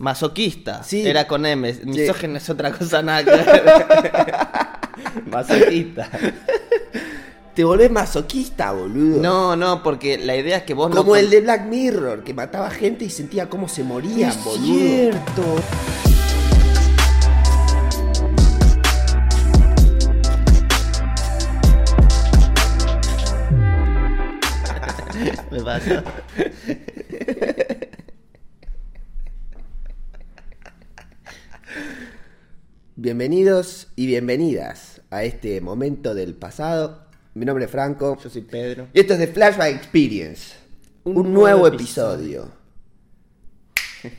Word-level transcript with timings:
Masoquista. 0.00 0.82
Sí. 0.84 1.06
Era 1.06 1.26
con 1.26 1.44
M. 1.44 1.72
Misógeno 1.84 2.38
es 2.38 2.48
otra 2.48 2.70
cosa 2.72 3.02
nada 3.02 3.24
que 3.24 3.30
ver. 3.30 3.72
Masoquista. 5.30 6.08
Te 7.54 7.64
volvés 7.64 7.90
masoquista, 7.90 8.70
boludo. 8.70 9.20
No, 9.20 9.56
no, 9.56 9.82
porque 9.82 10.16
la 10.16 10.36
idea 10.36 10.58
es 10.58 10.62
que 10.62 10.74
vos 10.74 10.90
no. 10.90 10.96
Como 10.96 11.16
el 11.16 11.28
de 11.28 11.40
Black 11.40 11.64
Mirror, 11.66 12.22
que 12.22 12.32
mataba 12.32 12.70
gente 12.70 13.04
y 13.04 13.10
sentía 13.10 13.48
cómo 13.48 13.68
se 13.68 13.82
morían, 13.82 14.30
Es 14.30 14.44
boludo. 14.44 14.64
cierto. 14.64 15.42
Me 25.50 25.60
pasa. 25.62 26.02
Bienvenidos 33.00 33.86
y 33.94 34.08
bienvenidas 34.08 35.02
a 35.10 35.22
este 35.22 35.60
momento 35.60 36.16
del 36.16 36.34
pasado. 36.34 37.06
Mi 37.34 37.44
nombre 37.44 37.66
es 37.66 37.70
Franco. 37.70 38.18
Yo 38.20 38.28
soy 38.28 38.42
Pedro. 38.42 38.88
Y 38.92 38.98
esto 38.98 39.12
es 39.12 39.20
de 39.20 39.28
Flashback 39.28 39.72
Experience. 39.72 40.56
Un, 41.04 41.18
Un 41.18 41.32
nuevo, 41.32 41.60
nuevo 41.60 41.68
episodio. 41.68 42.50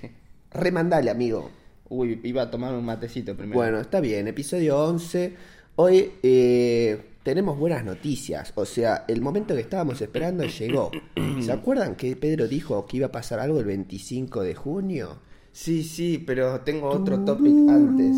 Remandale, 0.52 1.12
amigo. 1.12 1.52
Uy, 1.90 2.22
iba 2.24 2.44
a 2.44 2.50
tomar 2.50 2.74
un 2.74 2.86
matecito 2.86 3.36
primero. 3.36 3.60
Bueno, 3.60 3.82
está 3.82 4.00
bien. 4.00 4.30
Episodio 4.30 4.82
11. 4.82 5.36
Hoy 5.76 6.14
eh, 6.24 7.02
tenemos 7.24 7.60
buenas 7.60 7.84
noticias. 7.84 8.54
O 8.55 8.64
sea, 8.64 9.04
el 9.10 9.20
momento 9.20 9.55
que 9.55 9.62
estábamos 9.62 10.00
esperando 10.02 10.46
llegó. 10.46 10.90
¿Se 11.41 11.52
acuerdan 11.52 11.98
que 11.98 12.16
Pedro 12.16 12.48
dijo 12.48 12.86
que 12.86 12.96
iba 12.96 13.08
a 13.08 13.12
pasar 13.12 13.41
algo 13.41 13.60
el 13.60 13.66
25 13.66 14.41
de 14.41 14.55
junio? 14.55 15.29
Sí, 15.52 15.84
sí, 15.84 16.17
pero 16.26 16.62
tengo 16.62 16.89
otro 16.89 17.20
topic 17.26 17.53
antes. 17.70 18.16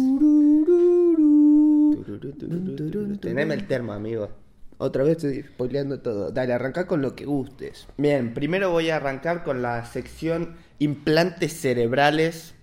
Teneme 3.19 3.53
el 3.53 3.67
termo, 3.67 3.93
amigo. 3.93 4.29
Otra 4.77 5.03
vez 5.03 5.17
estoy 5.17 5.43
spoileando 5.43 5.99
todo. 5.99 6.31
Dale, 6.31 6.53
arranca 6.53 6.87
con 6.87 7.01
lo 7.01 7.15
que 7.15 7.25
gustes. 7.25 7.87
Bien, 7.97 8.33
primero 8.33 8.71
voy 8.71 8.89
a 8.89 8.95
arrancar 8.95 9.43
con 9.43 9.61
la 9.61 9.85
sección 9.85 10.55
implantes 10.79 11.53
cerebrales 11.53 12.55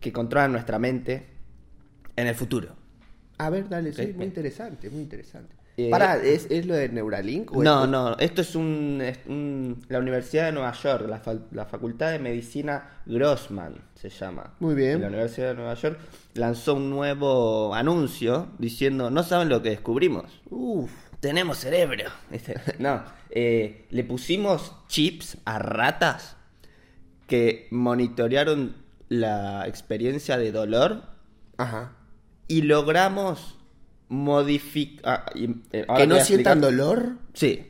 que 0.00 0.12
controlan 0.12 0.52
nuestra 0.52 0.78
mente 0.78 1.26
en 2.16 2.26
el 2.26 2.34
futuro. 2.34 2.76
A 3.38 3.48
ver, 3.48 3.68
dale, 3.68 3.92
sí, 3.92 4.12
muy 4.14 4.26
interesante, 4.26 4.90
muy 4.90 5.00
interesante. 5.00 5.56
Eh, 5.76 5.88
Pará, 5.90 6.16
¿es, 6.18 6.46
¿es 6.50 6.66
lo 6.66 6.74
de 6.74 6.88
Neuralink? 6.90 7.50
o 7.56 7.62
No, 7.64 7.84
es- 7.84 7.90
no, 7.90 8.16
esto 8.18 8.42
es 8.42 8.54
un, 8.54 9.00
es 9.02 9.18
un- 9.26 9.82
la 9.88 9.98
Universidad 10.00 10.46
de 10.46 10.52
Nueva 10.52 10.72
York, 10.72 11.06
la, 11.08 11.22
la 11.52 11.64
Facultad 11.64 12.10
de 12.10 12.18
Medicina 12.18 13.00
Grossman 13.06 13.76
se 13.94 14.10
llama. 14.10 14.52
Muy 14.60 14.74
bien. 14.74 15.00
La 15.00 15.08
Universidad 15.08 15.48
de 15.48 15.54
Nueva 15.54 15.74
York 15.74 15.98
lanzó 16.34 16.74
un 16.74 16.90
nuevo 16.90 17.74
anuncio 17.74 18.48
diciendo, 18.58 19.10
no 19.10 19.22
saben 19.22 19.48
lo 19.48 19.62
que 19.62 19.70
descubrimos. 19.70 20.42
Uf, 20.50 20.90
Tenemos 21.20 21.58
cerebro. 21.58 22.04
No, 22.78 23.02
eh, 23.30 23.86
le 23.90 24.04
pusimos 24.04 24.74
chips 24.88 25.38
a 25.46 25.58
ratas 25.58 26.36
que 27.26 27.68
monitorearon 27.70 28.76
la 29.08 29.66
experiencia 29.66 30.36
de 30.36 30.52
dolor 30.52 31.02
ajá. 31.56 31.92
y 32.48 32.62
logramos 32.62 33.58
modificar... 34.12 35.24
¿Que 35.34 36.06
no 36.06 36.20
sientan 36.20 36.60
dolor? 36.60 37.16
Sí. 37.32 37.66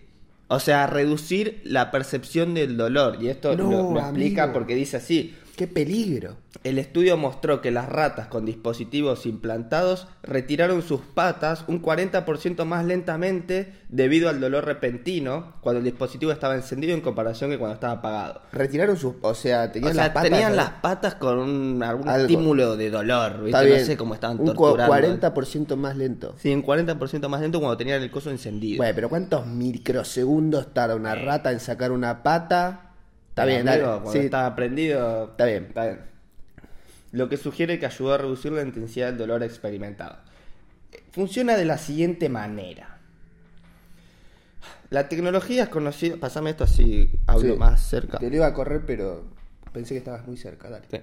O 0.49 0.59
sea, 0.59 0.87
reducir 0.87 1.61
la 1.65 1.91
percepción 1.91 2.53
del 2.53 2.77
dolor. 2.77 3.19
Y 3.21 3.29
esto 3.29 3.57
No, 3.57 3.71
lo, 3.71 3.93
lo 3.93 4.01
explica 4.01 4.53
porque 4.53 4.75
dice 4.75 4.99
así. 4.99 5.35
¡Qué 5.57 5.67
peligro! 5.67 6.37
El 6.65 6.79
estudio 6.79 7.17
mostró 7.17 7.61
que 7.61 7.71
las 7.71 7.89
ratas 7.89 8.29
con 8.29 8.47
dispositivos 8.47 9.27
implantados 9.27 10.09
retiraron 10.23 10.81
sus 10.83 11.01
patas 11.01 11.65
un 11.67 11.83
40% 11.83 12.65
más 12.65 12.85
lentamente 12.85 13.75
debido 13.89 14.29
al 14.29 14.41
dolor 14.41 14.65
repentino 14.65 15.55
cuando 15.61 15.79
el 15.81 15.85
dispositivo 15.85 16.33
estaba 16.33 16.55
encendido 16.55 16.95
en 16.95 17.01
comparación 17.01 17.51
que 17.51 17.59
cuando 17.59 17.75
estaba 17.75 17.95
apagado. 17.95 18.41
Retiraron 18.53 18.97
sus... 18.97 19.15
O 19.21 19.35
sea, 19.35 19.65
O 19.65 19.71
tenían 19.71 19.95
sea, 19.95 20.05
las 20.05 20.13
patas... 20.15 20.31
tenían 20.31 20.57
las 20.57 20.71
patas 20.71 21.15
con 21.17 21.39
un, 21.39 21.83
algún 21.83 22.09
Algo. 22.09 22.23
estímulo 22.23 22.77
de 22.77 22.91
dolor, 22.91 23.43
¿viste? 23.43 23.79
No 23.79 23.85
sé 23.85 23.97
cómo 23.97 24.15
estaban 24.15 24.41
Un 24.41 24.47
torturando. 24.55 24.95
40% 24.95 25.77
más 25.77 25.97
lento. 25.97 26.35
Sí, 26.39 26.53
un 26.55 26.65
40% 26.65 27.29
más 27.29 27.41
lento 27.41 27.59
cuando 27.59 27.77
tenían 27.77 28.03
el 28.03 28.11
coso 28.11 28.31
encendido. 28.31 28.79
Bueno, 28.79 28.95
pero 28.95 29.09
¿cuántos 29.09 29.47
microsegundos 29.47 30.73
tarda 30.73 30.95
una 30.97 31.15
rata 31.15 31.53
en 31.53 31.61
sacar 31.61 31.93
una 31.93 32.23
pata? 32.23 32.92
Está 33.33 33.47
bien, 33.47 33.67
Amigo, 33.67 33.87
dale. 33.87 34.01
cuando 34.03 34.13
Sí, 34.13 34.19
estaba 34.19 34.55
prendido. 34.55 35.31
Está 35.31 35.47
bien. 35.47 35.65
Está 35.65 35.85
bien. 35.87 36.01
Lo 37.13 37.31
que 37.31 37.39
sugiere 37.39 37.79
que 37.79 37.87
ayudó 37.87 38.13
a 38.13 38.19
reducir 38.19 38.53
la 38.53 38.61
intensidad 38.61 39.07
del 39.09 39.17
dolor 39.17 39.43
experimentado. 39.43 40.19
Funciona 41.13 41.57
de 41.57 41.65
la 41.65 41.79
siguiente 41.79 42.29
manera. 42.29 42.99
La 44.91 45.09
tecnología 45.09 45.63
es 45.65 45.69
conocida. 45.71 46.17
Pasame 46.17 46.51
esto 46.51 46.65
así 46.65 47.11
hablo 47.27 47.55
sí. 47.55 47.59
más 47.59 47.81
cerca. 47.89 48.19
Te 48.19 48.29
lo 48.29 48.37
iba 48.37 48.47
a 48.47 48.53
correr, 48.53 48.83
pero 48.87 49.25
pensé 49.73 49.95
que 49.95 49.99
estabas 49.99 50.27
muy 50.27 50.37
cerca, 50.37 50.69
dale. 50.69 50.85
Sí. 50.91 50.99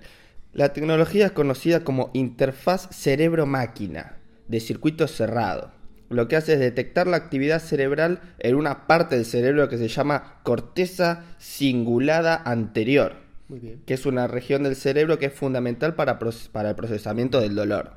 La 0.53 0.71
tecnología 0.73 1.25
es 1.27 1.31
conocida 1.31 1.83
como 1.83 2.11
interfaz 2.13 2.89
cerebro-máquina 2.91 4.17
de 4.47 4.59
circuito 4.59 5.07
cerrado. 5.07 5.71
Lo 6.09 6.27
que 6.27 6.35
hace 6.35 6.53
es 6.53 6.59
detectar 6.59 7.05
la 7.07 7.17
actividad 7.17 7.59
cerebral 7.61 8.19
en 8.39 8.55
una 8.55 8.87
parte 8.87 9.15
del 9.15 9.25
cerebro 9.25 9.69
que 9.69 9.77
se 9.77 9.87
llama 9.87 10.39
corteza 10.43 11.23
cingulada 11.39 12.35
anterior, 12.45 13.13
Muy 13.47 13.59
bien. 13.59 13.81
que 13.85 13.93
es 13.93 14.05
una 14.07 14.25
región 14.27 14.63
del 14.63 14.75
cerebro 14.75 15.19
que 15.19 15.27
es 15.27 15.33
fundamental 15.33 15.93
para, 15.95 16.17
para 16.17 16.69
el 16.69 16.75
procesamiento 16.75 17.39
del 17.39 17.53
dolor. 17.55 17.91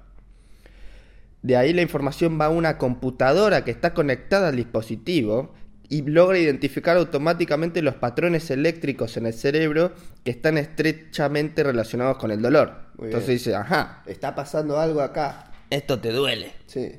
De 1.42 1.56
ahí 1.56 1.72
la 1.72 1.82
información 1.82 2.38
va 2.40 2.46
a 2.46 2.50
una 2.50 2.78
computadora 2.78 3.64
que 3.64 3.70
está 3.72 3.94
conectada 3.94 4.48
al 4.48 4.56
dispositivo 4.56 5.54
y 5.88 6.02
logra 6.02 6.38
identificar 6.38 6.96
automáticamente 6.96 7.82
los 7.82 7.96
patrones 7.96 8.50
eléctricos 8.50 9.16
en 9.16 9.26
el 9.26 9.32
cerebro 9.34 9.92
que 10.24 10.30
están 10.30 10.56
estrechamente 10.56 11.62
relacionados 11.64 12.16
con 12.18 12.30
el 12.30 12.40
dolor. 12.40 12.72
Muy 12.96 13.06
Entonces 13.06 13.26
bien. 13.28 13.38
dice, 13.38 13.54
ajá, 13.56 14.02
Está 14.06 14.34
pasando 14.34 14.78
algo 14.78 15.00
acá. 15.00 15.50
esto 15.68 15.98
te 15.98 16.12
duele. 16.12 16.52
Sí. 16.66 16.92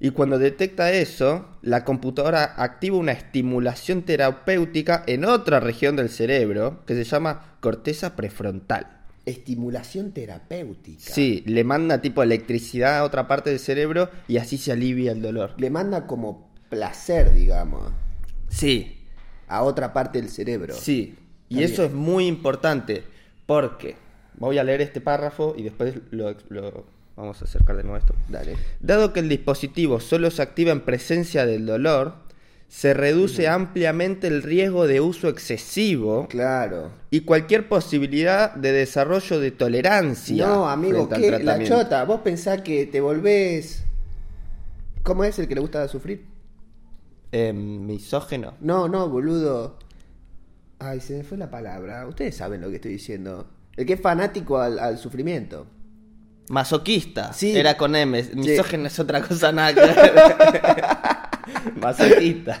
Y 0.00 0.10
cuando 0.10 0.38
detecta 0.38 0.92
eso, 0.92 1.46
la 1.62 1.84
computadora 1.84 2.54
activa 2.56 2.96
una 2.96 3.12
estimulación 3.12 4.02
terapéutica 4.02 5.02
en 5.06 5.24
otra 5.24 5.58
región 5.60 5.96
del 5.96 6.08
cerebro 6.08 6.84
que 6.86 6.94
se 6.94 7.04
llama 7.04 7.56
corteza 7.60 8.14
prefrontal. 8.14 8.86
Estimulación 9.26 10.12
terapéutica. 10.12 11.12
Sí, 11.12 11.42
le 11.46 11.64
manda 11.64 12.00
tipo 12.00 12.22
electricidad 12.22 12.98
a 12.98 13.04
otra 13.04 13.26
parte 13.28 13.50
del 13.50 13.58
cerebro 13.58 14.08
y 14.28 14.36
así 14.38 14.56
se 14.56 14.72
alivia 14.72 15.12
el 15.12 15.20
dolor. 15.20 15.54
Le 15.58 15.68
manda 15.70 16.06
como 16.06 16.50
placer, 16.70 17.32
digamos, 17.34 17.92
Sí, 18.48 19.04
a 19.48 19.62
otra 19.62 19.92
parte 19.92 20.20
del 20.20 20.30
cerebro. 20.30 20.74
sí. 20.74 21.16
Y 21.50 21.62
eso 21.62 21.82
es 21.82 21.92
muy 21.92 22.26
importante 22.26 23.04
porque 23.46 23.96
voy 24.36 24.58
a 24.58 24.64
leer 24.64 24.82
este 24.82 25.00
párrafo 25.00 25.54
y 25.56 25.62
después 25.62 25.94
lo, 26.10 26.36
lo- 26.50 26.86
vamos 27.18 27.42
a 27.42 27.44
acercar 27.44 27.76
de 27.76 27.82
nuevo 27.82 27.98
esto. 27.98 28.14
Dale. 28.28 28.56
Dado 28.80 29.12
que 29.12 29.20
el 29.20 29.28
dispositivo 29.28 30.00
solo 30.00 30.30
se 30.30 30.40
activa 30.40 30.72
en 30.72 30.80
presencia 30.82 31.44
del 31.46 31.66
dolor, 31.66 32.14
se 32.68 32.94
reduce 32.94 33.48
ampliamente 33.48 34.26
el 34.26 34.42
riesgo 34.42 34.86
de 34.86 35.00
uso 35.00 35.28
excesivo 35.28 36.28
Claro. 36.28 36.90
y 37.10 37.20
cualquier 37.22 37.68
posibilidad 37.68 38.54
de 38.54 38.72
desarrollo 38.72 39.40
de 39.40 39.50
tolerancia. 39.50 40.46
No, 40.46 40.68
amigo, 40.68 41.08
¿qué? 41.08 41.38
La 41.42 41.62
chota, 41.64 42.04
vos 42.04 42.20
pensás 42.20 42.62
que 42.62 42.86
te 42.86 43.00
volvés... 43.00 43.84
¿Cómo 45.02 45.24
es 45.24 45.38
el 45.38 45.48
que 45.48 45.54
le 45.54 45.60
gusta 45.62 45.88
sufrir? 45.88 46.26
Eh, 47.32 47.52
misógeno. 47.54 48.54
No, 48.60 48.88
no, 48.88 49.08
boludo. 49.08 49.78
Ay, 50.78 51.00
se 51.00 51.16
me 51.16 51.24
fue 51.24 51.38
la 51.38 51.50
palabra. 51.50 52.06
Ustedes 52.06 52.36
saben 52.36 52.60
lo 52.60 52.68
que 52.68 52.76
estoy 52.76 52.92
diciendo. 52.92 53.48
El 53.76 53.86
que 53.86 53.94
es 53.94 54.00
fanático 54.00 54.58
al, 54.58 54.78
al 54.78 54.98
sufrimiento. 54.98 55.66
Masoquista. 56.48 57.32
Sí. 57.32 57.56
Era 57.56 57.76
con 57.76 57.94
M. 57.96 58.22
Misógeno 58.34 58.86
es 58.86 58.98
otra 58.98 59.20
cosa 59.22 59.52
nada 59.52 59.74
que 59.74 59.80
ver. 59.80 60.14
Masoquista. 61.80 62.58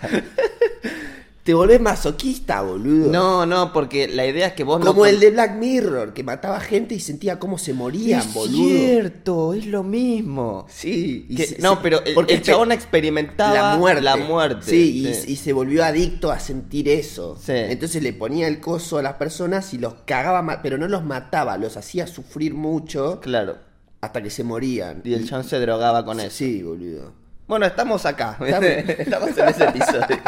Te 1.42 1.54
volvés 1.54 1.80
masoquista, 1.80 2.60
boludo. 2.60 3.10
No, 3.10 3.46
no, 3.46 3.72
porque 3.72 4.06
la 4.06 4.26
idea 4.26 4.48
es 4.48 4.52
que 4.52 4.64
vos 4.64 4.80
no. 4.80 4.84
Como 4.84 5.06
el 5.06 5.18
de 5.18 5.30
Black 5.30 5.54
Mirror, 5.56 6.12
que 6.12 6.22
mataba 6.22 6.60
gente 6.60 6.94
y 6.94 7.00
sentía 7.00 7.38
cómo 7.38 7.56
se 7.56 7.72
morían, 7.72 8.20
Es 8.20 8.34
boludo. 8.34 8.68
cierto, 8.68 9.54
es 9.54 9.64
lo 9.64 9.82
mismo. 9.82 10.66
Sí, 10.68 11.24
y 11.26 11.36
Que- 11.36 11.46
se- 11.46 11.58
no, 11.62 11.80
pero 11.80 12.04
el, 12.04 12.12
porque 12.12 12.34
el 12.34 12.42
chabón 12.42 12.70
experimentaba 12.70 13.54
la 13.72 13.76
muerte. 13.78 14.02
La 14.02 14.16
muerte. 14.18 14.66
Sí, 14.70 15.06
y- 15.26 15.32
Y, 15.32 15.36
se 15.36 15.54
volvió 15.54 15.82
adicto 15.86 16.30
a 16.30 16.38
sentir 16.38 16.86
eso. 16.86 17.38
Sí. 17.42 17.52
Entonces 17.54 18.02
le 18.02 18.12
ponía 18.12 18.46
el 18.46 18.60
coso 18.60 18.98
a 18.98 19.02
las 19.02 19.14
personas 19.14 19.72
y 19.72 19.78
los 19.78 19.94
cagaba, 20.04 20.60
pero 20.62 20.76
no 20.76 20.86
los 20.86 21.02
mataba, 21.02 21.56
los 21.56 21.78
hacía 21.78 22.06
sufrir 22.06 22.52
mucho 22.52 23.20
Claro. 23.22 23.56
Hasta 24.00 24.22
que 24.22 24.30
se 24.30 24.44
morían. 24.44 25.00
Y 25.04 25.14
el 25.14 25.28
chabón 25.28 25.44
se 25.44 25.58
drogaba 25.60 26.04
con 26.04 26.20
eso. 26.20 26.30
Sí, 26.30 26.62
boludo. 26.62 27.12
Bueno, 27.46 27.66
estamos 27.66 28.04
acá. 28.06 28.36
Estamos- 28.40 28.64
estamos 28.98 29.38
en 29.38 29.48
ese 29.48 29.64
episodio. 29.64 30.18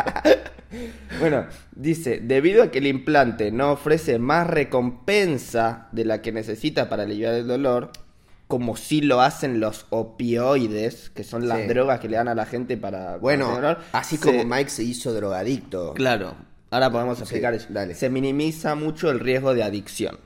Bueno, 1.18 1.46
dice, 1.74 2.20
debido 2.22 2.62
a 2.62 2.70
que 2.70 2.78
el 2.78 2.86
implante 2.86 3.50
no 3.52 3.72
ofrece 3.72 4.18
más 4.18 4.46
recompensa 4.46 5.88
de 5.92 6.04
la 6.04 6.22
que 6.22 6.32
necesita 6.32 6.88
para 6.88 7.02
aliviar 7.02 7.34
el 7.34 7.46
dolor, 7.46 7.90
como 8.46 8.76
sí 8.76 9.00
lo 9.00 9.20
hacen 9.20 9.60
los 9.60 9.86
opioides, 9.90 11.10
que 11.10 11.22
son 11.24 11.46
las 11.48 11.60
Sí. 11.62 11.66
drogas 11.66 12.00
que 12.00 12.08
le 12.08 12.16
dan 12.16 12.28
a 12.28 12.34
la 12.34 12.46
gente 12.46 12.76
para... 12.76 13.16
Bueno, 13.18 13.52
dolor, 13.52 13.78
así 13.92 14.16
se- 14.16 14.24
como 14.24 14.44
Mike 14.44 14.70
se 14.70 14.82
hizo 14.84 15.12
drogadicto. 15.12 15.94
Claro, 15.94 16.34
ahora 16.70 16.90
podemos 16.90 17.20
explicar 17.20 17.54
eso. 17.54 17.66
dale. 17.70 17.94
Se 17.94 18.08
minimiza 18.10 18.74
mucho 18.74 19.10
el 19.10 19.20
riesgo 19.20 19.54
de 19.54 19.62
adicción, 19.62 20.18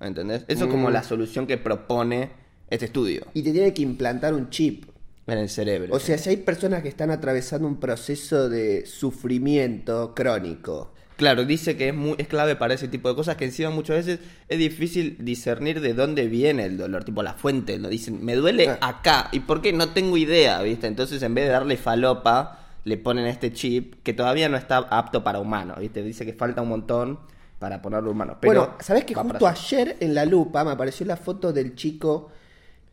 ¿entendés? 0.00 0.44
Eso 0.48 0.64
es 0.64 0.70
como 0.70 0.88
Mm. 0.88 0.92
la 0.92 1.02
solución 1.02 1.46
que 1.46 1.58
propone 1.58 2.30
este 2.70 2.86
estudio 2.86 3.26
Y 3.34 3.42
te 3.42 3.52
tiene 3.52 3.74
que 3.74 3.82
implantar 3.82 4.32
un 4.34 4.48
chip. 4.50 4.84
en 5.26 5.38
el 5.38 5.48
cerebro. 5.48 5.94
O 5.94 6.00
sea, 6.00 6.16
si 6.18 6.30
hay 6.30 6.36
personas 6.38 6.82
que 6.82 6.88
están 6.88 7.10
atravesando 7.10 7.68
un 7.68 7.78
proceso 7.78 8.48
de 8.48 8.84
sufrimiento 8.86 10.14
crónico. 10.14 10.92
Claro, 11.16 11.44
dice 11.44 11.76
que 11.76 11.88
es, 11.88 11.94
muy, 11.94 12.14
es 12.18 12.26
clave 12.28 12.56
para 12.56 12.72
ese 12.74 12.88
tipo 12.88 13.08
de 13.10 13.14
cosas 13.14 13.36
que 13.36 13.44
encima 13.44 13.68
muchas 13.70 13.96
veces 14.06 14.20
es 14.48 14.58
difícil 14.58 15.16
discernir 15.20 15.80
de 15.82 15.92
dónde 15.92 16.26
viene 16.28 16.64
el 16.64 16.78
dolor, 16.78 17.04
tipo 17.04 17.22
la 17.22 17.34
fuente, 17.34 17.78
¿no? 17.78 17.88
Dicen, 17.88 18.24
me 18.24 18.34
duele 18.34 18.70
Ah. 18.70 18.78
acá, 18.88 19.28
¿y 19.30 19.40
por 19.40 19.60
qué? 19.60 19.72
No 19.74 19.90
tengo 19.90 20.16
idea, 20.16 20.62
¿viste? 20.62 20.86
Entonces 20.86 21.22
en 21.22 21.34
vez 21.34 21.44
de 21.44 21.50
darle 21.50 21.76
falopa, 21.76 22.68
le 22.84 22.96
ponen 22.96 23.26
este 23.26 23.52
chip 23.52 23.96
que 24.02 24.14
todavía 24.14 24.48
no 24.48 24.56
está 24.56 24.78
apto 24.78 25.22
para 25.22 25.38
humanos, 25.40 25.78
¿viste? 25.78 26.02
Dice 26.02 26.24
que 26.24 26.32
falta 26.32 26.62
un 26.62 26.70
montón 26.70 27.18
para 27.58 27.82
ponerlo 27.82 28.10
humano. 28.10 28.38
Pero 28.40 28.60
bueno, 28.62 28.76
¿sabés 28.80 29.04
que 29.04 29.14
justo 29.14 29.46
ayer 29.46 29.98
en 30.00 30.14
la 30.14 30.24
lupa 30.24 30.64
me 30.64 30.70
apareció 30.70 31.04
la 31.04 31.18
foto 31.18 31.52
del 31.52 31.74
chico, 31.74 32.30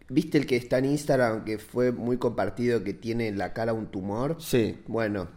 viste 0.10 0.38
el 0.38 0.46
que 0.46 0.56
está 0.56 0.78
en 0.80 0.86
Instagram, 0.86 1.44
que 1.46 1.58
fue 1.58 1.92
muy 1.92 2.18
compartido, 2.18 2.84
que 2.84 2.94
tiene 2.94 3.28
en 3.28 3.38
la 3.38 3.54
cara 3.54 3.74
un 3.74 3.88
tumor? 3.88 4.38
Sí, 4.40 4.78
Bueno, 4.88 5.28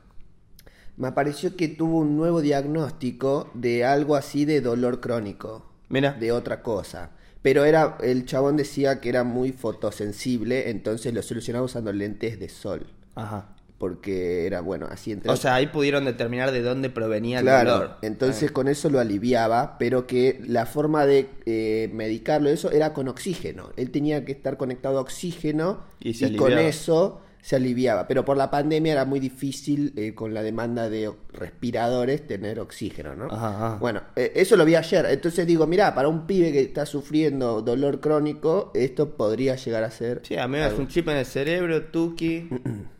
me 0.96 1.08
apareció 1.08 1.56
que 1.56 1.68
tuvo 1.68 1.98
un 1.98 2.16
nuevo 2.16 2.42
diagnóstico 2.42 3.50
de 3.54 3.84
algo 3.84 4.16
así 4.16 4.44
de 4.44 4.60
dolor 4.60 5.00
crónico, 5.00 5.66
mira. 5.88 6.12
de 6.12 6.32
otra 6.32 6.62
cosa. 6.62 7.10
Pero 7.42 7.64
era, 7.64 7.96
el 8.02 8.26
chabón 8.26 8.56
decía 8.58 9.00
que 9.00 9.08
era 9.08 9.24
muy 9.24 9.52
fotosensible, 9.52 10.68
entonces 10.68 11.14
lo 11.14 11.22
solucionaba 11.22 11.64
usando 11.64 11.90
lentes 11.92 12.38
de 12.38 12.50
sol. 12.50 12.86
Ajá. 13.14 13.56
Porque 13.80 14.44
era, 14.46 14.60
bueno, 14.60 14.86
así 14.90 15.10
entre 15.10 15.30
O 15.32 15.36
sea, 15.36 15.54
ahí 15.54 15.68
pudieron 15.68 16.04
determinar 16.04 16.52
de 16.52 16.60
dónde 16.60 16.90
provenía 16.90 17.38
el 17.38 17.44
Claro, 17.44 17.70
dolor. 17.72 17.96
entonces 18.02 18.50
con 18.50 18.68
eso 18.68 18.90
lo 18.90 19.00
aliviaba, 19.00 19.78
pero 19.78 20.06
que 20.06 20.38
la 20.46 20.66
forma 20.66 21.06
de 21.06 21.28
eh, 21.46 21.88
medicarlo 21.94 22.50
eso 22.50 22.70
era 22.70 22.92
con 22.92 23.08
oxígeno. 23.08 23.70
Él 23.78 23.90
tenía 23.90 24.26
que 24.26 24.32
estar 24.32 24.58
conectado 24.58 24.98
a 24.98 25.00
oxígeno 25.00 25.80
Y 25.98 26.36
con 26.36 26.58
eso 26.58 27.22
se 27.40 27.56
aliviaba. 27.56 28.06
Pero 28.06 28.22
por 28.22 28.36
la 28.36 28.50
pandemia 28.50 28.92
era 28.92 29.06
muy 29.06 29.18
difícil 29.18 29.94
eh, 29.96 30.14
con 30.14 30.34
la 30.34 30.42
demanda 30.42 30.90
de 30.90 31.10
respiradores 31.32 32.26
tener 32.26 32.60
oxígeno, 32.60 33.14
¿no? 33.16 33.28
Ajá, 33.30 33.48
ajá. 33.56 33.76
Bueno, 33.80 34.02
eh, 34.14 34.32
eso 34.34 34.56
lo 34.56 34.66
vi 34.66 34.74
ayer. 34.74 35.06
Entonces 35.06 35.46
digo, 35.46 35.66
mirá, 35.66 35.94
para 35.94 36.08
un 36.08 36.26
pibe 36.26 36.52
que 36.52 36.60
está 36.60 36.84
sufriendo 36.84 37.62
dolor 37.62 38.00
crónico, 38.00 38.72
esto 38.74 39.16
podría 39.16 39.56
llegar 39.56 39.84
a 39.84 39.90
ser... 39.90 40.20
Sí, 40.22 40.36
a 40.36 40.46
mí 40.46 40.58
me 40.58 40.64
algo. 40.64 40.80
un 40.80 40.88
chip 40.88 41.08
en 41.08 41.16
el 41.16 41.24
cerebro, 41.24 41.84
Tuki, 41.86 42.48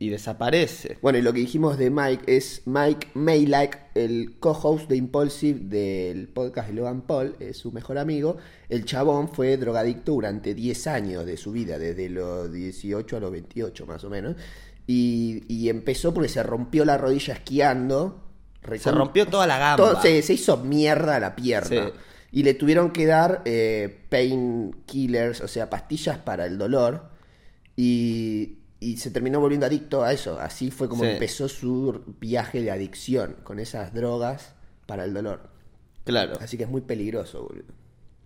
y 0.00 0.10
desaparece. 0.10 0.98
Bueno, 1.02 1.18
y 1.18 1.22
lo 1.22 1.32
que 1.32 1.40
dijimos 1.40 1.76
de 1.78 1.90
Mike 1.90 2.24
es 2.36 2.62
Mike 2.66 3.08
Maylak, 3.14 3.88
el 3.96 4.38
co-host 4.38 4.88
de 4.88 4.96
Impulsive 4.96 5.58
del 5.60 6.28
podcast 6.28 6.68
de 6.68 6.74
Logan 6.74 7.02
Paul, 7.02 7.34
es 7.40 7.56
su 7.58 7.72
mejor 7.72 7.98
amigo. 7.98 8.36
El 8.68 8.84
chabón 8.84 9.28
fue 9.28 9.56
drogadicto 9.56 10.12
durante 10.12 10.54
10 10.54 10.86
años 10.86 11.26
de 11.26 11.36
su 11.36 11.50
vida, 11.52 11.78
desde 11.78 12.08
los 12.08 12.52
18 12.52 13.16
a 13.16 13.20
los 13.20 13.32
28 13.32 13.86
más 13.86 14.04
o 14.04 14.10
menos. 14.10 14.36
Y, 14.86 15.42
y 15.48 15.68
empezó 15.68 16.14
porque 16.14 16.28
se 16.28 16.42
rompió 16.42 16.84
la 16.84 16.96
rodilla 16.96 17.34
esquiando. 17.34 18.24
Se 18.78 18.90
rompió 18.92 19.26
toda 19.26 19.46
la 19.46 19.58
gamba. 19.58 19.76
todo- 19.92 20.02
se, 20.02 20.22
se 20.22 20.34
hizo 20.34 20.58
mierda 20.58 21.18
la 21.18 21.34
pierna. 21.34 21.68
Sí. 21.86 21.92
Y 22.30 22.42
le 22.42 22.54
tuvieron 22.54 22.90
que 22.92 23.06
dar 23.06 23.42
eh, 23.46 24.04
painkillers, 24.10 25.40
o 25.40 25.48
sea, 25.48 25.68
pastillas 25.70 26.18
para 26.18 26.46
el 26.46 26.58
dolor. 26.58 27.10
Y, 27.76 28.57
y 28.80 28.96
se 28.98 29.10
terminó 29.10 29.40
volviendo 29.40 29.66
adicto 29.66 30.02
a 30.04 30.12
eso. 30.12 30.38
Así 30.40 30.70
fue 30.70 30.88
como 30.88 31.04
Sí. 31.04 31.10
empezó 31.10 31.48
su 31.48 32.02
viaje 32.20 32.62
de 32.62 32.70
adicción, 32.70 33.36
con 33.44 33.58
esas 33.58 33.92
drogas 33.94 34.54
para 34.86 35.04
el 35.04 35.12
dolor. 35.14 35.40
Claro. 36.04 36.34
Así 36.40 36.56
que 36.56 36.64
es 36.64 36.70
muy 36.70 36.80
peligroso, 36.80 37.42
boludo. 37.42 37.64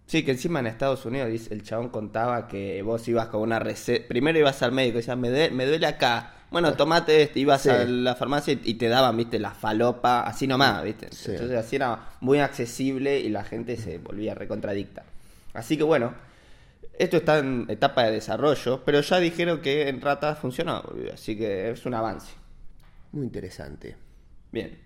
Sí, 0.06 0.24
que 0.24 0.32
encima 0.32 0.60
en 0.60 0.66
Estados 0.66 1.06
Unidos 1.06 1.30
el 1.50 1.62
chabón 1.62 1.88
contaba 1.88 2.46
que 2.48 2.82
vos 2.82 3.06
ibas 3.08 3.28
con 3.28 3.40
una 3.40 3.58
receta. 3.58 4.06
Primero 4.08 4.38
ibas 4.38 4.62
al 4.62 4.72
médico 4.72 4.98
y 4.98 5.00
decías, 5.00 5.16
me, 5.16 5.30
due- 5.30 5.50
me 5.50 5.64
duele 5.64 5.86
acá. 5.86 6.34
Bueno, 6.50 6.74
tomate 6.74 7.22
este. 7.22 7.40
Ibas 7.40 7.62
Sí. 7.62 7.70
a 7.70 7.84
la 7.84 8.14
farmacia 8.14 8.52
y- 8.52 8.60
y 8.62 8.74
te 8.74 8.88
daban, 8.88 9.16
viste, 9.16 9.38
la 9.38 9.52
falopa, 9.52 10.20
así 10.22 10.46
nomás, 10.46 10.84
viste. 10.84 11.08
Sí. 11.12 11.30
Entonces 11.30 11.56
así 11.56 11.76
era 11.76 12.10
muy 12.20 12.40
accesible 12.40 13.20
y 13.20 13.30
la 13.30 13.42
gente 13.42 13.76
se 13.78 13.96
volvía 13.98 14.34
recontradicta. 14.34 15.02
Así 15.54 15.78
que 15.78 15.82
bueno, 15.82 16.12
esto 16.98 17.16
está 17.16 17.38
en 17.38 17.66
etapa 17.68 18.04
de 18.04 18.12
desarrollo, 18.12 18.82
pero 18.84 19.00
ya 19.00 19.18
dijeron 19.18 19.60
que 19.60 19.88
en 19.88 20.00
ratas 20.00 20.38
funcionó, 20.38 20.82
así 21.12 21.36
que 21.36 21.70
es 21.70 21.86
un 21.86 21.94
avance. 21.94 22.32
Muy 23.12 23.24
interesante. 23.24 23.96
Bien. 24.50 24.78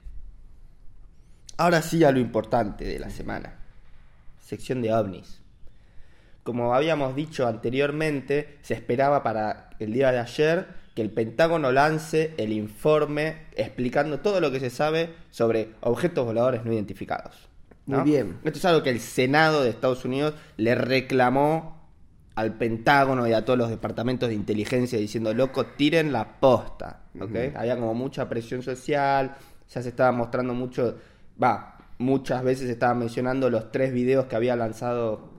Ahora 1.56 1.82
sí 1.82 2.04
a 2.04 2.10
lo 2.10 2.18
importante 2.18 2.84
de 2.84 2.98
la 2.98 3.10
semana. 3.10 3.56
Sección 4.40 4.82
de 4.82 4.92
ovnis. 4.92 5.40
Como 6.42 6.74
habíamos 6.74 7.16
dicho 7.16 7.46
anteriormente, 7.46 8.58
se 8.62 8.74
esperaba 8.74 9.22
para 9.22 9.70
el 9.80 9.92
día 9.92 10.12
de 10.12 10.20
ayer 10.20 10.66
que 10.94 11.02
el 11.02 11.10
Pentágono 11.10 11.72
lance 11.72 12.34
el 12.36 12.52
informe 12.52 13.46
explicando 13.56 14.20
todo 14.20 14.40
lo 14.40 14.50
que 14.50 14.60
se 14.60 14.70
sabe 14.70 15.14
sobre 15.30 15.72
objetos 15.80 16.24
voladores 16.24 16.64
no 16.64 16.72
identificados. 16.72 17.48
¿no? 17.86 17.98
Muy 17.98 18.10
bien. 18.10 18.38
Esto 18.44 18.58
es 18.58 18.64
algo 18.64 18.82
que 18.82 18.90
el 18.90 19.00
Senado 19.00 19.62
de 19.62 19.70
Estados 19.70 20.04
Unidos 20.04 20.34
le 20.56 20.74
reclamó 20.74 21.75
al 22.36 22.54
Pentágono 22.54 23.26
y 23.26 23.32
a 23.32 23.44
todos 23.44 23.58
los 23.58 23.70
departamentos 23.70 24.28
de 24.28 24.34
inteligencia 24.34 24.98
diciendo, 24.98 25.32
loco, 25.34 25.66
tiren 25.66 26.12
la 26.12 26.38
posta. 26.38 27.00
¿ok? 27.18 27.56
Había 27.56 27.76
como 27.76 27.94
mucha 27.94 28.28
presión 28.28 28.62
social, 28.62 29.34
ya 29.68 29.82
se 29.82 29.88
estaba 29.88 30.12
mostrando 30.12 30.52
mucho, 30.52 30.96
va, 31.42 31.78
muchas 31.98 32.44
veces 32.44 32.66
se 32.66 32.72
estaban 32.72 32.98
mencionando 32.98 33.48
los 33.48 33.72
tres 33.72 33.90
videos 33.90 34.26
que 34.26 34.36
había 34.36 34.54
lanzado, 34.54 35.30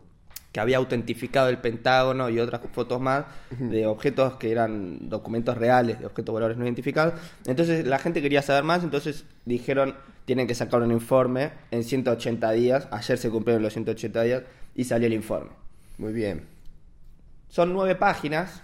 que 0.51 0.59
había 0.59 0.77
autentificado 0.77 1.49
el 1.49 1.59
Pentágono 1.59 2.31
y 2.31 2.39
otras 2.39 2.61
fotos 2.73 2.99
más 2.99 3.25
de 3.51 3.85
objetos 3.85 4.33
que 4.37 4.51
eran 4.51 5.07
documentos 5.07 5.55
reales, 5.55 5.99
de 5.99 6.07
objetos 6.07 6.33
voladores 6.33 6.57
no 6.57 6.65
identificados. 6.65 7.13
Entonces 7.45 7.85
la 7.85 7.99
gente 7.99 8.23
quería 8.23 8.41
saber 8.41 8.63
más, 8.63 8.83
entonces 8.83 9.23
dijeron, 9.45 9.93
tienen 10.25 10.47
que 10.47 10.55
sacar 10.55 10.81
un 10.81 10.91
informe 10.91 11.51
en 11.69 11.83
180 11.83 12.51
días, 12.53 12.87
ayer 12.89 13.19
se 13.19 13.29
cumplieron 13.29 13.61
los 13.61 13.73
180 13.73 14.23
días 14.23 14.43
y 14.73 14.85
salió 14.85 15.05
el 15.05 15.13
informe. 15.13 15.51
Muy 15.99 16.11
bien. 16.11 16.56
Son 17.47 17.73
nueve 17.73 17.95
páginas, 17.95 18.61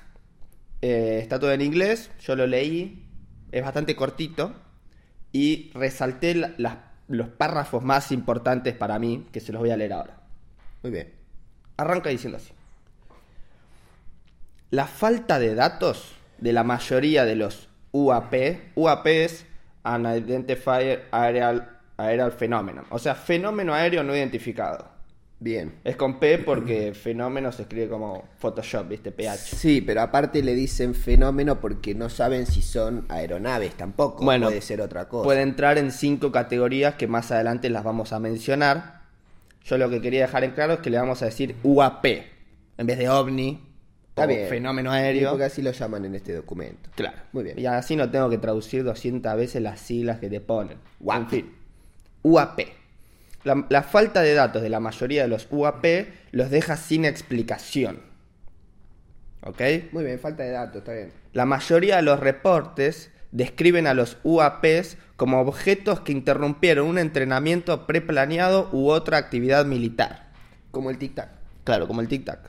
eh, 0.82 1.20
está 1.22 1.40
todo 1.40 1.52
en 1.52 1.62
inglés, 1.62 2.12
yo 2.20 2.36
lo 2.36 2.46
leí, 2.46 3.08
es 3.52 3.64
bastante 3.64 3.96
cortito 3.96 4.54
y 5.32 5.72
resalté 5.74 6.36
los 7.08 7.28
párrafos 7.30 7.84
más 7.84 8.12
importantes 8.12 8.76
para 8.76 9.00
mí, 9.00 9.28
que 9.32 9.40
se 9.40 9.52
los 9.52 9.62
voy 9.62 9.72
a 9.72 9.78
leer 9.78 9.94
ahora. 9.94 10.18
Muy 10.82 10.92
bien. 10.92 11.14
Arranca 11.78 12.10
diciendo 12.10 12.38
así. 12.38 12.52
La 14.70 14.88
falta 14.88 15.40
de 15.40 15.56
datos 15.56 16.16
de 16.40 16.52
la 16.52 16.64
mayoría 16.64 17.26
de 17.26 17.36
los 17.36 17.70
UAP, 17.92 18.34
UAP 18.76 19.06
es 19.08 19.46
Unidentified 19.86 21.00
Aerial, 21.12 21.80
Aerial 21.98 22.32
Phenomenon, 22.32 22.86
o 22.90 22.98
sea, 22.98 23.16
fenómeno 23.16 23.74
aéreo 23.74 24.04
no 24.04 24.16
identificado. 24.16 24.93
Bien. 25.44 25.74
Es 25.84 25.98
con 25.98 26.20
P 26.20 26.38
porque 26.38 26.94
fenómeno 26.96 27.52
se 27.52 27.64
escribe 27.64 27.90
como 27.90 28.24
Photoshop, 28.38 28.88
¿viste? 28.88 29.12
PH. 29.12 29.58
Sí, 29.58 29.82
pero 29.82 30.02
aparte 30.02 30.42
le 30.42 30.56
dicen 30.56 30.96
fenómeno 30.96 31.60
porque 31.60 31.94
no 31.94 32.10
saben 32.10 32.46
si 32.46 32.62
son 32.62 33.06
aeronaves 33.10 33.76
tampoco. 33.76 34.24
Bueno, 34.24 34.48
puede 34.48 34.62
ser 34.62 34.80
otra 34.80 35.10
cosa. 35.10 35.26
Puede 35.26 35.42
entrar 35.42 35.78
en 35.78 35.92
cinco 35.92 36.32
categorías 36.32 36.96
que 36.96 37.08
más 37.08 37.30
adelante 37.32 37.70
las 37.70 37.84
vamos 37.84 38.14
a 38.14 38.20
mencionar. 38.20 39.02
Yo 39.66 39.78
lo 39.78 39.90
que 39.90 40.00
quería 40.00 40.22
dejar 40.22 40.46
en 40.46 40.52
claro 40.52 40.74
es 40.74 40.80
que 40.80 40.90
le 40.90 40.98
vamos 40.98 41.22
a 41.22 41.26
decir 41.26 41.56
UAP 41.64 42.06
en 42.78 42.88
vez 42.88 42.98
de 42.98 43.10
OVNI 43.10 43.60
Está 44.10 44.24
o 44.24 44.28
bien. 44.28 44.48
fenómeno 44.48 44.92
aéreo. 44.92 45.32
Porque 45.32 45.46
así 45.46 45.62
lo 45.62 45.72
llaman 45.72 46.06
en 46.06 46.16
este 46.16 46.34
documento. 46.34 46.90
Claro. 46.96 47.18
Muy 47.34 47.44
bien. 47.44 47.60
Y 47.60 47.66
así 47.66 47.98
no 47.98 48.10
tengo 48.10 48.30
que 48.30 48.38
traducir 48.38 48.86
200 48.86 49.36
veces 49.36 49.62
las 49.62 49.82
siglas 49.82 50.20
que 50.20 50.30
te 50.30 50.40
ponen. 50.40 50.78
UAP. 51.02 51.18
En 51.18 51.30
fin. 51.30 51.56
UAP. 52.24 52.60
La, 53.44 53.66
la 53.70 53.84
falta 53.84 54.22
de 54.22 54.34
datos 54.34 54.62
de 54.62 54.70
la 54.70 54.80
mayoría 54.80 55.24
de 55.24 55.28
los 55.28 55.48
UAP 55.50 55.86
los 56.32 56.50
deja 56.50 56.78
sin 56.78 57.06
explicación. 57.06 58.02
¿Ok? 59.42 59.62
Muy 59.92 60.06
bien, 60.06 60.20
falta 60.20 60.44
de 60.44 60.52
datos, 60.52 60.78
está 60.78 60.94
bien. 60.94 61.12
La 61.34 61.46
mayoría 61.46 61.98
de 61.98 62.04
los 62.04 62.20
reportes 62.20 63.12
describen 63.32 63.88
a 63.88 63.94
los 63.94 64.18
UAPs 64.24 64.98
como 65.18 65.42
objetos 65.42 66.00
que 66.02 66.12
interrumpieron 66.12 66.88
un 66.88 66.98
entrenamiento 66.98 67.86
preplaneado 67.86 68.70
u 68.72 68.90
otra 68.90 69.18
actividad 69.18 69.66
militar. 69.66 70.32
Como 70.72 70.90
el 70.90 70.98
tic-tac. 70.98 71.30
Claro, 71.64 71.88
como 71.88 72.02
el 72.02 72.08
tic-tac. 72.08 72.40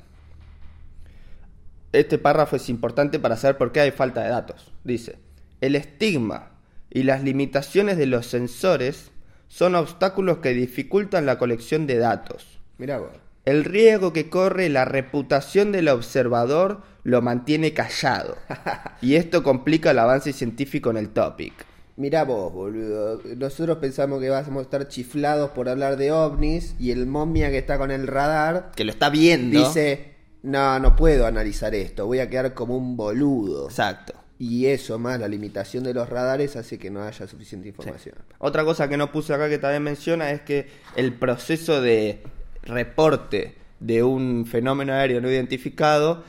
Este 1.93 2.19
párrafo 2.19 2.57
es 2.57 2.69
importante 2.69 3.19
para 3.19 3.37
saber 3.37 3.57
por 3.57 3.73
qué 3.73 3.81
hay 3.81 3.91
falta 3.91 4.23
de 4.23 4.29
datos. 4.29 4.73
Dice, 4.85 5.17
el 5.61 5.77
estigma 5.77 6.51
y 6.91 7.05
las 7.05 7.23
limitaciones 7.23 7.97
de 7.97 8.07
los 8.07 8.27
sensores 8.27 9.11
son 9.49 9.75
obstáculos 9.75 10.39
que 10.39 10.51
dificultan 10.51 11.27
la 11.27 11.39
colección 11.39 11.87
de 11.87 11.99
datos. 11.99 12.59
Mirá 12.79 12.99
vos. 12.99 13.11
El 13.45 13.65
riesgo 13.65 14.13
que 14.13 14.31
corre 14.31 14.69
la 14.71 14.85
reputación 14.85 15.71
del 15.71 15.89
observador 15.89 16.81
lo 17.03 17.21
mantiene 17.21 17.75
callado. 17.75 18.37
y 19.03 19.17
esto 19.17 19.43
complica 19.43 19.91
el 19.91 19.99
avance 19.99 20.33
científico 20.33 20.91
en 20.91 20.97
el 20.97 21.11
topic. 21.11 21.53
Mirá 21.97 22.25
vos, 22.25 22.53
boludo. 22.53 23.21
Nosotros 23.37 23.79
pensamos 23.79 24.21
que 24.21 24.31
vamos 24.31 24.59
a 24.59 24.63
estar 24.63 24.89
chiflados 24.89 25.51
por 25.51 25.69
hablar 25.69 25.97
de 25.97 26.11
ovnis 26.11 26.75
y 26.81 26.91
el 26.91 27.07
momia 27.07 27.51
que 27.51 27.59
está 27.59 27.79
con 27.79 27.91
el 27.91 28.07
radar 28.09 28.73
Que 28.75 28.85
lo 28.85 28.91
está 28.91 29.11
viendo. 29.11 29.59
dice, 29.59 30.15
no, 30.43 30.81
no 30.81 30.97
puedo 30.97 31.27
analizar 31.27 31.75
esto, 31.75 32.07
voy 32.07 32.19
a 32.19 32.29
quedar 32.29 32.55
como 32.55 32.77
un 32.77 32.97
boludo. 32.97 33.67
Exacto. 33.67 34.15
Y 34.38 34.67
eso 34.67 34.99
más 34.99 35.21
la 35.21 35.29
limitación 35.29 35.85
de 35.85 35.95
los 35.95 36.09
radares 36.09 36.57
hace 36.57 36.79
que 36.79 36.91
no 36.91 37.03
haya 37.03 37.26
suficiente 37.26 37.69
información. 37.69 38.17
Otra 38.38 38.64
cosa 38.64 38.88
que 38.88 38.97
no 38.97 39.12
puse 39.12 39.33
acá 39.33 39.49
que 39.49 39.59
también 39.59 39.83
menciona 39.83 40.31
es 40.31 40.43
que 40.43 40.69
el 40.97 41.14
proceso 41.14 41.81
de 41.81 42.23
reporte 42.62 43.55
de 43.81 44.03
un 44.03 44.47
fenómeno 44.47 44.93
aéreo 44.93 45.21
no 45.21 45.31
identificado 45.31 46.25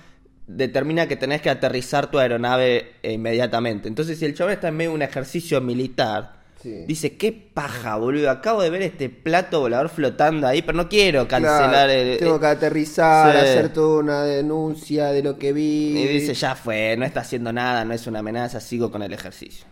determina 0.47 1.07
que 1.07 1.15
tenés 1.15 1.41
que 1.41 1.49
aterrizar 1.49 2.11
tu 2.11 2.19
aeronave 2.19 2.93
eh, 3.01 3.13
inmediatamente. 3.13 3.87
Entonces, 3.87 4.19
si 4.19 4.25
el 4.25 4.35
chaval 4.35 4.53
está 4.53 4.67
en 4.67 4.77
medio 4.77 4.91
de 4.91 4.95
un 4.97 5.01
ejercicio 5.01 5.59
militar, 5.61 6.44
Sí. 6.65 6.83
dice, 6.87 7.15
qué 7.15 7.31
paja, 7.31 7.95
boludo, 7.97 8.31
acabo 8.31 8.63
de 8.63 8.71
ver 8.71 8.81
este 8.81 9.07
plato 9.07 9.59
volador 9.59 9.89
flotando 9.89 10.47
ahí, 10.47 10.63
pero 10.63 10.75
no 10.75 10.89
quiero 10.89 11.27
cancelar 11.27 11.69
Claro, 11.69 11.91
el... 11.91 12.17
tengo 12.17 12.39
que 12.39 12.47
aterrizar, 12.47 13.33
Sí. 13.33 13.37
hacer 13.37 13.71
toda 13.71 13.99
una 13.99 14.23
denuncia 14.23 15.11
de 15.11 15.21
lo 15.21 15.37
que 15.37 15.53
vi. 15.53 15.95
Y 15.95 16.07
dice, 16.07 16.33
ya 16.33 16.55
fue, 16.55 16.95
no 16.97 17.05
está 17.05 17.19
haciendo 17.19 17.53
nada, 17.53 17.85
no 17.85 17.93
es 17.93 18.07
una 18.07 18.17
amenaza, 18.19 18.59
sigo 18.59 18.89
con 18.89 19.03
el 19.03 19.13
ejercicio. 19.13 19.67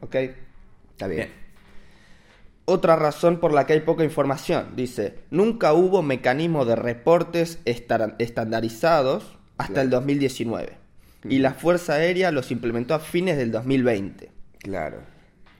¿Ok? 0.00 0.14
Está 0.14 1.06
bien. 1.06 1.16
Bien. 1.26 1.32
Otra 2.64 2.96
razón 2.96 3.40
por 3.40 3.52
la 3.52 3.66
que 3.66 3.74
hay 3.74 3.80
poca 3.80 4.02
información, 4.02 4.68
dice, 4.74 5.16
nunca 5.30 5.74
hubo 5.74 6.00
mecanismo 6.02 6.64
de 6.64 6.76
reportes 6.76 7.58
estandarizados 7.66 9.36
hasta 9.58 9.72
Claro. 9.74 9.84
el 9.84 9.90
2019. 9.90 10.72
Y 11.28 11.40
la 11.40 11.52
Fuerza 11.52 11.94
Aérea 11.94 12.30
los 12.30 12.50
implementó 12.50 12.94
a 12.94 13.00
fines 13.00 13.36
del 13.36 13.50
2020. 13.52 14.30
Claro. 14.60 14.98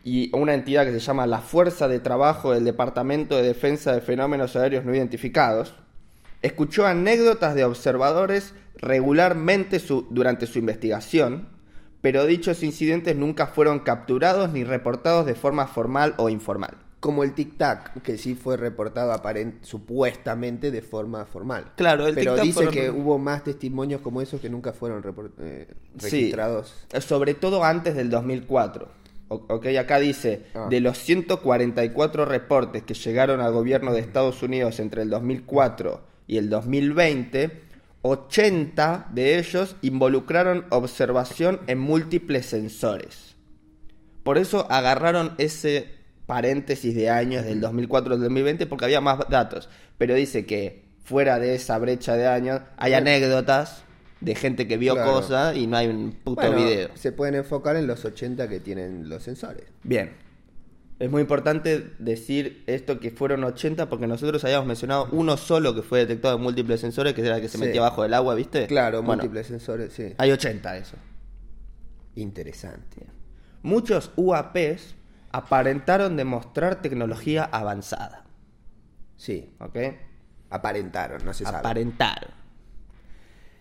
Y 0.05 0.31
una 0.35 0.55
entidad 0.55 0.85
que 0.87 0.93
se 0.93 1.01
llama 1.01 1.27
la 1.27 1.41
Fuerza 1.41 1.89
de 1.89 1.99
Trabajo 2.01 2.53
del 2.53 2.65
Departamento 2.65 3.37
de 3.37 3.43
Defensa 3.43 3.93
de 3.93 4.01
Fenómenos 4.01 4.57
Aéreos 4.57 4.85
No 4.85 4.95
Identificados, 4.95 5.75
escuchó 6.43 6.87
anécdotas 6.87 7.55
de 7.55 7.65
observadores 7.65 8.55
regularmente 8.77 9.81
su- 9.81 10.07
durante 10.11 10.47
su 10.47 10.59
investigación, 10.59 11.49
pero 12.01 12.27
dichos 12.27 12.63
incidentes 12.63 13.17
nunca 13.17 13.49
fueron 13.49 13.81
capturados 13.81 14.53
ni 14.53 14.65
reportados 14.65 15.27
de 15.27 15.35
forma 15.35 15.67
formal 15.67 16.15
o 16.17 16.29
informal. 16.29 16.77
Como 17.01 17.23
el 17.23 17.33
tic-tac, 17.35 18.03
que 18.03 18.19
sí 18.19 18.35
fue 18.35 18.57
reportado 18.57 19.13
aparent 19.13 19.63
supuestamente 19.63 20.73
de 20.73 20.83
forma 20.83 21.25
formal. 21.27 21.67
Claro, 21.77 22.09
el 22.09 22.15
Pero 22.17 22.37
dice 22.37 22.67
que 22.69 22.91
hubo 22.91 23.19
más 23.19 23.45
testimonios 23.45 24.01
como 24.01 24.21
esos 24.21 24.41
que 24.41 24.51
nunca 24.51 24.73
fueron 24.73 25.05
eh, 25.41 25.69
Sí. 25.99 26.11
registrados. 26.11 26.75
Eh, 26.93 27.01
Sobre 27.01 27.35
todo 27.35 27.63
antes 27.63 27.95
del 27.95 28.11
2004. 28.11 28.89
Ok, 29.29 29.67
acá 29.79 29.99
dice, 29.99 30.47
Ah. 30.55 30.69
de 30.71 30.81
los 30.81 30.97
144 30.99 32.25
reportes 32.25 32.83
que 32.83 32.95
llegaron 32.95 33.41
al 33.41 33.53
gobierno 33.53 33.93
de 33.93 34.01
Estados 34.01 34.43
Unidos 34.43 34.81
entre 34.81 35.03
el 35.03 35.11
2004 35.11 36.01
y 36.27 36.39
el 36.39 36.49
2020, 36.49 37.63
80 38.03 39.09
de 39.13 39.39
ellos 39.39 39.77
involucraron 39.83 40.65
observación 40.71 41.61
en 41.67 41.79
múltiples 41.79 42.47
sensores. 42.47 43.37
Por 44.23 44.39
eso 44.39 44.67
agarraron 44.71 45.35
ese 45.39 45.89
paréntesis 46.27 46.95
de 46.95 47.11
años 47.11 47.45
del 47.45 47.61
2004 47.61 48.15
al 48.15 48.21
2020 48.21 48.67
porque 48.67 48.85
había 48.85 49.01
más 49.01 49.19
datos. 49.29 49.69
Pero 49.97 50.15
dice 50.15 50.47
que 50.47 50.85
fuera 51.05 51.39
de 51.39 51.55
esa 51.55 51.79
brecha 51.79 52.17
de 52.17 52.27
años 52.27 52.61
hay 52.77 52.95
anécdotas 52.95 53.85
de 54.21 54.35
gente 54.35 54.67
que 54.67 54.77
vio 54.77 54.95
Claro. 54.95 55.13
cosas 55.13 55.57
y 55.57 55.67
no 55.67 55.77
hay 55.77 55.87
un 55.89 56.13
puto 56.13 56.41
Bueno, 56.43 56.57
video. 56.57 56.89
se 56.95 57.13
pueden 57.13 57.35
enfocar 57.37 57.77
en 57.77 57.87
los 57.87 58.05
80 58.05 58.49
que 58.49 58.61
tienen 58.61 59.09
los 59.09 59.23
sensores. 59.23 59.65
Bien. 59.85 60.13
Es 60.99 61.09
muy 61.09 61.21
importante 61.23 61.93
decir 62.01 62.65
esto 62.67 62.99
que 62.99 63.13
fueron 63.13 63.45
80 63.45 63.89
porque 63.89 64.09
nosotros 64.09 64.43
habíamos 64.45 64.67
mencionado 64.67 65.09
uno 65.13 65.37
solo 65.37 65.73
que 65.73 65.83
fue 65.83 66.01
detectado 66.01 66.37
en 66.37 66.43
múltiples 66.43 66.81
sensores, 66.81 67.15
que 67.15 67.21
era 67.25 67.37
el 67.37 67.43
que 67.43 67.49
se 67.49 67.57
Sí. 67.57 67.65
metía 67.65 67.81
abajo 67.83 68.03
del 68.03 68.15
agua, 68.15 68.35
¿viste? 68.35 68.67
Claro, 68.67 69.03
Bueno, 69.03 69.23
múltiples 69.23 69.47
sensores, 69.47 69.93
sí. 69.93 70.15
Hay 70.19 70.33
80 70.33 70.73
de 70.73 70.81
eso. 70.81 70.97
Interesante. 72.17 73.07
Muchos 73.63 74.11
UAPs 74.17 74.95
aparentaron 75.31 76.17
demostrar 76.17 76.83
tecnología 76.83 77.45
avanzada. 77.45 78.25
Sí, 79.17 79.53
¿Ok? 79.61 79.77
aparentaron, 80.51 81.25
no 81.25 81.33
se 81.35 81.45
sabe. 81.45 81.59
Aparentaron. 81.59 82.31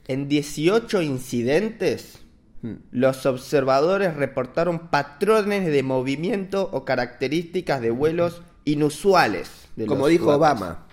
En 0.07 0.27
18 0.27 1.01
incidentes, 1.01 2.19
Hmm. 2.61 2.77
los 2.91 3.25
observadores 3.27 4.15
reportaron 4.15 4.89
patrones 4.89 5.67
de 5.67 5.83
movimiento 5.83 6.67
o 6.73 6.85
características 6.85 7.81
de 7.81 7.91
vuelos 7.91 8.41
inusuales. 8.65 9.67
de 9.75 9.85
Como 9.85 10.07
dijo. 10.07 10.33
Obama, 10.33 10.87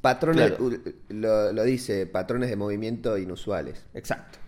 patrones, 0.00 0.52
Claro. 0.52 0.70
lo, 1.10 1.52
lo 1.52 1.64
dice, 1.64 2.06
patrones 2.06 2.48
de 2.48 2.56
movimiento 2.56 3.18
inusuales. 3.18 3.84
Exacto. 3.92 4.38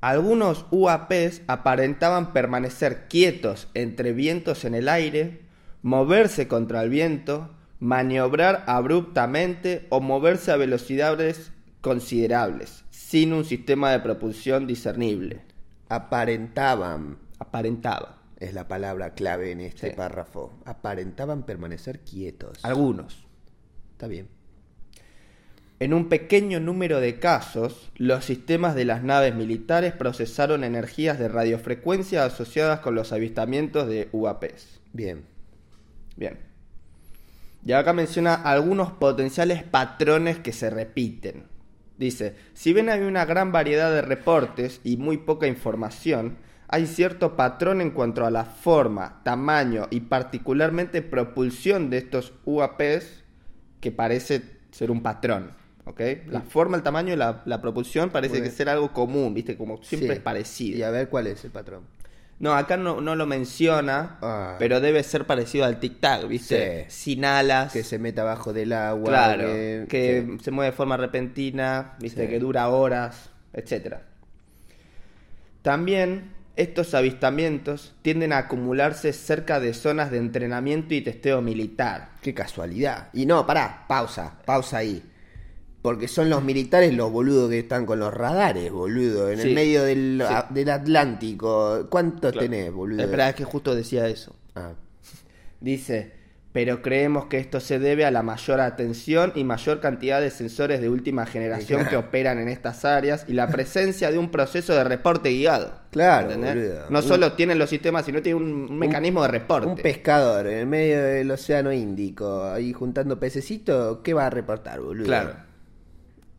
Algunos 0.00 0.66
UAPs 0.72 1.42
aparentaban 1.46 2.32
permanecer 2.32 3.06
quietos 3.08 3.68
entre 3.74 4.12
vientos 4.12 4.64
en 4.64 4.74
el 4.74 4.88
aire, 4.88 5.42
moverse 5.82 6.48
contra 6.48 6.82
el 6.82 6.90
viento, 6.90 7.50
maniobrar 7.78 8.64
abruptamente 8.66 9.86
o 9.90 10.00
moverse 10.00 10.50
a 10.50 10.56
velocidades 10.56 11.52
considerables, 11.82 12.84
sin 12.90 13.34
un 13.34 13.44
sistema 13.44 13.90
de 13.90 14.00
propulsión 14.00 14.66
discernible. 14.66 15.42
Aparentaban, 15.90 17.18
Aparentaba. 17.38 18.22
es 18.38 18.54
la 18.54 18.66
palabra 18.68 19.12
clave 19.14 19.50
en 19.50 19.60
este 19.60 19.90
Sí. 19.90 19.96
párrafo. 19.96 20.52
Aparentaban 20.64 21.42
permanecer 21.42 22.00
quietos. 22.00 22.58
Algunos. 22.64 23.26
Está 23.92 24.06
bien. 24.06 24.28
En 25.80 25.92
un 25.94 26.08
pequeño 26.08 26.60
número 26.60 27.00
de 27.00 27.18
casos, 27.18 27.90
los 27.96 28.24
sistemas 28.24 28.76
de 28.76 28.84
las 28.84 29.02
naves 29.02 29.34
militares 29.34 29.92
procesaron 29.92 30.62
energías 30.62 31.18
de 31.18 31.26
radiofrecuencia 31.28 32.24
asociadas 32.24 32.78
con 32.80 32.94
los 32.94 33.12
avistamientos 33.12 33.88
de 33.88 34.08
UAPs. 34.12 34.80
Bien. 34.92 35.24
Bien. 36.16 36.38
Y 37.64 37.72
acá 37.72 37.92
menciona 37.92 38.34
algunos 38.34 38.92
potenciales 38.92 39.64
patrones 39.64 40.38
que 40.38 40.52
se 40.52 40.70
repiten. 40.70 41.50
Dice, 42.02 42.34
si 42.52 42.72
bien 42.72 42.88
hay 42.88 43.00
una 43.02 43.24
gran 43.24 43.52
variedad 43.52 43.92
de 43.92 44.02
reportes 44.02 44.80
y 44.82 44.96
muy 44.96 45.18
poca 45.18 45.46
información, 45.46 46.36
hay 46.66 46.86
cierto 46.86 47.36
patrón 47.36 47.80
en 47.80 47.92
cuanto 47.92 48.26
a 48.26 48.30
la 48.32 48.44
forma, 48.44 49.20
tamaño 49.22 49.86
y 49.88 50.00
particularmente 50.00 51.00
propulsión 51.02 51.90
de 51.90 51.98
estos 51.98 52.32
UAPs 52.44 53.22
que 53.80 53.92
parece 53.92 54.42
ser 54.72 54.90
un 54.90 55.00
patrón. 55.00 55.52
¿ok? 55.84 56.00
La 56.26 56.40
forma, 56.40 56.76
el 56.76 56.82
tamaño 56.82 57.12
y 57.12 57.16
la, 57.16 57.42
la 57.44 57.60
propulsión 57.60 58.10
parece 58.10 58.42
que 58.42 58.50
ser 58.50 58.68
algo 58.68 58.92
común, 58.92 59.32
¿viste? 59.32 59.56
Como 59.56 59.80
siempre 59.82 60.08
Sí. 60.08 60.14
es 60.14 60.20
parecido. 60.20 60.78
Y 60.78 60.82
a 60.82 60.90
ver 60.90 61.08
cuál 61.08 61.28
es 61.28 61.44
el 61.44 61.52
patrón. 61.52 61.82
No, 62.42 62.54
acá 62.54 62.76
no, 62.76 63.00
no 63.00 63.14
lo 63.14 63.24
menciona, 63.24 64.18
Ah. 64.20 64.56
pero 64.58 64.80
debe 64.80 65.02
ser 65.04 65.26
parecido 65.26 65.64
al 65.64 65.78
tic-tac, 65.78 66.26
¿viste? 66.26 66.86
Sin 66.90 67.24
alas. 67.24 67.72
Que 67.72 67.84
se 67.84 67.98
meta 68.00 68.22
abajo 68.22 68.52
del 68.52 68.72
agua. 68.72 69.08
Claro, 69.10 69.46
que- 69.46 69.86
que 69.88 70.26
sí. 70.38 70.44
se 70.44 70.50
mueve 70.50 70.72
de 70.72 70.76
forma 70.76 70.96
repentina, 70.96 71.92
¿viste? 72.00 72.24
Sí. 72.24 72.28
Que 72.30 72.38
dura 72.40 72.68
horas, 72.68 73.30
etcétera. 73.52 74.02
También 75.62 76.32
estos 76.56 76.94
avistamientos 76.94 77.94
tienden 78.02 78.32
a 78.32 78.38
acumularse 78.38 79.12
cerca 79.12 79.60
de 79.60 79.72
zonas 79.72 80.10
de 80.10 80.18
entrenamiento 80.18 80.94
y 80.94 81.00
testeo 81.00 81.40
militar. 81.40 82.10
Qué 82.20 82.34
casualidad. 82.34 83.08
Y 83.12 83.24
no, 83.26 83.46
pará, 83.46 83.84
pausa, 83.88 84.38
pausa 84.44 84.78
ahí. 84.78 85.02
Porque 85.82 86.06
son 86.06 86.30
los 86.30 86.44
militares 86.44 86.94
los 86.94 87.10
boludos 87.10 87.50
que 87.50 87.58
están 87.58 87.86
con 87.86 87.98
los 87.98 88.14
radares, 88.14 88.70
boludo. 88.70 89.28
En 89.30 89.40
Sí. 89.40 89.48
el 89.48 89.54
medio 89.54 89.82
del, 89.82 90.22
Sí. 90.26 90.32
a- 90.34 90.46
del 90.48 90.70
Atlántico. 90.70 91.86
¿Cuántos 91.90 92.32
tenés, 92.38 92.72
boludo? 92.72 93.02
Espera, 93.02 93.28
es 93.28 93.34
que 93.34 93.44
justo 93.44 93.74
decía 93.74 94.06
eso. 94.06 94.34
Ah, 94.54 94.72
Dice, 95.60 96.12
pero 96.52 96.82
creemos 96.82 97.26
que 97.26 97.38
esto 97.38 97.58
se 97.60 97.78
debe 97.78 98.04
a 98.04 98.10
la 98.10 98.22
mayor 98.22 98.60
atención 98.60 99.32
y 99.36 99.44
mayor 99.44 99.80
cantidad 99.80 100.20
de 100.20 100.30
sensores 100.30 100.80
de 100.80 100.88
última 100.88 101.24
generación 101.24 101.86
que 101.86 101.96
operan 101.96 102.38
en 102.40 102.48
estas 102.48 102.84
áreas 102.84 103.24
y 103.28 103.32
la 103.32 103.48
presencia 103.48 104.10
de 104.10 104.18
un 104.18 104.30
proceso 104.30 104.74
de 104.74 104.84
reporte 104.84 105.30
guiado. 105.30 105.72
Claro, 105.90 106.36
boludo. 106.36 106.90
No 106.90 106.98
Un- 106.98 107.04
solo 107.04 107.32
tienen 107.34 107.58
los 107.58 107.70
sistemas, 107.70 108.04
sino 108.04 108.20
tienen 108.22 108.42
un, 108.42 108.52
un 108.70 108.78
mecanismo 108.78 109.22
de 109.22 109.28
reporte. 109.28 109.68
Un 109.68 109.76
pescador 109.76 110.46
en 110.46 110.58
el 110.58 110.66
medio 110.66 111.02
del 111.02 111.30
océano 111.30 111.72
Índico, 111.72 112.44
ahí 112.44 112.72
juntando 112.72 113.18
pececitos, 113.18 113.98
¿qué 114.02 114.14
va 114.14 114.26
a 114.26 114.30
reportar, 114.30 114.80
boludo? 114.80 115.06
Claro. 115.06 115.34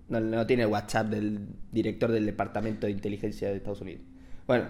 No, 0.09 0.45
tiene 0.45 0.65
WhatsApp 0.65 1.07
del 1.07 1.47
director 1.71 2.11
del 2.11 2.25
Departamento 2.25 2.85
de 2.85 2.91
Inteligencia 2.91 3.49
de 3.49 3.57
Estados 3.57 3.81
Unidos. 3.81 4.01
Bueno. 4.45 4.67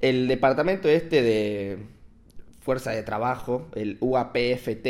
el 0.00 0.28
departamento 0.28 0.88
este 0.88 1.22
de 1.22 1.78
Fuerza 2.60 2.90
de 2.90 3.02
Trabajo, 3.02 3.68
el 3.74 3.96
UAPFT, 4.00 4.86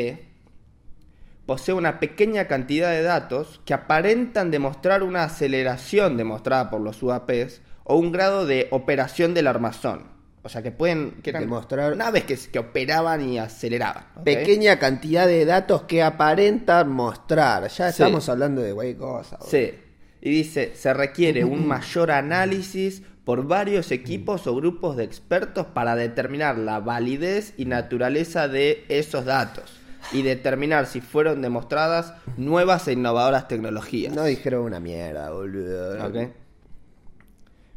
posee 1.47 1.75
una 1.75 2.01
pequeña 2.01 2.47
cantidad 2.47 2.91
de 2.91 3.03
datos 3.03 3.61
que 3.65 3.75
aparentan 3.75 4.51
demostrar 4.51 5.03
una 5.03 5.25
aceleración 5.25 6.17
demostrada 6.17 6.71
por 6.71 6.81
los 6.81 7.03
UAPs 7.03 7.61
o 7.85 7.97
un 7.97 8.13
grado 8.13 8.47
de 8.47 8.69
operación 8.71 9.35
del 9.35 9.47
armazón. 9.47 10.15
O 10.45 10.49
sea, 10.51 10.63
que 10.63 10.71
pueden... 10.71 11.23
Que 11.23 11.31
eran 11.31 11.45
Demostrar- 11.45 11.97
naves 11.97 12.25
que, 12.25 12.37
que 12.37 12.59
operaban 12.59 13.27
y 13.27 13.39
aceleraban. 13.39 14.05
Pequeña 14.25 14.79
cantidad 14.79 15.27
de 15.27 15.45
datos 15.47 15.83
que 15.85 16.03
aparentan 16.03 16.91
mostrar. 16.93 17.63
Ya 17.69 17.91
Sí. 17.91 18.03
estamos 18.03 18.29
hablando 18.29 18.61
de 18.61 18.73
güey 18.73 18.95
cosas. 18.95 19.41
Sí. 19.49 19.73
Y 20.21 20.31
dice, 20.31 20.73
se 20.77 20.93
requiere 20.95 21.45
un 21.45 21.67
mayor 21.69 22.11
análisis 22.11 23.03
por 23.25 23.47
varios 23.47 23.91
equipos 23.91 24.47
o 24.47 24.55
grupos 24.55 24.97
de 24.99 25.05
expertos 25.05 25.65
para 25.67 25.97
determinar 25.97 26.59
la 26.59 26.79
validez 26.79 27.55
y 27.57 27.65
naturaleza 27.65 28.47
de 28.47 28.85
esos 28.91 29.25
datos 29.25 29.73
y 30.13 30.21
determinar 30.21 30.85
si 30.85 31.01
fueron 31.01 31.41
demostradas 31.41 32.13
nuevas 32.37 32.87
e 32.89 32.93
innovadoras 32.93 33.49
tecnologías. 33.49 34.15
No 34.15 34.25
dijeron 34.25 34.65
una 34.65 34.79
mierda, 34.79 35.31
boludo. 35.31 36.07
Ok. 36.07 36.17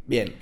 Bien. 0.06 0.36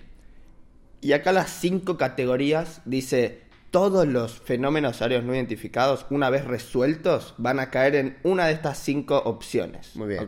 Y 1.02 1.14
acá 1.14 1.32
las 1.32 1.50
cinco 1.52 1.98
categorías 1.98 2.82
dice, 2.86 3.42
todos 3.72 4.08
los 4.08 4.40
fenómenos 4.40 5.02
aéreos 5.02 5.24
no 5.24 5.36
identificados, 5.36 6.06
una 6.10 6.30
vez 6.30 6.46
resueltos, 6.46 7.36
van 7.38 7.60
a 7.60 7.70
caer 7.70 7.96
en 7.96 8.18
una 8.24 8.48
de 8.48 8.54
estas 8.54 8.80
cinco 8.80 9.18
opciones. 9.26 9.96
Muy 9.96 10.08
bien. 10.08 10.28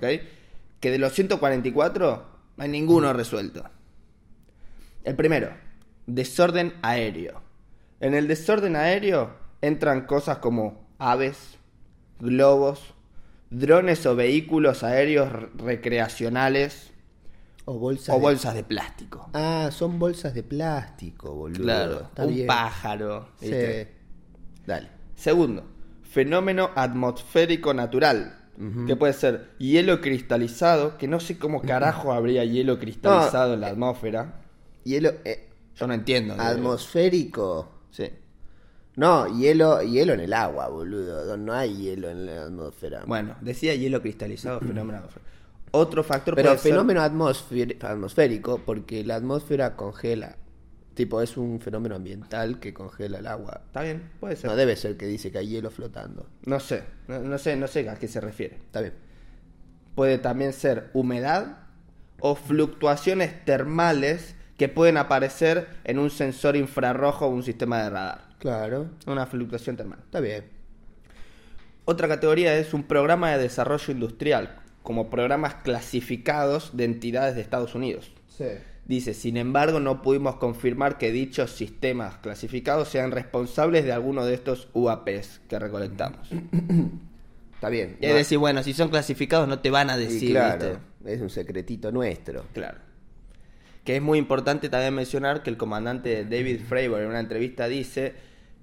Que 0.80 0.92
de 0.92 1.00
los 1.00 1.14
144 1.14 2.26
no 2.58 2.64
hay 2.64 2.70
ninguno 2.70 3.12
resuelto. 3.14 3.64
El 5.04 5.16
primero, 5.16 5.52
desorden 6.06 6.74
aéreo. 6.82 7.42
En 8.00 8.14
el 8.14 8.28
desorden 8.28 8.76
aéreo 8.76 9.34
entran 9.62 10.06
cosas 10.06 10.38
como 10.38 10.88
aves, 11.00 11.58
globos, 12.20 12.94
drones 13.50 14.06
o 14.06 14.16
vehículos 14.16 14.84
aéreos 14.84 15.32
re- 15.32 15.50
recreacionales 15.58 16.92
O 17.70 17.78
bolsas. 17.78 18.10
o 18.16 18.18
de- 18.18 18.22
bolsas 18.24 18.54
de 18.56 18.64
plástico. 18.64 19.30
Ah, 19.34 19.70
son 19.72 20.00
bolsas 20.00 20.34
de 20.34 20.42
plástico, 20.44 21.34
boludo. 21.34 21.64
Claro, 21.64 22.00
Está 22.04 22.26
un 22.26 22.34
bien. 22.34 22.48
pájaro. 22.48 23.28
Sí. 23.42 23.52
Dale. 24.66 24.90
Segundo, 25.16 25.64
fenómeno 26.04 26.70
atmosférico 26.76 27.74
natural. 27.74 28.34
Que 28.88 28.96
puede 28.96 29.14
ser 29.14 29.52
hielo 29.60 30.02
cristalizado, 30.02 30.98
que 30.98 31.08
no 31.08 31.20
sé 31.20 31.38
cómo 31.38 31.62
carajo 31.62 32.12
habría 32.12 32.44
hielo 32.44 32.80
cristalizado 32.80 33.54
en 33.54 33.62
la 33.62 33.68
atmósfera. 33.68 34.42
Hielo 34.84 35.12
eh, 35.26 35.48
Yo 35.76 35.86
no 35.86 35.94
entiendo. 35.94 36.34
atmosférico. 36.40 37.70
Sí. 37.92 38.10
No, 38.96 39.28
hielo, 39.38 39.84
hielo 39.84 40.14
en 40.14 40.22
el 40.22 40.34
agua, 40.34 40.70
boludo. 40.70 41.38
No 41.38 41.54
hay 41.54 41.76
hielo 41.78 42.10
en 42.10 42.26
la 42.26 42.46
atmósfera. 42.46 43.04
Bueno, 43.06 43.36
decía 43.42 43.76
hielo 43.76 44.02
cristalizado, 44.02 44.60
fenómeno 44.60 44.98
atmosférico. 44.98 45.27
Otro 45.72 46.04
factor 46.04 46.36
Pero 46.36 46.50
puede 46.50 46.58
fenómeno 46.60 47.02
atmosfér- 47.02 47.84
atmosférico, 47.84 48.62
porque 48.66 49.04
la 49.04 49.16
atmósfera 49.16 49.76
congela. 49.76 50.38
Tipo, 50.94 51.22
es 51.22 51.38
un 51.38 51.60
fenómeno 51.60 51.96
ambiental 51.96 52.60
que 52.60 52.74
congela 52.74 53.20
el 53.20 53.28
agua. 53.28 53.62
Está 53.68 53.84
bien, 53.84 54.10
puede 54.20 54.36
ser. 54.36 54.50
No 54.50 54.56
debe 54.56 54.76
ser 54.76 54.98
que 54.98 55.06
dice 55.06 55.32
que 55.32 55.38
hay 55.38 55.48
hielo 55.50 55.70
flotando. 55.70 56.28
No 56.46 56.60
sé, 56.60 56.84
no, 57.08 57.20
no 57.20 57.38
sé, 57.38 57.56
no 57.56 57.68
sé 57.68 57.88
a 57.90 57.96
qué 57.98 58.08
se 58.08 58.20
refiere. 58.20 58.56
Está 58.56 58.82
bien. 58.82 58.94
Puede 59.94 60.18
también 60.18 60.54
ser 60.54 60.90
humedad 60.94 61.60
o 62.20 62.34
fluctuaciones 62.36 63.46
termales 63.46 64.36
que 64.58 64.70
pueden 64.70 64.98
aparecer 64.98 65.68
en 65.84 66.00
un 66.00 66.10
sensor 66.10 66.56
infrarrojo 66.56 67.28
o 67.28 67.30
un 67.30 67.44
sistema 67.44 67.84
de 67.84 67.90
radar. 67.92 68.30
Claro. 68.40 68.90
Una 69.06 69.28
fluctuación 69.28 69.76
termal. 69.78 70.00
Está 70.04 70.20
bien. 70.20 70.46
Otra 71.86 72.08
categoría 72.08 72.58
es 72.58 72.74
un 72.74 72.84
programa 72.84 73.32
de 73.32 73.38
desarrollo 73.44 73.92
industrial, 73.94 74.60
como 74.88 75.10
programas 75.10 75.56
clasificados 75.56 76.78
de 76.78 76.86
entidades 76.86 77.36
de 77.36 77.42
Estados 77.42 77.76
Unidos. 77.76 78.10
Sí. 78.30 78.46
Dice, 78.86 79.14
sin 79.14 79.36
embargo, 79.36 79.82
no 79.82 80.02
pudimos 80.02 80.38
confirmar 80.38 80.98
que 80.98 81.12
dichos 81.12 81.52
sistemas 81.52 82.20
clasificados 82.20 82.88
sean 82.88 83.12
responsables 83.12 83.84
de 83.84 83.92
alguno 83.92 84.26
de 84.26 84.34
estos 84.34 84.70
UAPs 84.74 85.42
que 85.50 85.60
recolectamos. 85.60 86.30
Está 87.54 87.68
bien. 87.68 87.98
Y 88.00 88.06
es 88.06 88.14
decir, 88.14 88.38
bueno, 88.38 88.64
si 88.64 88.72
son 88.72 88.88
clasificados 88.88 89.46
no 89.50 89.60
te 89.60 89.72
van 89.72 89.90
a 89.90 89.98
Y 89.98 90.06
decir, 90.06 90.32
claro, 90.32 90.80
¿viste? 91.02 91.14
es 91.16 91.20
un 91.20 91.32
secretito 91.32 91.92
nuestro. 91.92 92.46
Claro. 92.54 92.78
Que 93.84 93.98
es 93.98 94.02
muy 94.02 94.18
importante 94.18 94.70
también 94.70 94.94
mencionar 94.94 95.44
que 95.44 95.50
el 95.50 95.58
comandante 95.58 96.24
David 96.24 96.62
Fravor 96.66 97.02
en 97.02 97.10
una 97.10 97.20
entrevista 97.20 97.68
dice, 97.68 98.14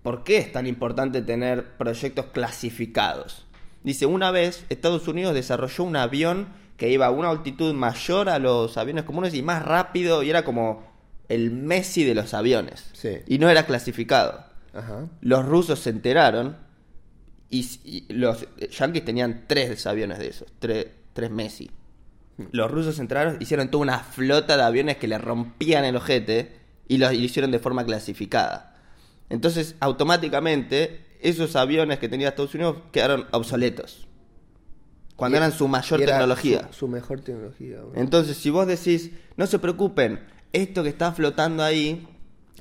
¿por 0.03 0.25
qué 0.25 0.39
es 0.39 0.53
tan 0.53 0.67
importante 0.67 1.21
tener 1.21 1.77
proyectos 1.77 2.25
clasificados? 2.33 3.44
Dice, 3.85 4.07
una 4.07 4.31
vez 4.31 4.65
Estados 4.71 5.07
Unidos 5.07 5.35
desarrolló 5.35 5.85
un 5.85 5.95
avión 5.95 6.49
que 6.79 6.91
iba 6.91 7.07
a 7.07 7.11
una 7.11 7.31
altitud 7.31 7.73
mayor 7.75 8.31
a 8.31 8.39
los 8.39 8.77
aviones 8.79 9.05
comunes 9.05 9.35
y 9.35 9.43
más 9.43 9.63
rápido 9.63 10.23
y 10.23 10.31
era 10.31 10.43
como 10.43 10.83
el 11.29 11.51
Messi 11.51 12.03
de 12.03 12.15
los 12.15 12.35
aviones. 12.35 12.91
Sí. 12.95 13.19
Y 13.27 13.39
no 13.39 13.49
era 13.49 13.67
clasificado. 13.67 14.45
Ajá. 14.73 15.07
Los 15.21 15.45
rusos 15.45 15.79
se 15.79 15.91
enteraron 15.91 16.57
y, 17.51 18.07
los 18.09 18.49
yankees 18.71 19.05
tenían 19.05 19.45
tres 19.47 19.87
aviones 19.87 20.19
de 20.19 20.29
esos, 20.29 20.49
tres, 20.59 20.89
tres 21.13 21.31
Messi. 21.31 21.71
Los 22.51 22.71
rusos 22.71 22.97
se 22.97 23.03
enteraron, 23.03 23.37
hicieron 23.41 23.71
toda 23.71 23.83
una 23.83 23.99
flota 24.01 24.57
de 24.57 24.65
aviones 24.65 24.97
que 24.97 25.07
le 25.07 25.19
rompían 25.19 25.85
el 25.85 25.95
ojete 25.95 26.57
y 26.89 26.97
lo, 26.97 27.13
y 27.13 27.19
lo 27.19 27.25
hicieron 27.25 27.51
de 27.51 27.61
forma 27.61 27.85
clasificada. 27.85 28.75
Entonces, 29.29 29.77
automáticamente, 29.81 31.05
esos 31.25 31.57
aviones 31.57 31.99
que 31.99 32.09
tenía 32.09 32.29
Estados 32.29 32.55
Unidos 32.55 32.77
quedaron 32.93 33.27
obsoletos. 33.33 34.07
Cuando 35.17 35.39
eran 35.39 35.53
su 35.53 35.67
mayor 35.69 36.03
era 36.03 36.13
tecnología. 36.13 36.69
Su, 36.71 36.81
su 36.81 36.89
mejor 36.89 37.21
tecnología. 37.21 37.79
Entonces, 37.95 38.37
si 38.37 38.51
vos 38.51 38.67
decís, 38.67 39.11
no 39.37 39.47
se 39.47 39.59
preocupen, 39.59 40.21
esto 40.53 40.83
que 40.83 40.91
está 40.91 41.13
flotando 41.13 41.63
ahí, 41.63 42.07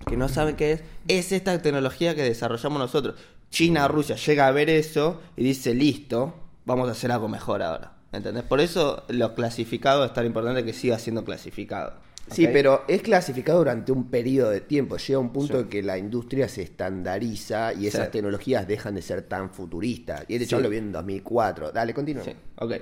que 0.08 0.16
no 0.16 0.30
saben 0.30 0.56
qué 0.56 0.72
es, 0.72 0.84
es 1.08 1.32
esta 1.32 1.62
tecnología 1.62 2.16
que 2.16 2.24
desarrollamos 2.24 2.80
nosotros. 2.80 3.16
China, 3.50 3.88
Rusia 3.88 4.16
llega 4.16 4.48
a 4.48 4.52
ver 4.52 4.70
eso 4.70 5.22
y 5.36 5.44
dice, 5.44 5.74
listo, 5.74 6.34
vamos 6.66 6.88
a 6.88 6.94
hacer 6.94 7.12
algo 7.12 7.28
mejor 7.28 7.62
ahora. 7.62 7.93
¿Entendés? 8.14 8.44
Por 8.44 8.62
eso 8.62 9.04
los 9.10 9.32
clasificados 9.32 10.06
es 10.06 10.14
tan 10.14 10.26
importante 10.26 10.64
que 10.64 10.72
siga 10.72 10.98
siendo 11.00 11.26
clasificado. 11.26 11.96
Sí, 12.30 12.48
pero 12.48 12.84
es 12.88 13.02
clasificado 13.02 13.58
durante 13.58 13.92
un 13.92 14.10
periodo 14.10 14.50
de 14.52 14.62
tiempo. 14.62 14.96
Llega 14.96 15.20
un 15.20 15.34
punto 15.34 15.60
en 15.60 15.68
que 15.68 15.84
la 15.84 15.98
industria 15.98 16.48
se 16.48 16.62
estandariza 16.62 17.74
y 17.74 17.88
esas 17.88 18.06
Sí. 18.06 18.12
tecnologías 18.14 18.66
dejan 18.66 18.96
de 18.96 19.02
ser 19.02 19.24
tan 19.24 19.50
futuristas. 19.50 20.24
Y 20.30 20.38
de 20.38 20.46
hecho 20.46 20.56
Sí. 20.58 20.64
lo 20.64 20.70
vi 20.70 20.78
en 20.78 20.94
2004. 20.94 21.72
Dale, 21.74 21.94
continúa. 21.94 22.24
Sí, 22.24 22.34
ok. 22.60 22.74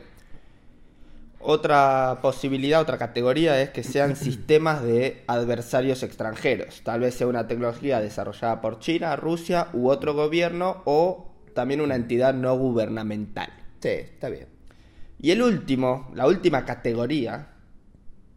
Otra 1.40 2.20
posibilidad, 2.22 2.82
otra 2.82 3.00
categoría 3.00 3.60
es 3.62 3.72
que 3.72 3.84
sean 3.84 4.16
sistemas 4.16 4.84
de 4.84 5.24
adversarios 5.26 6.04
extranjeros. 6.04 6.82
Tal 6.84 7.00
vez 7.00 7.16
sea 7.16 7.26
una 7.28 7.48
tecnología 7.48 8.00
desarrollada 8.00 8.62
por 8.62 8.78
China, 8.80 9.16
Rusia 9.16 9.70
u 9.74 9.90
otro 9.90 10.14
gobierno 10.14 10.84
o 10.86 11.32
también 11.56 11.82
una 11.82 11.96
entidad 11.96 12.36
no 12.36 12.56
gubernamental. 12.58 13.50
Sí, 13.82 13.90
está 13.90 14.30
bien. 14.30 14.51
Y 15.24 15.30
el 15.30 15.44
último, 15.44 16.10
la 16.16 16.26
última 16.26 16.66
categoría 16.66 17.50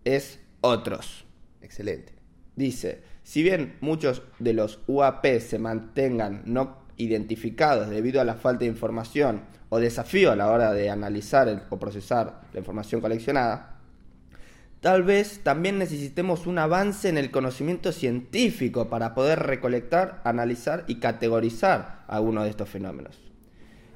es 0.04 0.38
otros. 0.60 1.24
Excelente. 1.62 2.12
Dice, 2.56 3.00
si 3.22 3.42
bien 3.42 3.78
muchos 3.80 4.22
de 4.38 4.52
los 4.52 4.80
UAP 4.86 5.24
se 5.40 5.58
mantengan 5.58 6.42
no 6.44 6.84
identificados 6.98 7.88
debido 7.88 8.20
a 8.20 8.24
la 8.24 8.34
falta 8.34 8.60
de 8.60 8.70
información 8.70 9.40
o 9.70 9.78
desafío 9.78 10.30
a 10.30 10.36
la 10.36 10.50
hora 10.50 10.72
de 10.74 10.90
analizar 10.90 11.66
o 11.70 11.78
procesar 11.78 12.42
la 12.52 12.58
información 12.58 13.00
coleccionada, 13.00 13.78
tal 14.80 15.04
vez 15.04 15.40
también 15.42 15.78
necesitemos 15.78 16.46
un 16.46 16.58
avance 16.58 17.08
en 17.08 17.16
el 17.16 17.30
conocimiento 17.30 17.92
científico 17.92 18.90
para 18.90 19.14
poder 19.14 19.38
recolectar, 19.40 20.20
analizar 20.22 20.84
y 20.86 20.96
categorizar 20.96 22.04
algunos 22.08 22.44
de 22.44 22.50
estos 22.50 22.68
fenómenos. 22.68 23.33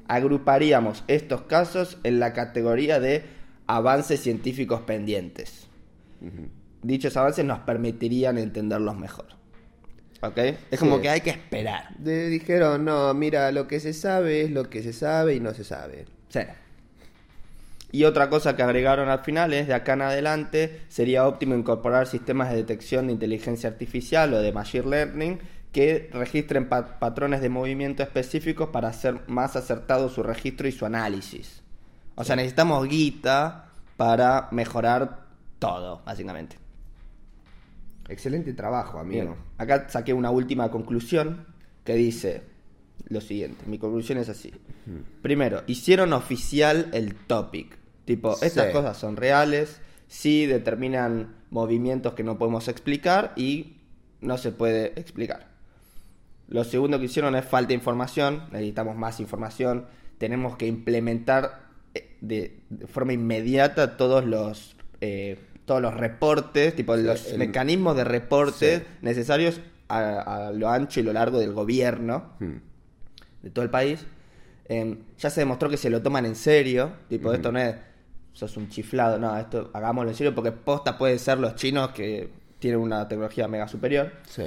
Agruparíamos 0.08 1.04
estos 1.06 1.42
casos 1.42 1.98
en 2.02 2.18
la 2.18 2.32
categoría 2.32 2.98
de 3.00 3.24
avances 3.66 4.20
científicos 4.20 4.80
pendientes 4.82 5.68
dichos 6.82 7.16
avances 7.16 7.44
nos 7.44 7.58
permitirían 7.60 8.38
entenderlos 8.38 8.96
mejor. 8.96 9.26
¿Ok? 10.22 10.38
Es 10.70 10.78
como 10.80 10.96
Sí. 10.96 11.02
que 11.02 11.08
hay 11.10 11.20
que 11.20 11.30
esperar. 11.30 11.94
De- 11.98 12.28
dijeron, 12.28 12.84
no, 12.84 13.12
mira, 13.14 13.50
lo 13.52 13.68
que 13.68 13.78
se 13.80 13.92
sabe 13.92 14.42
es 14.42 14.50
lo 14.50 14.68
que 14.70 14.82
se 14.82 14.92
sabe 14.92 15.34
y 15.34 15.40
no 15.40 15.54
se 15.54 15.64
sabe. 15.64 16.06
Sí. 16.28 16.40
Y 17.90 18.04
otra 18.04 18.28
cosa 18.28 18.54
que 18.54 18.62
agregaron 18.62 19.08
al 19.08 19.20
final 19.20 19.52
es, 19.54 19.66
de 19.66 19.74
acá 19.74 19.94
en 19.94 20.02
adelante, 20.02 20.80
sería 20.88 21.26
óptimo 21.26 21.54
incorporar 21.54 22.06
sistemas 22.06 22.50
de 22.50 22.56
detección 22.56 23.06
de 23.06 23.12
inteligencia 23.14 23.70
artificial 23.70 24.34
o 24.34 24.40
de 24.42 24.52
machine 24.52 24.88
learning 24.88 25.38
que 25.72 26.08
registren 26.12 26.68
pa- 26.68 26.98
patrones 26.98 27.40
de 27.40 27.48
movimiento 27.48 28.02
específicos 28.02 28.70
para 28.70 28.88
hacer 28.88 29.20
más 29.28 29.54
acertado 29.56 30.08
su 30.08 30.22
registro 30.22 30.66
y 30.68 30.72
su 30.72 30.86
análisis. 30.86 31.62
O 32.14 32.24
sea, 32.24 32.36
necesitamos 32.36 32.88
guita 32.88 33.70
para 33.96 34.48
mejorar 34.50 35.26
todo, 35.58 36.02
básicamente. 36.04 36.56
Excelente 38.08 38.54
trabajo, 38.54 38.98
amigo. 38.98 39.22
Bien, 39.22 39.34
acá 39.58 39.88
saqué 39.88 40.14
una 40.14 40.30
última 40.30 40.70
conclusión 40.70 41.46
que 41.84 41.94
dice 41.94 42.42
lo 43.08 43.20
siguiente. 43.20 43.64
Mi 43.66 43.78
conclusión 43.78 44.18
es 44.18 44.28
así. 44.28 44.52
Primero, 45.22 45.62
hicieron 45.66 46.12
oficial 46.14 46.88
el 46.92 47.14
topic. 47.14 47.76
Tipo, 48.06 48.32
estas 48.40 48.72
cosas 48.72 48.96
son 48.96 49.16
reales, 49.16 49.80
sí 50.06 50.46
determinan 50.46 51.36
movimientos 51.50 52.14
que 52.14 52.24
no 52.24 52.38
podemos 52.38 52.68
explicar 52.68 53.34
y 53.36 53.76
no 54.22 54.38
se 54.38 54.50
puede 54.52 54.98
explicar. 54.98 55.47
Lo 56.48 56.64
segundo 56.64 56.98
que 56.98 57.04
hicieron 57.06 57.34
es 57.36 57.44
falta 57.44 57.68
de 57.68 57.74
información, 57.74 58.44
necesitamos 58.52 58.96
más 58.96 59.20
información, 59.20 59.86
tenemos 60.18 60.56
que 60.56 60.66
implementar 60.66 61.68
eh, 61.94 62.16
de, 62.20 62.60
de 62.70 62.86
forma 62.86 63.12
inmediata 63.12 63.96
todos 63.96 64.24
los 64.24 64.76
eh, 65.00 65.38
todos 65.66 65.82
los 65.82 65.92
reportes, 65.94 66.74
tipo 66.74 66.96
los 66.96 67.26
el- 67.32 67.38
mecanismos 67.38 67.94
de 67.96 68.04
reportes 68.04 68.78
Sí. 68.80 68.84
necesarios 69.02 69.60
a, 69.88 70.46
a 70.48 70.52
lo 70.52 70.70
ancho 70.70 71.00
y 71.00 71.02
lo 71.02 71.12
largo 71.12 71.38
del 71.38 71.52
gobierno 71.52 72.32
Hmm. 72.40 72.56
de 73.42 73.50
todo 73.50 73.64
el 73.64 73.70
país. 73.70 74.04
Eh, 74.70 74.98
ya 75.18 75.30
se 75.30 75.40
demostró 75.42 75.68
que 75.68 75.76
se 75.76 75.90
lo 75.90 76.00
toman 76.02 76.24
en 76.26 76.34
serio, 76.36 76.92
tipo 77.08 77.32
esto 77.32 77.52
no 77.52 77.58
es 77.58 77.74
sos 78.32 78.56
un 78.56 78.68
chiflado, 78.68 79.18
no, 79.18 79.36
esto 79.36 79.70
hagámoslo 79.74 80.10
en 80.10 80.16
serio 80.16 80.34
porque 80.34 80.52
posta 80.52 80.96
puede 80.96 81.18
ser 81.18 81.38
los 81.38 81.54
chinos 81.56 81.90
que 81.90 82.28
tienen 82.58 82.80
una 82.80 83.06
tecnología 83.08 83.48
mega 83.48 83.66
superior 83.68 84.12
Sí. 84.26 84.44